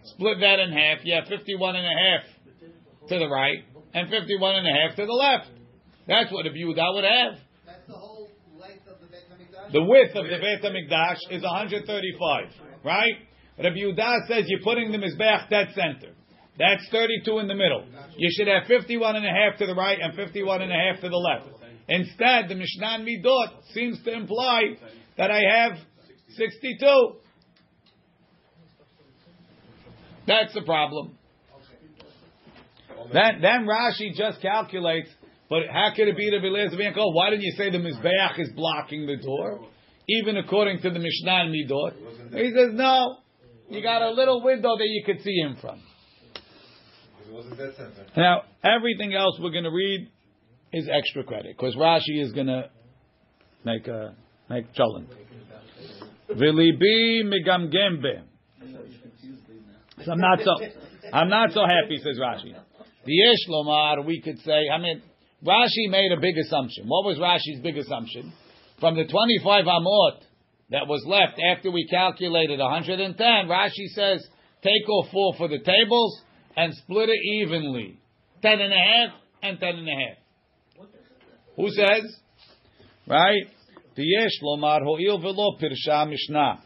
Split 0.05 0.39
that 0.41 0.59
in 0.61 0.73
half. 0.73 1.05
You 1.05 1.15
have 1.15 1.29
51 1.29 1.77
and 1.77 1.85
a 1.85 1.89
half 1.89 3.09
to 3.09 3.19
the 3.19 3.29
right 3.29 3.59
and 3.95 4.09
51 4.09 4.57
and 4.57 4.67
a 4.67 4.71
half 4.71 4.97
to 4.97 5.05
the 5.05 5.13
left. 5.13 5.51
That's 6.07 6.33
what 6.33 6.47
a 6.47 6.51
view 6.51 6.73
that 6.75 6.91
would 6.95 7.05
have. 7.05 7.39
That's 7.67 7.87
the 7.87 7.93
whole 7.93 8.31
length 8.59 8.89
of 8.89 9.01
the 9.01 9.07
Beit 9.07 9.29
HaMikdash? 9.29 9.58
The 9.73 9.83
width 9.83 10.17
of 10.17 10.25
the 10.25 10.39
Beit 10.41 10.63
HaMikdash 10.63 11.31
is 11.31 11.43
135, 11.43 12.85
right? 12.85 13.15
Rabbi 13.59 13.77
Yehuda 13.77 14.27
says 14.29 14.45
you're 14.47 14.63
putting 14.63 14.93
the 14.93 14.99
Mizbeach 14.99 15.51
dead 15.51 15.69
center. 15.75 16.15
That's 16.59 16.89
32 16.91 17.39
in 17.39 17.49
the 17.49 17.55
middle. 17.55 17.85
You 18.17 18.31
should 18.33 18.49
have 18.49 18.67
51 18.67 19.17
and 19.17 19.27
a 19.27 19.31
half 19.31 19.59
to 19.59 19.67
the 19.67 19.75
right 19.75 19.99
and 20.01 20.15
51 20.15 20.63
and 20.63 20.73
a 20.73 20.75
half 20.75 21.01
to 21.03 21.09
the 21.09 21.17
left. 21.17 21.49
Instead, 21.89 22.49
the 22.49 22.55
Mishnah 22.55 23.05
Midot 23.05 23.63
seems 23.73 24.03
to 24.05 24.13
imply 24.13 24.77
that 25.17 25.31
I 25.31 25.41
have 25.41 25.79
62. 26.37 27.13
That's 30.27 30.53
the 30.53 30.63
problem. 30.63 31.17
Then, 33.13 33.41
then 33.41 33.67
Rashi 33.67 34.15
just 34.15 34.43
calculates, 34.43 35.09
but 35.49 35.63
how 35.73 35.91
could 35.97 36.09
it 36.09 36.17
be 36.17 36.31
the 36.31 36.47
Belez 36.47 36.73
of 36.73 37.15
Why 37.15 37.31
didn't 37.31 37.43
you 37.43 37.55
say 37.57 37.71
the 37.71 37.79
Mizbeach 37.79 38.39
is 38.39 38.51
blocking 38.55 39.07
the 39.07 39.17
door? 39.17 39.67
Even 40.09 40.37
according 40.37 40.81
to 40.83 40.91
the 40.91 40.99
Mishnah 40.99 41.51
Midot. 41.51 41.93
He 42.33 42.51
says, 42.55 42.71
no, 42.73 43.19
you 43.71 43.83
got 43.83 44.03
a 44.03 44.11
little 44.11 44.43
window 44.43 44.77
that 44.77 44.87
you 44.87 45.03
could 45.05 45.23
see 45.23 45.37
him 45.37 45.57
from. 45.61 45.83
Now, 48.17 48.43
everything 48.65 49.15
else 49.15 49.39
we're 49.41 49.51
going 49.51 49.65
to 49.65 49.71
read 49.71 50.11
is 50.73 50.89
extra 50.91 51.25
credit 51.25 51.57
because 51.57 51.75
Rashi 51.77 52.23
is 52.23 52.33
going 52.33 52.47
to 52.47 52.71
make 53.65 53.87
a 53.87 54.15
make 54.49 54.73
cholent. 54.75 55.09
V'libi 56.31 57.23
migamgembe. 57.25 58.23
So 60.05 60.13
I'm 60.13 60.19
not 60.19 60.41
so 60.43 60.53
I'm 61.13 61.29
not 61.29 61.53
so 61.53 61.61
happy, 61.61 61.97
says 61.99 62.19
Rashi. 62.19 62.55
The 63.05 63.13
Lomar, 63.49 64.05
we 64.05 64.21
could 64.21 64.39
say, 64.41 64.69
I 64.73 64.79
mean, 64.79 65.03
Rashi 65.45 65.89
made 65.89 66.13
a 66.13 66.21
big 66.21 66.37
assumption. 66.37 66.87
What 66.89 67.05
was 67.05 67.19
Rashi's 67.19 67.61
big 67.63 67.77
assumption? 67.77 68.33
From 68.81 68.97
the 68.97 69.05
25 69.05 69.65
Amot 69.65 70.21
that 70.71 70.87
was 70.87 71.05
left 71.07 71.41
after 71.41 71.71
we 71.71 71.87
calculated 71.89 72.59
110, 72.59 73.17
Rashi 73.47 73.87
says, 73.95 74.27
take 74.63 74.89
off 74.89 75.11
four 75.13 75.35
for 75.37 75.49
the 75.49 75.59
tables 75.59 76.21
and 76.57 76.75
split 76.75 77.09
it 77.09 77.21
evenly. 77.43 77.99
Ten 78.43 78.61
and 78.61 78.73
a 78.73 78.77
half 78.77 79.15
and 79.43 79.61
ten 79.61 79.77
and 79.77 79.89
a 79.89 79.93
half. 79.93 80.89
Who 81.57 81.69
says? 81.71 82.17
Right? 83.07 83.47
Diyesh 83.97 84.43
lomar 84.45 84.83
ho'il 84.83 85.19
velo 85.21 85.57
pirsha 85.61 86.09
mishnah. 86.09 86.61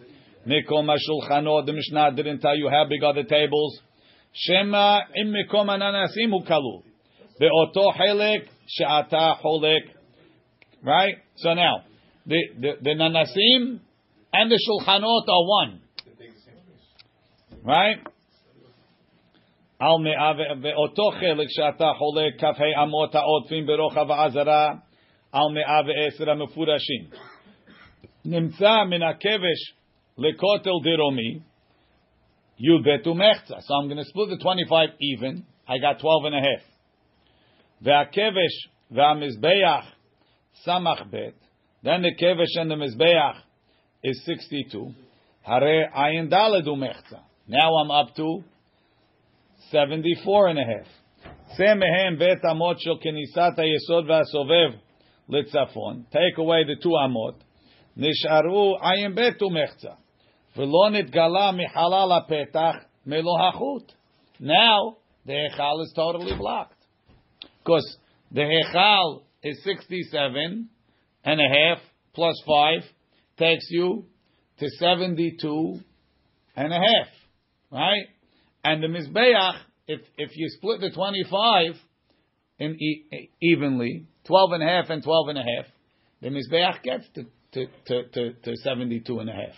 Mikom 0.46 0.88
hashulchanot, 0.88 1.66
the 1.66 1.72
Mishnah 1.72 2.12
didn't 2.16 2.40
tell 2.40 2.56
you 2.56 2.68
how 2.68 2.84
big 2.88 3.02
are 3.04 3.14
the 3.14 3.22
tables. 3.22 3.80
Shema 4.32 5.00
im 5.14 5.32
mikom 5.32 5.68
ananasim 5.68 6.30
hu 6.30 6.44
kalu. 6.44 6.82
Be'oto 7.39 7.93
helek 7.93 8.47
she'ata 8.67 9.35
holek. 9.43 9.85
Right? 10.83 11.15
So 11.37 11.53
now, 11.53 11.83
the, 12.25 12.39
the, 12.59 12.71
the 12.81 12.89
nanasim 12.91 13.79
and 14.33 14.51
the 14.51 14.59
shulchanot 14.67 15.27
are 15.27 15.45
one. 15.45 15.81
Right? 17.63 17.99
על 19.79 19.97
מאה 20.03 20.31
ואותו 20.61 21.11
חלק 21.11 21.47
שאתה 21.49 21.91
חולק 21.97 22.39
כ"ה 22.39 22.83
אמות 22.83 23.15
העודפים 23.15 23.65
ברוחב 23.65 24.11
העזרה 24.11 24.73
על 25.31 25.53
מאה 25.53 25.81
ועשר 25.87 26.29
המפורשים. 26.29 27.03
נמצא 28.25 28.83
מן 28.89 29.03
הכבש 29.03 29.73
לכותל 30.17 30.71
דרומי 30.83 31.39
י"ב 32.59 33.07
ומחצה. 33.07 33.55
So 33.55 33.73
I'm 33.75 33.87
going 33.87 33.97
to 33.97 34.05
split 34.05 34.29
the 34.29 34.37
25 34.41 34.89
even. 34.99 35.43
I 35.67 35.77
got 35.77 35.99
12 35.99 36.25
and 36.25 36.35
a 36.35 36.39
half. 36.39 36.70
והכבש 37.81 38.69
והמזבח 38.91 39.95
סמך 40.53 41.01
ב' 41.09 41.29
then 41.83 42.01
the 42.01 42.11
כבש 42.17 42.57
and 42.61 42.71
the 42.71 42.75
מזבח 42.75 43.43
is 44.03 44.25
62. 44.25 44.93
הרי 45.45 45.83
עין 45.93 46.29
ד' 46.29 46.67
ומחצה. 46.67 47.17
Now 47.49 47.69
I'm 47.81 47.91
up 47.91 48.15
to 48.15 48.43
74 49.71 50.47
and 50.49 50.59
a 50.59 50.63
half. 50.63 50.87
Semehem 51.57 52.19
bet 52.19 52.43
amot 52.43 52.79
shel 52.79 52.99
kenisat 52.99 53.57
hayesod 53.57 54.05
v'asoveb 54.05 54.79
litzafon. 55.29 56.09
Take 56.11 56.37
away 56.37 56.63
the 56.65 56.75
two 56.81 56.89
amot. 56.89 57.35
Nisharu 57.97 58.79
ayim 58.81 59.15
bet 59.15 59.39
umechza. 59.41 59.95
V'lo 60.55 60.91
nitgala 60.91 61.57
michalal 61.57 62.11
hapetach 62.11 62.81
melo 63.05 63.37
hachut. 63.37 63.89
Now, 64.39 64.97
the 65.25 65.33
hechal 65.33 65.83
is 65.83 65.93
totally 65.95 66.35
blocked. 66.37 66.73
Because 67.64 67.96
the 68.30 68.40
hechal 68.40 69.22
is 69.42 69.62
67 69.64 70.68
and 71.24 71.40
a 71.40 71.48
half 71.48 71.78
plus 72.14 72.34
5 72.46 72.82
takes 73.38 73.66
you 73.70 74.04
to 74.58 74.68
72 74.68 75.80
and 76.56 76.72
a 76.72 76.76
half. 76.76 77.08
Right? 77.70 78.06
And 78.64 78.82
the 78.82 78.86
Mizbeach, 78.86 79.58
if, 79.86 80.00
if 80.16 80.30
you 80.36 80.48
split 80.50 80.80
the 80.80 80.90
25 80.90 81.74
in 82.58 82.76
e- 82.80 83.30
evenly, 83.40 84.06
12 84.26 84.52
and 84.52 84.62
a 84.62 84.66
half 84.66 84.90
and 84.90 85.02
12 85.02 85.28
and 85.28 85.38
a 85.38 85.42
half, 85.42 85.66
the 86.20 86.28
Mizbeach 86.28 86.82
gets 86.82 87.04
to, 87.14 87.24
to, 87.52 87.66
to, 87.86 88.08
to, 88.10 88.32
to 88.34 88.56
72 88.56 89.18
and 89.18 89.28
a 89.28 89.32
half. 89.32 89.54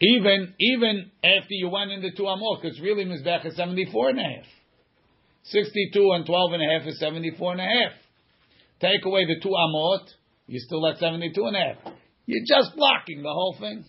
Even, 0.00 0.54
even 0.60 1.10
after 1.24 1.50
you 1.50 1.68
went 1.68 1.90
into 1.90 2.10
two 2.16 2.22
amot, 2.22 2.62
because 2.62 2.80
really 2.80 3.04
Mizbeach 3.04 3.46
is 3.46 3.56
74 3.56 4.10
and 4.10 4.18
a 4.18 4.22
half. 4.22 4.46
62 5.43 6.11
and 6.13 6.25
12 6.25 6.53
and 6.53 6.63
a 6.63 6.79
half 6.79 6.87
is 6.87 6.99
74 6.99 7.51
and 7.53 7.61
a 7.61 7.63
half. 7.63 7.91
Take 8.79 9.05
away 9.05 9.25
the 9.25 9.39
two 9.41 9.49
amot, 9.49 10.05
you're 10.47 10.61
still 10.65 10.85
at 10.87 10.97
72 10.97 11.45
and 11.45 11.55
a 11.55 11.59
half. 11.59 11.93
You're 12.25 12.45
just 12.47 12.75
blocking 12.75 13.21
the 13.21 13.29
whole 13.29 13.55
thing. 13.59 13.85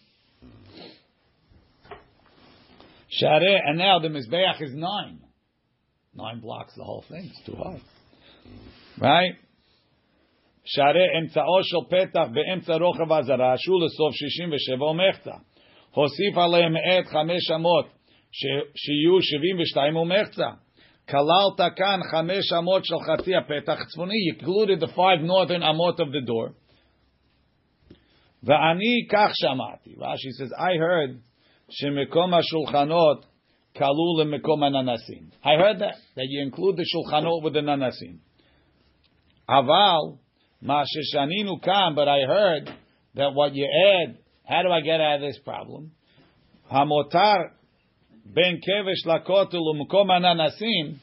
Share, 3.08 3.60
and 3.66 3.78
now 3.78 4.00
the 4.00 4.08
Mizbeach 4.08 4.60
is 4.60 4.72
nine. 4.74 5.20
Nine 6.14 6.40
blocks 6.40 6.74
the 6.76 6.84
whole 6.84 7.04
thing. 7.08 7.30
It's 7.32 7.46
too 7.46 7.56
high. 7.56 7.80
Right? 9.00 9.34
שערי 10.64 11.18
אמצעו 11.18 11.62
של 11.62 11.76
פתח 11.88 12.26
באמצע 12.32 12.76
רוחב 12.76 13.12
הזרה, 13.12 13.54
שהוא 13.58 13.80
לסוף 13.84 14.14
67 14.14 14.84
ומחצה. 14.84 15.34
הוסיף 15.90 16.38
עליהם 16.38 16.76
את 16.76 17.06
חמש 17.06 17.50
אמות, 17.54 17.86
שיהיו 18.74 19.22
72 19.22 19.96
ומחצה. 19.96 20.50
Kalal 21.11 21.57
takan 21.57 22.01
chamesh 22.13 22.51
amot 22.53 22.83
shel 22.85 23.01
chatia 23.01 23.47
petach 23.49 23.83
tzvoni. 23.97 24.37
Included 24.37 24.79
the 24.79 24.89
five 24.95 25.21
northern 25.21 25.61
amot 25.61 25.99
of 25.99 26.11
the 26.11 26.21
door. 26.21 26.53
Va'ani 28.45 29.09
kach 29.11 29.33
shamati. 29.43 29.97
Rashi 29.97 30.31
says, 30.37 30.51
I 30.57 30.75
heard 30.75 31.21
shemekom 31.81 32.31
ha'shulchanot 32.31 33.23
kalul 33.75 34.17
lemekom 34.19 34.59
ha'nanasim. 34.59 35.31
I 35.43 35.55
heard 35.55 35.79
that, 35.79 35.95
that 36.15 36.25
you 36.27 36.43
include 36.43 36.77
the 36.77 36.85
shulchanot 36.85 37.43
with 37.43 37.53
the 37.53 37.59
nanasim. 37.61 38.19
Aval, 39.49 40.19
ma 40.61 40.83
sheshaninu 40.83 41.61
kam, 41.63 41.95
but 41.95 42.07
I 42.07 42.21
heard 42.27 42.71
that 43.15 43.33
what 43.33 43.55
you 43.55 43.65
add, 43.65 44.19
how 44.45 44.61
do 44.61 44.69
I 44.69 44.81
get 44.81 45.01
out 45.01 45.15
of 45.15 45.21
this 45.21 45.39
problem? 45.39 45.91
Hamotar 46.71 47.51
Ben 48.25 48.59
kevesh 48.61 49.05
lakotel 49.05 49.59
umkom 49.59 50.09
ananasim. 50.09 50.99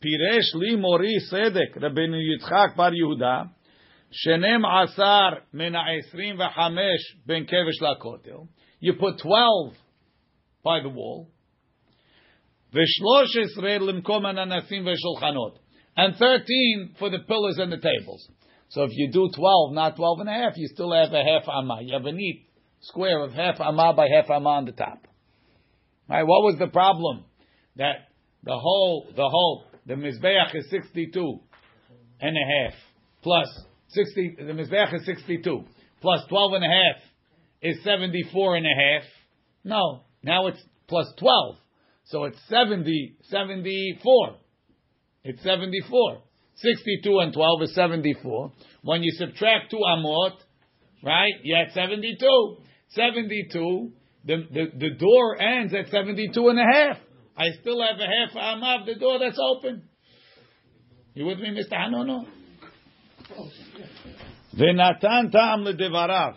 Piresh 0.00 0.54
li 0.54 0.76
mori 0.76 1.16
sedek. 1.30 1.76
Rabbeinu 1.76 2.16
Yitzchak 2.16 2.76
bar 2.76 2.92
Yehuda. 2.92 3.50
Shenem 4.12 4.64
asar 4.64 5.42
min 5.52 5.74
ha'esrim 5.74 6.38
v'chamesh 6.38 7.04
ben 7.26 7.46
kevesh 7.46 7.80
lakotel. 7.82 8.48
You 8.80 8.94
put 8.94 9.18
12 9.18 9.74
by 10.64 10.80
the 10.80 10.88
wall. 10.88 11.28
V'shlosh 12.72 13.36
esrei 13.36 13.80
l'mkom 13.80 14.24
ananasim 14.24 14.84
v'shulchanot. 14.84 15.56
And 15.96 16.14
13 16.14 16.94
for 16.98 17.10
the 17.10 17.18
pillars 17.26 17.58
and 17.58 17.72
the 17.72 17.78
tables. 17.78 18.28
So 18.68 18.84
if 18.84 18.90
you 18.92 19.10
do 19.10 19.28
12, 19.34 19.72
not 19.72 19.96
12 19.96 20.20
and 20.20 20.28
a 20.28 20.32
half, 20.32 20.52
you 20.56 20.68
still 20.68 20.92
have 20.92 21.12
a 21.12 21.24
half 21.24 21.48
amma. 21.48 21.80
You 21.82 21.94
have 21.94 22.04
a 22.04 22.12
neat 22.12 22.46
square 22.80 23.24
of 23.24 23.32
half 23.32 23.60
amma 23.60 23.94
by 23.96 24.06
half 24.14 24.30
amma 24.30 24.50
on 24.50 24.66
the 24.66 24.72
top. 24.72 25.07
Right? 26.08 26.22
What 26.22 26.42
was 26.42 26.56
the 26.58 26.68
problem? 26.68 27.24
That 27.76 28.08
the 28.42 28.56
whole, 28.56 29.06
the 29.14 29.28
whole, 29.28 29.64
the 29.86 29.94
Mizbeach 29.94 30.54
is 30.54 30.68
62 30.70 31.40
and 32.20 32.36
a 32.36 32.40
half 32.40 32.74
plus 33.22 33.46
60, 33.88 34.36
the 34.38 34.52
Mizbeach 34.52 34.94
is 34.94 35.06
62 35.06 35.64
plus 36.00 36.20
12 36.28 36.52
and 36.54 36.64
a 36.64 36.68
half 36.68 37.02
is 37.62 37.82
74 37.84 38.56
and 38.56 38.66
a 38.66 38.68
half. 38.68 39.02
No, 39.64 40.02
now 40.22 40.46
it's 40.46 40.62
plus 40.88 41.06
12. 41.18 41.56
So 42.06 42.24
it's 42.24 42.38
70, 42.48 43.16
74. 43.28 44.36
It's 45.24 45.42
74. 45.42 46.22
62 46.56 47.18
and 47.20 47.32
12 47.32 47.62
is 47.62 47.74
74. 47.74 48.52
When 48.82 49.02
you 49.02 49.12
subtract 49.12 49.70
two 49.70 49.78
amot, 49.78 50.32
right, 51.04 51.32
you 51.42 51.54
at 51.56 51.74
72. 51.74 52.56
72, 52.90 53.92
the, 54.28 54.46
the, 54.52 54.66
the 54.78 54.90
door 54.90 55.40
ends 55.40 55.72
at 55.74 55.88
72 55.88 56.48
and 56.48 56.60
a 56.60 56.62
half. 56.62 56.98
I 57.34 57.46
still 57.60 57.80
have 57.80 57.98
a 57.98 58.04
half 58.04 58.36
amah 58.36 58.80
of 58.80 58.86
the 58.86 58.96
door 58.96 59.18
that's 59.18 59.38
open. 59.40 59.88
You 61.14 61.24
with 61.24 61.38
me, 61.38 61.48
Mr. 61.48 61.72
Hanono? 61.72 62.26
V'natan 64.54 65.32
ta'am 65.32 65.64
ledevarav. 65.64 66.34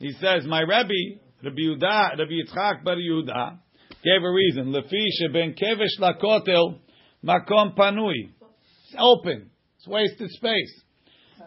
He 0.00 0.10
says, 0.20 0.44
my 0.44 0.62
Rebbe, 0.62 1.20
Rabbi 1.44 1.56
Yehuda, 1.56 2.18
Rabbi 2.18 2.32
Yitzchak 2.32 2.82
bar 2.82 2.96
Yehuda, 2.96 3.58
Gave 4.02 4.22
a 4.22 4.30
reason. 4.30 4.66
Lefi 4.72 5.06
sheben 5.18 5.54
kevesh 5.54 6.00
lakotel 6.00 6.78
makom 7.24 7.76
panui. 7.76 8.28
It's 8.40 8.96
open. 8.98 9.50
It's 9.78 9.86
wasted 9.86 10.30
space. 10.30 10.82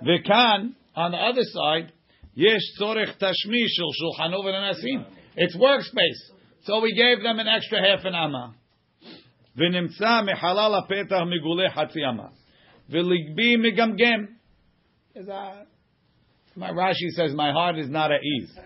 V'kan, 0.01 0.73
on 0.95 1.11
the 1.11 1.17
other 1.17 1.43
side, 1.43 1.91
yesh 2.35 2.61
tzorech 2.79 3.19
tashmish 3.19 3.67
shel 3.75 3.91
shulchanu 4.01 4.43
v'nasim. 4.45 5.16
It's 5.36 5.56
workspace. 5.56 6.36
So 6.64 6.80
we 6.80 6.94
gave 6.94 7.22
them 7.22 7.38
an 7.38 7.48
extra 7.48 7.80
half 7.80 8.04
an 8.04 8.14
amma. 8.14 8.54
ונמצא 9.56 10.20
מחלל 10.22 10.74
הפתח 10.78 11.20
מגולה 11.26 11.70
חצי 11.70 12.00
אמה. 12.10 12.28
ולגבי 12.90 13.56
מגמגם. 13.56 14.26
Is 15.14 15.26
that- 15.26 15.66
My 16.56 16.70
Rashi 16.70 17.10
says, 17.16 17.34
my 17.34 17.50
heart 17.50 17.78
is 17.78 17.88
not 17.88 18.10
at 18.12 18.20
ease. 18.22 18.58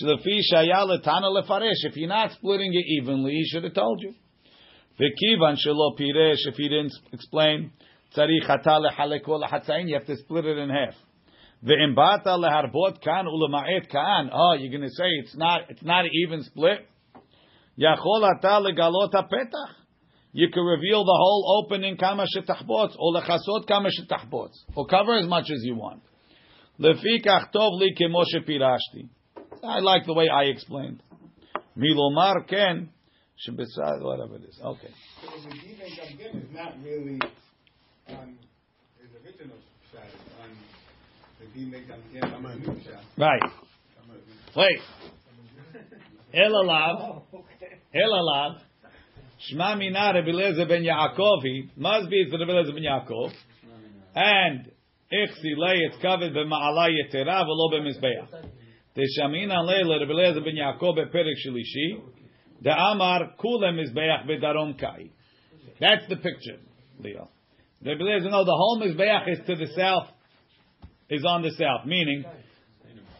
Shlefi 0.00 0.40
shaya 0.52 0.84
letana 0.86 1.30
lefaresh. 1.30 1.84
If 1.84 1.96
you're 1.96 2.08
not 2.08 2.32
splitting 2.32 2.72
it 2.72 2.86
evenly, 2.86 3.32
he 3.32 3.44
should 3.46 3.64
have 3.64 3.74
told 3.74 4.02
you. 4.02 4.14
V'kivan 4.98 5.56
shelo 5.66 5.98
piresh. 5.98 6.46
If 6.46 6.56
he 6.56 6.68
didn't 6.68 6.92
explain, 7.12 7.72
tzarich 8.14 8.46
hata 8.46 8.80
lehaleko 8.80 9.42
lehatzayin. 9.42 9.88
You 9.88 9.94
have 9.94 10.06
to 10.06 10.16
split 10.16 10.44
it 10.44 10.58
in 10.58 10.68
half. 10.68 10.94
Ve'im 11.63 11.95
bata 11.95 12.31
leharbot 12.37 13.01
kan 13.01 13.25
ulema'et 13.25 13.89
kan. 13.89 14.29
Oh, 14.33 14.53
you're 14.53 14.71
going 14.71 14.81
to 14.81 14.95
say 14.95 15.07
it's 15.21 15.35
not 15.35 15.61
it's 15.69 15.83
not 15.83 16.05
an 16.05 16.11
even 16.13 16.43
split. 16.43 16.85
Yachol 17.79 18.21
hata 18.27 18.59
legalot 18.59 19.13
hapetach. 19.13 19.73
You 20.33 20.49
can 20.49 20.63
reveal 20.63 21.05
the 21.05 21.17
whole 21.17 21.63
opening 21.63 21.95
kama 21.95 22.25
shetachbots 22.35 22.95
or 22.97 23.13
lechasot 23.13 23.67
kama 23.67 23.89
shetachbots 23.89 24.55
or 24.75 24.87
cover 24.87 25.17
as 25.17 25.27
much 25.27 25.45
as 25.53 25.63
you 25.63 25.75
want. 25.75 26.01
Lefikach 26.79 27.53
tov 27.53 27.79
li 27.79 27.95
kemo 27.99 28.23
shepirashti. 28.33 29.07
I 29.63 29.79
like 29.79 30.05
the 30.05 30.13
way 30.13 30.27
I 30.27 30.45
explained. 30.45 31.01
Milomar 31.77 32.47
ken 32.47 32.89
shebesad 33.47 34.01
whatever 34.01 34.35
it 34.35 34.43
is. 34.49 34.59
Okay. 34.61 34.89
So 35.21 35.29
the 35.41 35.55
Medina 35.55 35.85
Gamgam 35.85 36.43
is 36.43 36.49
not 36.53 36.73
really 36.83 37.19
on 38.09 38.37
his 38.99 39.11
original 39.23 39.57
on 40.41 40.49
Right. 43.17 43.41
Wait. 44.55 44.79
Elalav. 46.33 47.23
Oh, 47.33 47.45
Elalav. 47.93 48.59
Shma 49.51 49.77
mina 49.77 50.13
Rebbe 50.13 50.29
Eliezer 50.29 50.65
ben 50.65 50.83
Yaakovi. 50.83 51.69
Must 51.75 52.09
be 52.09 52.21
it's 52.21 52.31
Rebbe 52.31 52.51
Eliezer 52.51 52.73
ben 52.73 52.83
Yaakov. 52.83 53.31
And 54.15 54.71
Ichsi 55.11 55.57
lay 55.57 55.79
it's 55.79 56.01
covered 56.01 56.33
b'ma'ala 56.33 56.89
yetera 56.89 57.43
v'lo 57.43 57.71
b'mizbeach. 57.73 58.29
Teshamina 58.95 59.65
leila 59.65 59.99
Rebbe 59.99 60.13
Eliezer 60.13 60.41
ben 60.41 60.55
Yaakov 60.55 60.97
beperek 60.97 61.37
shlishi. 61.45 62.01
The 62.61 62.71
Amar 62.71 63.35
kule 63.39 63.71
mizbeach 63.73 64.25
bedarom 64.27 64.79
kai. 64.79 65.11
That's 65.79 66.07
the 66.07 66.15
picture, 66.15 66.59
Leo. 66.99 67.29
Rebbe 67.83 68.01
Eliezer, 68.01 68.29
no, 68.29 68.45
the 68.45 68.55
whole 68.55 68.81
mizbeach 68.81 69.29
is 69.29 69.39
to 69.45 69.55
the 69.55 69.67
south, 69.75 70.07
is 71.09 71.25
on 71.25 71.41
the 71.41 71.51
south, 71.51 71.85
meaning 71.85 72.23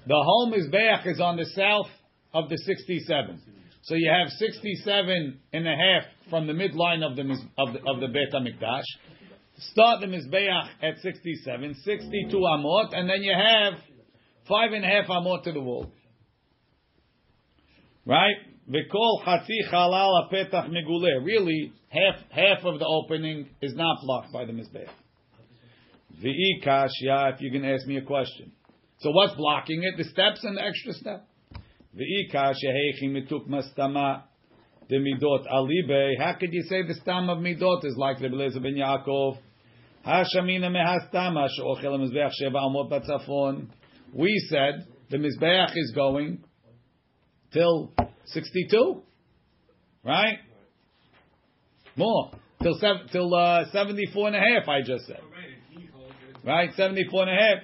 the 0.05 0.15
whole 0.15 0.51
mizbeach 0.51 1.07
is 1.07 1.19
on 1.19 1.37
the 1.37 1.45
south 1.45 1.87
of 2.33 2.49
the 2.49 2.57
67. 2.57 3.41
So 3.83 3.95
you 3.95 4.09
have 4.11 4.29
67 4.29 5.39
and 5.53 5.67
a 5.67 5.75
half 5.75 6.03
from 6.29 6.47
the 6.47 6.53
midline 6.53 7.03
of 7.05 7.15
the 7.15 7.23
of 7.57 7.73
the, 7.73 7.79
of 7.79 7.99
the 7.99 8.07
Beit 8.07 8.31
Hamikdash. 8.33 8.83
Start 9.71 10.01
the 10.01 10.07
mizbeach 10.07 10.67
at 10.81 10.97
67, 11.01 11.75
62 11.83 12.37
amot, 12.37 12.95
and 12.95 13.09
then 13.09 13.21
you 13.21 13.33
have 13.33 13.73
five 14.47 14.71
and 14.71 14.83
a 14.83 14.87
half 14.87 15.07
amot 15.07 15.43
to 15.43 15.51
the 15.51 15.59
wall. 15.59 15.91
Right? 18.05 18.35
V'kol 18.69 19.23
chatzi 19.25 19.69
chalal 19.71 20.31
apetach 20.31 20.69
meguleh. 20.69 21.23
Really, 21.23 21.73
half 21.89 22.15
half 22.31 22.65
of 22.65 22.79
the 22.79 22.85
opening 22.85 23.49
is 23.61 23.73
not 23.75 23.97
blocked 24.03 24.31
by 24.31 24.45
the 24.45 24.53
mizbeach. 24.53 24.89
V'i 26.21 26.63
kashya, 26.65 27.33
if 27.33 27.41
you 27.41 27.51
can 27.51 27.65
ask 27.65 27.85
me 27.87 27.97
a 27.97 28.01
question. 28.01 28.51
So 28.99 29.11
what's 29.11 29.35
blocking 29.35 29.83
it? 29.83 29.97
The 29.97 30.03
steps 30.05 30.43
and 30.43 30.57
the 30.57 30.63
extra 30.63 30.93
step. 30.93 31.27
V'ika 31.95 32.53
shehechi 32.53 33.09
mituk 33.09 33.47
mastama 33.47 34.23
the 34.89 34.97
midot 34.97 35.45
alibe. 35.51 36.17
How 36.19 36.33
could 36.39 36.53
you 36.53 36.63
say 36.63 36.83
the 36.85 36.95
stam 36.95 37.29
of 37.29 37.39
midot 37.39 37.85
is 37.85 37.95
like 37.97 38.19
Rebbe 38.19 38.35
Eliezer 38.35 38.59
ben 38.59 38.75
Yaakov? 38.75 39.37
Hashamina 40.05 40.69
mehastama 40.69 41.47
she'ochel 41.49 41.99
mizbeach 41.99 42.31
sheva 42.41 42.57
amot 42.57 42.91
batzafon. 42.91 43.67
We 44.13 44.45
said 44.49 44.85
the 45.09 45.17
mizbeach 45.17 45.71
is 45.75 45.91
going 45.95 46.43
till 47.51 47.93
sixty-two, 48.25 49.03
right? 50.03 50.37
More 51.95 52.31
till 52.61 52.75
seven, 52.79 53.07
till 53.11 53.33
uh, 53.33 53.65
half. 53.65 54.67
I 54.67 54.81
just 54.85 55.05
said, 55.05 55.21
right? 56.44 56.70
Seventy-four 56.74 57.22
and 57.22 57.30
a 57.30 57.34
half, 57.34 57.62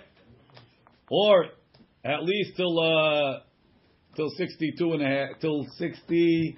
or 1.10 1.44
at 2.04 2.22
least 2.22 2.56
till. 2.56 2.78
Uh, 2.78 3.40
till 4.16 4.30
62 4.30 4.92
and 4.92 5.02
a 5.02 5.06
half, 5.06 5.40
till 5.40 5.66
60, 5.76 6.56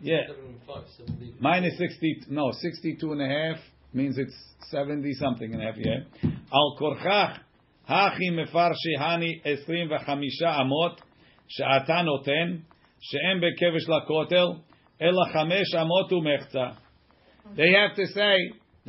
yeah, 0.00 0.18
75, 0.28 0.84
70. 1.08 1.34
minus 1.40 1.76
60, 1.78 2.26
no, 2.30 2.50
62 2.52 3.12
and 3.12 3.22
a 3.22 3.26
half 3.26 3.56
means 3.92 4.18
it's 4.18 4.34
70 4.70 5.12
something 5.14 5.52
and 5.52 5.62
a 5.62 5.66
half, 5.66 5.74
yeah. 5.76 6.30
Al 6.52 6.76
korchach, 6.80 7.38
hachi 7.88 8.30
mefarshi 8.30 8.98
hani 8.98 9.42
25 9.44 9.88
amot, 10.42 11.00
שאתה 11.48 12.02
נותן, 12.02 12.56
שאין 13.00 13.40
בכבש 13.40 13.88
לכותל, 13.88 14.46
אלא 15.02 15.22
חמש 15.32 15.74
אמות 15.74 16.12
ומחצה. 16.12 16.68
They 17.56 17.70
have 17.70 17.94
to 17.96 18.06
say 18.06 18.36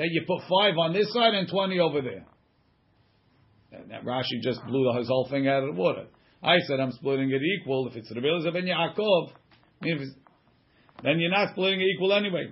that 0.01 0.09
you 0.11 0.25
put 0.27 0.41
five 0.49 0.79
on 0.79 0.95
this 0.95 1.13
side 1.13 1.35
and 1.35 1.47
twenty 1.47 1.79
over 1.79 2.01
there. 2.01 2.25
And 3.71 3.91
that 3.91 4.03
Rashi 4.03 4.41
just 4.43 4.65
blew 4.67 4.91
his 4.97 5.09
whole 5.09 5.29
thing 5.31 5.47
out 5.47 5.63
of 5.63 5.75
the 5.75 5.79
water. 5.79 6.07
I 6.43 6.57
said 6.67 6.81
I'm 6.81 6.93
splitting 6.93 7.31
it 7.31 7.43
equal. 7.43 7.87
If 7.87 7.97
it's 7.97 8.11
Rebbe 8.11 8.27
Eliezer 8.27 8.51
ben 8.51 8.65
Yaakov, 8.65 9.33
then 9.83 11.21
you're 11.21 11.31
not 11.31 11.51
splitting 11.53 11.83
it 11.83 11.89
equal 11.95 12.15
anyway. 12.15 12.49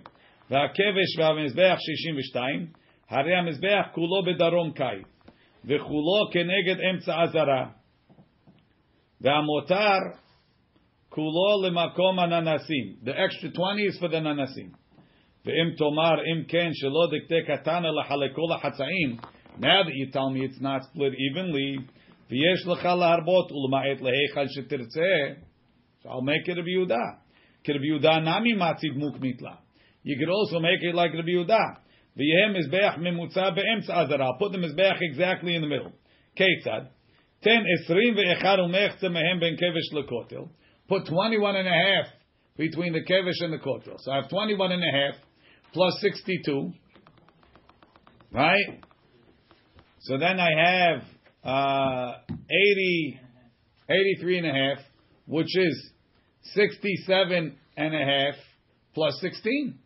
וכולו 5.65 6.31
כנגד 6.33 6.81
אמצע 6.91 7.23
עזרה, 7.23 7.71
והמותר 9.21 9.99
כולו 11.09 11.63
למקום 11.67 12.19
הננסים. 12.19 12.97
The 13.05 13.11
extra 13.11 13.51
20 13.51 13.87
is 13.89 13.99
for 13.99 14.09
the 14.09 14.21
ננסים. 14.21 14.88
Ve'im 15.49 15.77
tomar 15.79 16.19
im 16.27 16.45
ken 16.45 16.73
shelo 16.75 17.09
dikte 17.11 17.47
katana 17.47 17.91
lahalekol. 17.91 18.51
Now 19.59 19.83
that 19.83 19.95
you 19.95 20.11
tell 20.11 20.29
me 20.29 20.45
it's 20.45 20.61
not 20.61 20.85
split 20.85 21.15
evenly. 21.19 21.79
So 22.29 22.37
I'll 26.11 26.21
make 26.21 26.47
it 26.47 26.59
a 26.59 26.63
Yehuda. 26.63 27.19
Rabbi 27.67 27.85
Yehuda 27.85 28.23
nami 28.25 28.55
matziv. 28.57 28.95
You 30.03 30.19
could 30.19 30.29
also 30.29 30.61
make 30.61 30.83
it 30.83 30.95
like 30.95 31.15
Rabbi 31.15 31.29
Yehuda. 31.31 31.79
V'yehem 32.19 32.55
mizbeach 32.55 32.99
memutza. 32.99 34.39
Put 34.39 34.53
the 34.53 34.59
mizbeach 34.59 35.01
exactly 35.01 35.55
in 35.55 35.63
the 35.63 35.69
middle. 35.69 35.93
Ketzad. 36.37 36.89
Ten 37.43 37.65
esrim 37.65 38.15
ve'echad 38.15 38.59
umechze 38.59 39.05
mehem 39.05 39.41
ben 39.41 39.57
kevish 39.57 39.91
lekotel. 39.95 40.51
Put 40.89 41.07
21 41.07 41.57
and 41.57 41.69
a 41.69 41.71
half 41.71 42.07
between 42.59 42.93
the 42.93 43.01
kevish 43.01 43.41
and 43.41 43.55
the 43.55 43.59
kotel. 43.59 43.97
So 44.01 44.13
I 44.13 44.17
have 44.17 44.29
21 44.29 44.73
and 44.73 44.85
a 44.85 44.93
half 44.93 45.15
plus 45.74 45.94
62. 46.02 46.72
Right? 48.32 48.84
So 50.02 50.18
then 50.18 50.40
I 50.40 50.50
have 50.60 51.04
uh, 51.44 52.12
80, 52.30 53.20
83 53.90 54.38
and 54.40 54.48
a 54.48 54.52
half, 54.52 54.86
which 55.26 55.56
is 55.58 55.92
67 56.54 57.58
and 57.78 57.96
a 57.96 58.06
half 58.06 58.36
plus 58.94 59.18
16. 59.22 59.80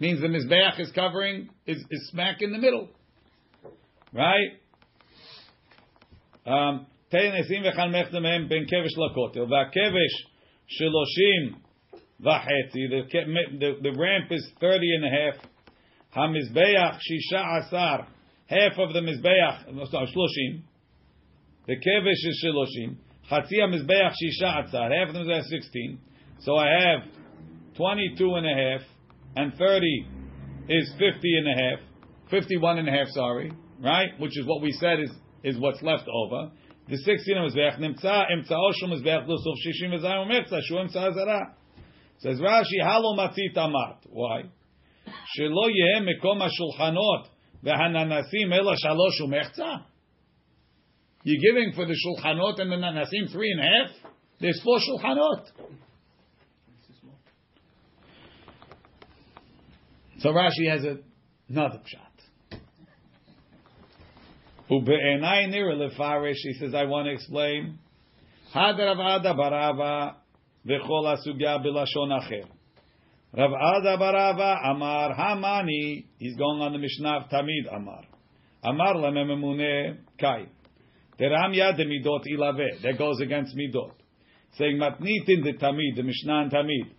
Means 0.00 0.20
the 0.20 0.28
Mizbeach 0.28 0.80
is 0.80 0.92
covering, 0.92 1.48
is, 1.66 1.78
is 1.90 2.08
smack 2.10 2.36
in 2.40 2.52
the 2.52 2.58
middle. 2.58 2.88
Right? 4.12 4.60
Um, 6.46 6.86
תן 7.08 7.32
עשרים 7.40 7.62
ואחד 7.64 7.86
מחצה 7.86 8.20
מהם 8.20 8.48
בין 8.48 8.64
כבש 8.66 8.98
לכותל, 8.98 9.40
והכבש 9.40 10.26
שלושים 10.66 11.60
v'chetzi. 12.23 12.89
The, 12.89 13.01
the, 13.59 13.91
the 13.91 13.97
ramp 13.97 14.31
is 14.31 14.47
30 14.59 14.95
and 14.95 15.05
a 15.05 15.09
half. 15.09 15.49
Hamizbeach 16.15 16.99
shisha 16.99 17.65
asar. 17.65 18.07
Half 18.47 18.77
of 18.77 18.93
the 18.93 18.99
mizbeach, 18.99 19.73
no, 19.73 19.83
shloshim. 19.83 20.61
The 21.67 21.75
kevesh 21.75 22.27
is 22.27 22.45
shloshim. 22.45 22.95
Chatzi 23.31 23.59
hamizbeach 23.59 24.13
shisha 24.23 24.67
asar. 24.67 24.91
Half 24.91 25.09
of 25.09 25.13
the 25.13 25.19
mizbeach 25.21 25.43
16. 25.43 25.99
So 26.39 26.55
I 26.55 26.67
have 26.67 27.09
22 27.77 28.35
and 28.35 28.45
a 28.45 28.53
half, 28.53 28.81
and 29.35 29.53
30 29.55 30.07
is 30.69 30.91
50 30.91 31.37
and 31.37 31.47
a 31.47 31.63
half, 31.63 31.79
51 32.29 32.79
and 32.79 32.87
a 32.87 32.91
half, 32.91 33.07
sorry, 33.09 33.51
right? 33.81 34.09
Which 34.19 34.37
is 34.37 34.45
what 34.45 34.61
we 34.61 34.71
said 34.73 34.99
is, 34.99 35.11
is 35.43 35.57
what's 35.59 35.81
left 35.81 36.07
over. 36.07 36.51
The 36.89 36.97
16 36.97 37.37
of 37.37 37.51
Mizbeach, 37.51 37.79
Nimtza, 37.79 38.25
Imtzao 38.31 38.71
Shum 38.79 38.91
Mizbeach, 38.91 39.27
Lusuf 39.27 39.55
Shishim 39.65 39.93
Mizayim 39.93 40.29
Mechza, 40.29 40.59
Shu 40.63 40.75
Imtza 40.75 41.13
Zara. 41.13 41.55
Says 42.18 42.40
Rashi, 42.40 42.82
halo 42.82 43.16
matzit 43.16 43.56
amat. 43.56 44.06
Why? 44.10 44.42
שלא 45.26 45.70
יהיה 45.70 46.00
מקום 46.00 46.42
השולחנות 46.42 47.28
והננסים 47.62 48.52
אלא 48.52 48.72
שלוש 48.76 49.20
ומחצה? 49.20 49.74
You're 51.24 51.40
giving 51.40 51.72
for 51.74 51.84
the 51.84 51.94
shulchanot 51.94 52.60
and 52.60 52.72
the 52.72 52.76
nanasim 52.76 53.32
three 53.32 53.50
and 53.50 53.60
a 53.60 53.64
half? 53.64 54.12
There's 54.40 54.60
four 54.62 54.78
shulchanot. 54.78 55.46
So 60.20 60.30
Rashi 60.30 60.68
has 60.70 60.84
a, 60.84 60.98
another 61.48 61.78
pshat. 61.78 62.58
Ube'enai 64.70 65.48
nira 65.48 65.76
lefarish, 65.76 66.34
he 66.42 66.54
says, 66.54 66.74
I 66.74 66.84
want 66.84 67.06
to 67.06 67.12
explain. 67.12 67.78
Had 68.52 68.78
Rav 68.78 69.20
Ada 69.20 69.34
barava 69.34 70.14
v'chol 70.67 71.15
asugya 71.15 71.63
b'lashon 71.63 72.11
acher. 72.11 72.47
Rav 73.35 73.51
Ada 73.51 73.97
barava 73.97 74.69
amar 74.69 75.15
hamani, 75.15 76.05
he's 76.19 76.35
going 76.35 76.61
on 76.61 76.73
the 76.73 77.25
Tamid 77.31 77.75
amar. 77.75 78.03
Amar 78.63 78.93
lemememune 78.93 79.97
kai. 80.19 80.45
Teram 81.19 81.55
yad 81.55 81.79
midot 81.79 82.23
ilave. 82.31 82.81
That 82.83 82.97
goes 82.99 83.19
against 83.21 83.55
midot. 83.57 83.93
Saying 84.57 84.77
matnitin 84.77 85.43
the 85.43 85.53
Tamid, 85.59 85.95
the 85.95 86.03
Mishnah 86.03 86.41
and 86.41 86.51
Tamid. 86.51 86.91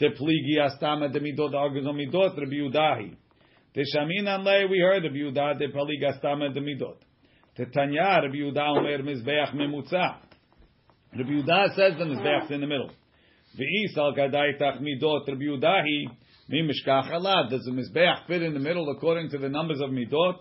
The 0.00 0.08
pligi 0.08 0.58
astama 0.58 1.12
the 1.12 1.20
midot 1.20 1.54
argues 1.54 1.86
on 1.86 1.96
midot 1.96 2.34
Rabbi 2.34 2.54
Yudahi. 2.54 3.16
The 3.74 3.86
shaminan 3.94 4.42
le 4.42 4.68
we 4.70 4.78
heard 4.78 5.02
pligi 5.02 6.02
astama 6.02 6.54
the 6.54 6.60
midot. 6.60 6.96
The 7.58 7.66
Tanya 7.66 8.22
Rabbi 8.22 8.36
Yudah 8.36 8.78
omer 8.78 9.02
mizbeach 9.02 9.54
memutza. 9.54 10.16
Rabbi 11.14 11.30
Yudah 11.30 11.76
says 11.76 11.92
the 11.98 12.04
mizbeach 12.04 12.50
in 12.50 12.62
the 12.62 12.66
middle. 12.66 12.90
V'isal 13.58 14.16
kadai 14.16 14.60
midot 14.80 15.28
Rabbi 15.28 15.38
mi 15.38 16.08
mimishkach 16.50 17.10
alad. 17.10 17.50
Does 17.50 17.64
the 17.64 17.70
mizbeach 17.70 18.26
fit 18.26 18.42
in 18.42 18.52
the 18.52 18.60
middle 18.60 18.90
according 18.90 19.30
to 19.30 19.38
the 19.38 19.48
numbers 19.48 19.80
of 19.80 19.90
midot? 19.90 20.40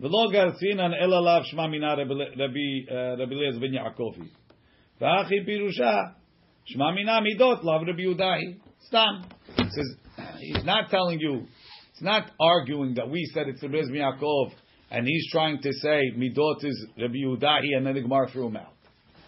V'lo 0.00 0.34
el 0.34 1.10
alav 1.10 1.44
shma 1.52 1.70
mina 1.70 1.94
Rabbi 1.96 2.14
Rabbi 3.18 3.32
uh, 3.32 3.34
Lez 3.34 3.58
ben 3.58 3.72
Yaakov. 3.72 4.16
V'achi 5.00 5.46
pirusha 5.46 6.14
shma 6.74 6.94
mina 6.94 7.20
midot 7.20 7.62
lav 7.62 7.86
Rabbi 7.86 8.02
Udahi. 8.02 8.60
Stam. 8.86 9.24
says, 9.56 9.96
he's 10.40 10.64
not 10.64 10.88
telling 10.90 11.20
you, 11.20 11.46
it's 11.92 12.02
not 12.02 12.30
arguing 12.40 12.94
that 12.94 13.10
we 13.10 13.28
said 13.34 13.48
it's 13.48 13.62
Rabbi 13.62 13.76
Lez 13.76 13.88
ben 13.88 13.96
Yaakov 13.96 14.52
and 14.90 15.06
he's 15.06 15.30
trying 15.30 15.60
to 15.60 15.72
say 15.72 16.12
midot 16.16 16.64
is 16.64 16.86
Rabbi 16.98 17.16
Yudahi 17.24 17.76
and 17.76 17.86
then 17.86 17.94
the 17.94 18.00
Gemara 18.00 18.28
threw 18.30 18.46
him 18.46 18.56
out. 18.56 18.72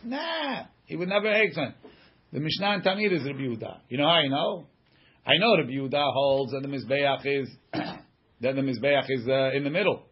Nah, 0.05 0.65
he 0.87 0.97
would 0.97 1.09
never 1.09 1.31
explain. 1.31 1.75
The 2.33 2.41
Mishnah 2.41 2.67
and 2.67 2.85
Tamid 2.85 3.13
is 3.13 3.25
Rabbi 3.25 3.41
Yudah. 3.41 3.81
You 3.89 3.99
know 3.99 4.05
how 4.05 4.11
I 4.11 4.29
know? 4.29 4.67
I 5.27 5.39
know 5.39 5.57
Rabbi 5.57 5.71
Yudah 5.71 6.13
holds 6.13 6.53
that 6.53 6.61
the 6.63 6.69
Mizbeach 6.69 7.25
is 7.25 7.49
that 7.73 8.55
the 8.55 8.61
Mizbeach 8.61 9.07
is 9.09 9.27
uh, 9.29 9.57
in 9.57 9.65
the 9.65 9.71
middle. 9.71 10.03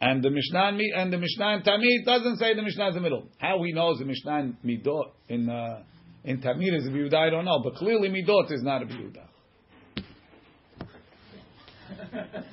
And 0.00 0.22
the 0.22 0.30
Mishnah 0.30 0.76
and, 0.96 1.12
the 1.12 1.18
Mishnah 1.18 1.46
and 1.46 1.64
Tamid 1.64 2.04
doesn't 2.04 2.38
say 2.38 2.54
the 2.54 2.62
Mishnah 2.62 2.88
is 2.88 2.96
in 2.96 3.02
the 3.02 3.08
middle. 3.08 3.28
How 3.38 3.62
he 3.62 3.72
knows 3.72 3.98
the 3.98 4.04
Mishnah 4.04 4.34
and 4.34 4.56
Midot 4.64 5.12
in 5.28 5.48
uh, 5.48 5.84
in 6.24 6.40
Tamid 6.40 6.76
is 6.76 6.86
a 6.86 6.90
Yehuda, 6.90 7.14
I 7.14 7.30
don't 7.30 7.44
know. 7.44 7.60
But 7.62 7.74
clearly 7.76 8.08
Midot 8.08 8.50
is 8.52 8.62
not 8.62 8.82
a 8.82 8.86
Yehuda. 8.86 9.28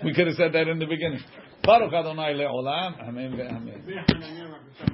we 0.03 0.13
could 0.13 0.27
have 0.27 0.35
said 0.35 0.53
that 0.53 0.67
in 0.67 0.79
the 0.79 0.85
beginning. 0.85 1.21
Baruch 1.63 1.93
Adonai 1.93 2.33
le'olam. 2.33 2.99
Amen 3.07 3.31
ve'amen. 3.33 4.87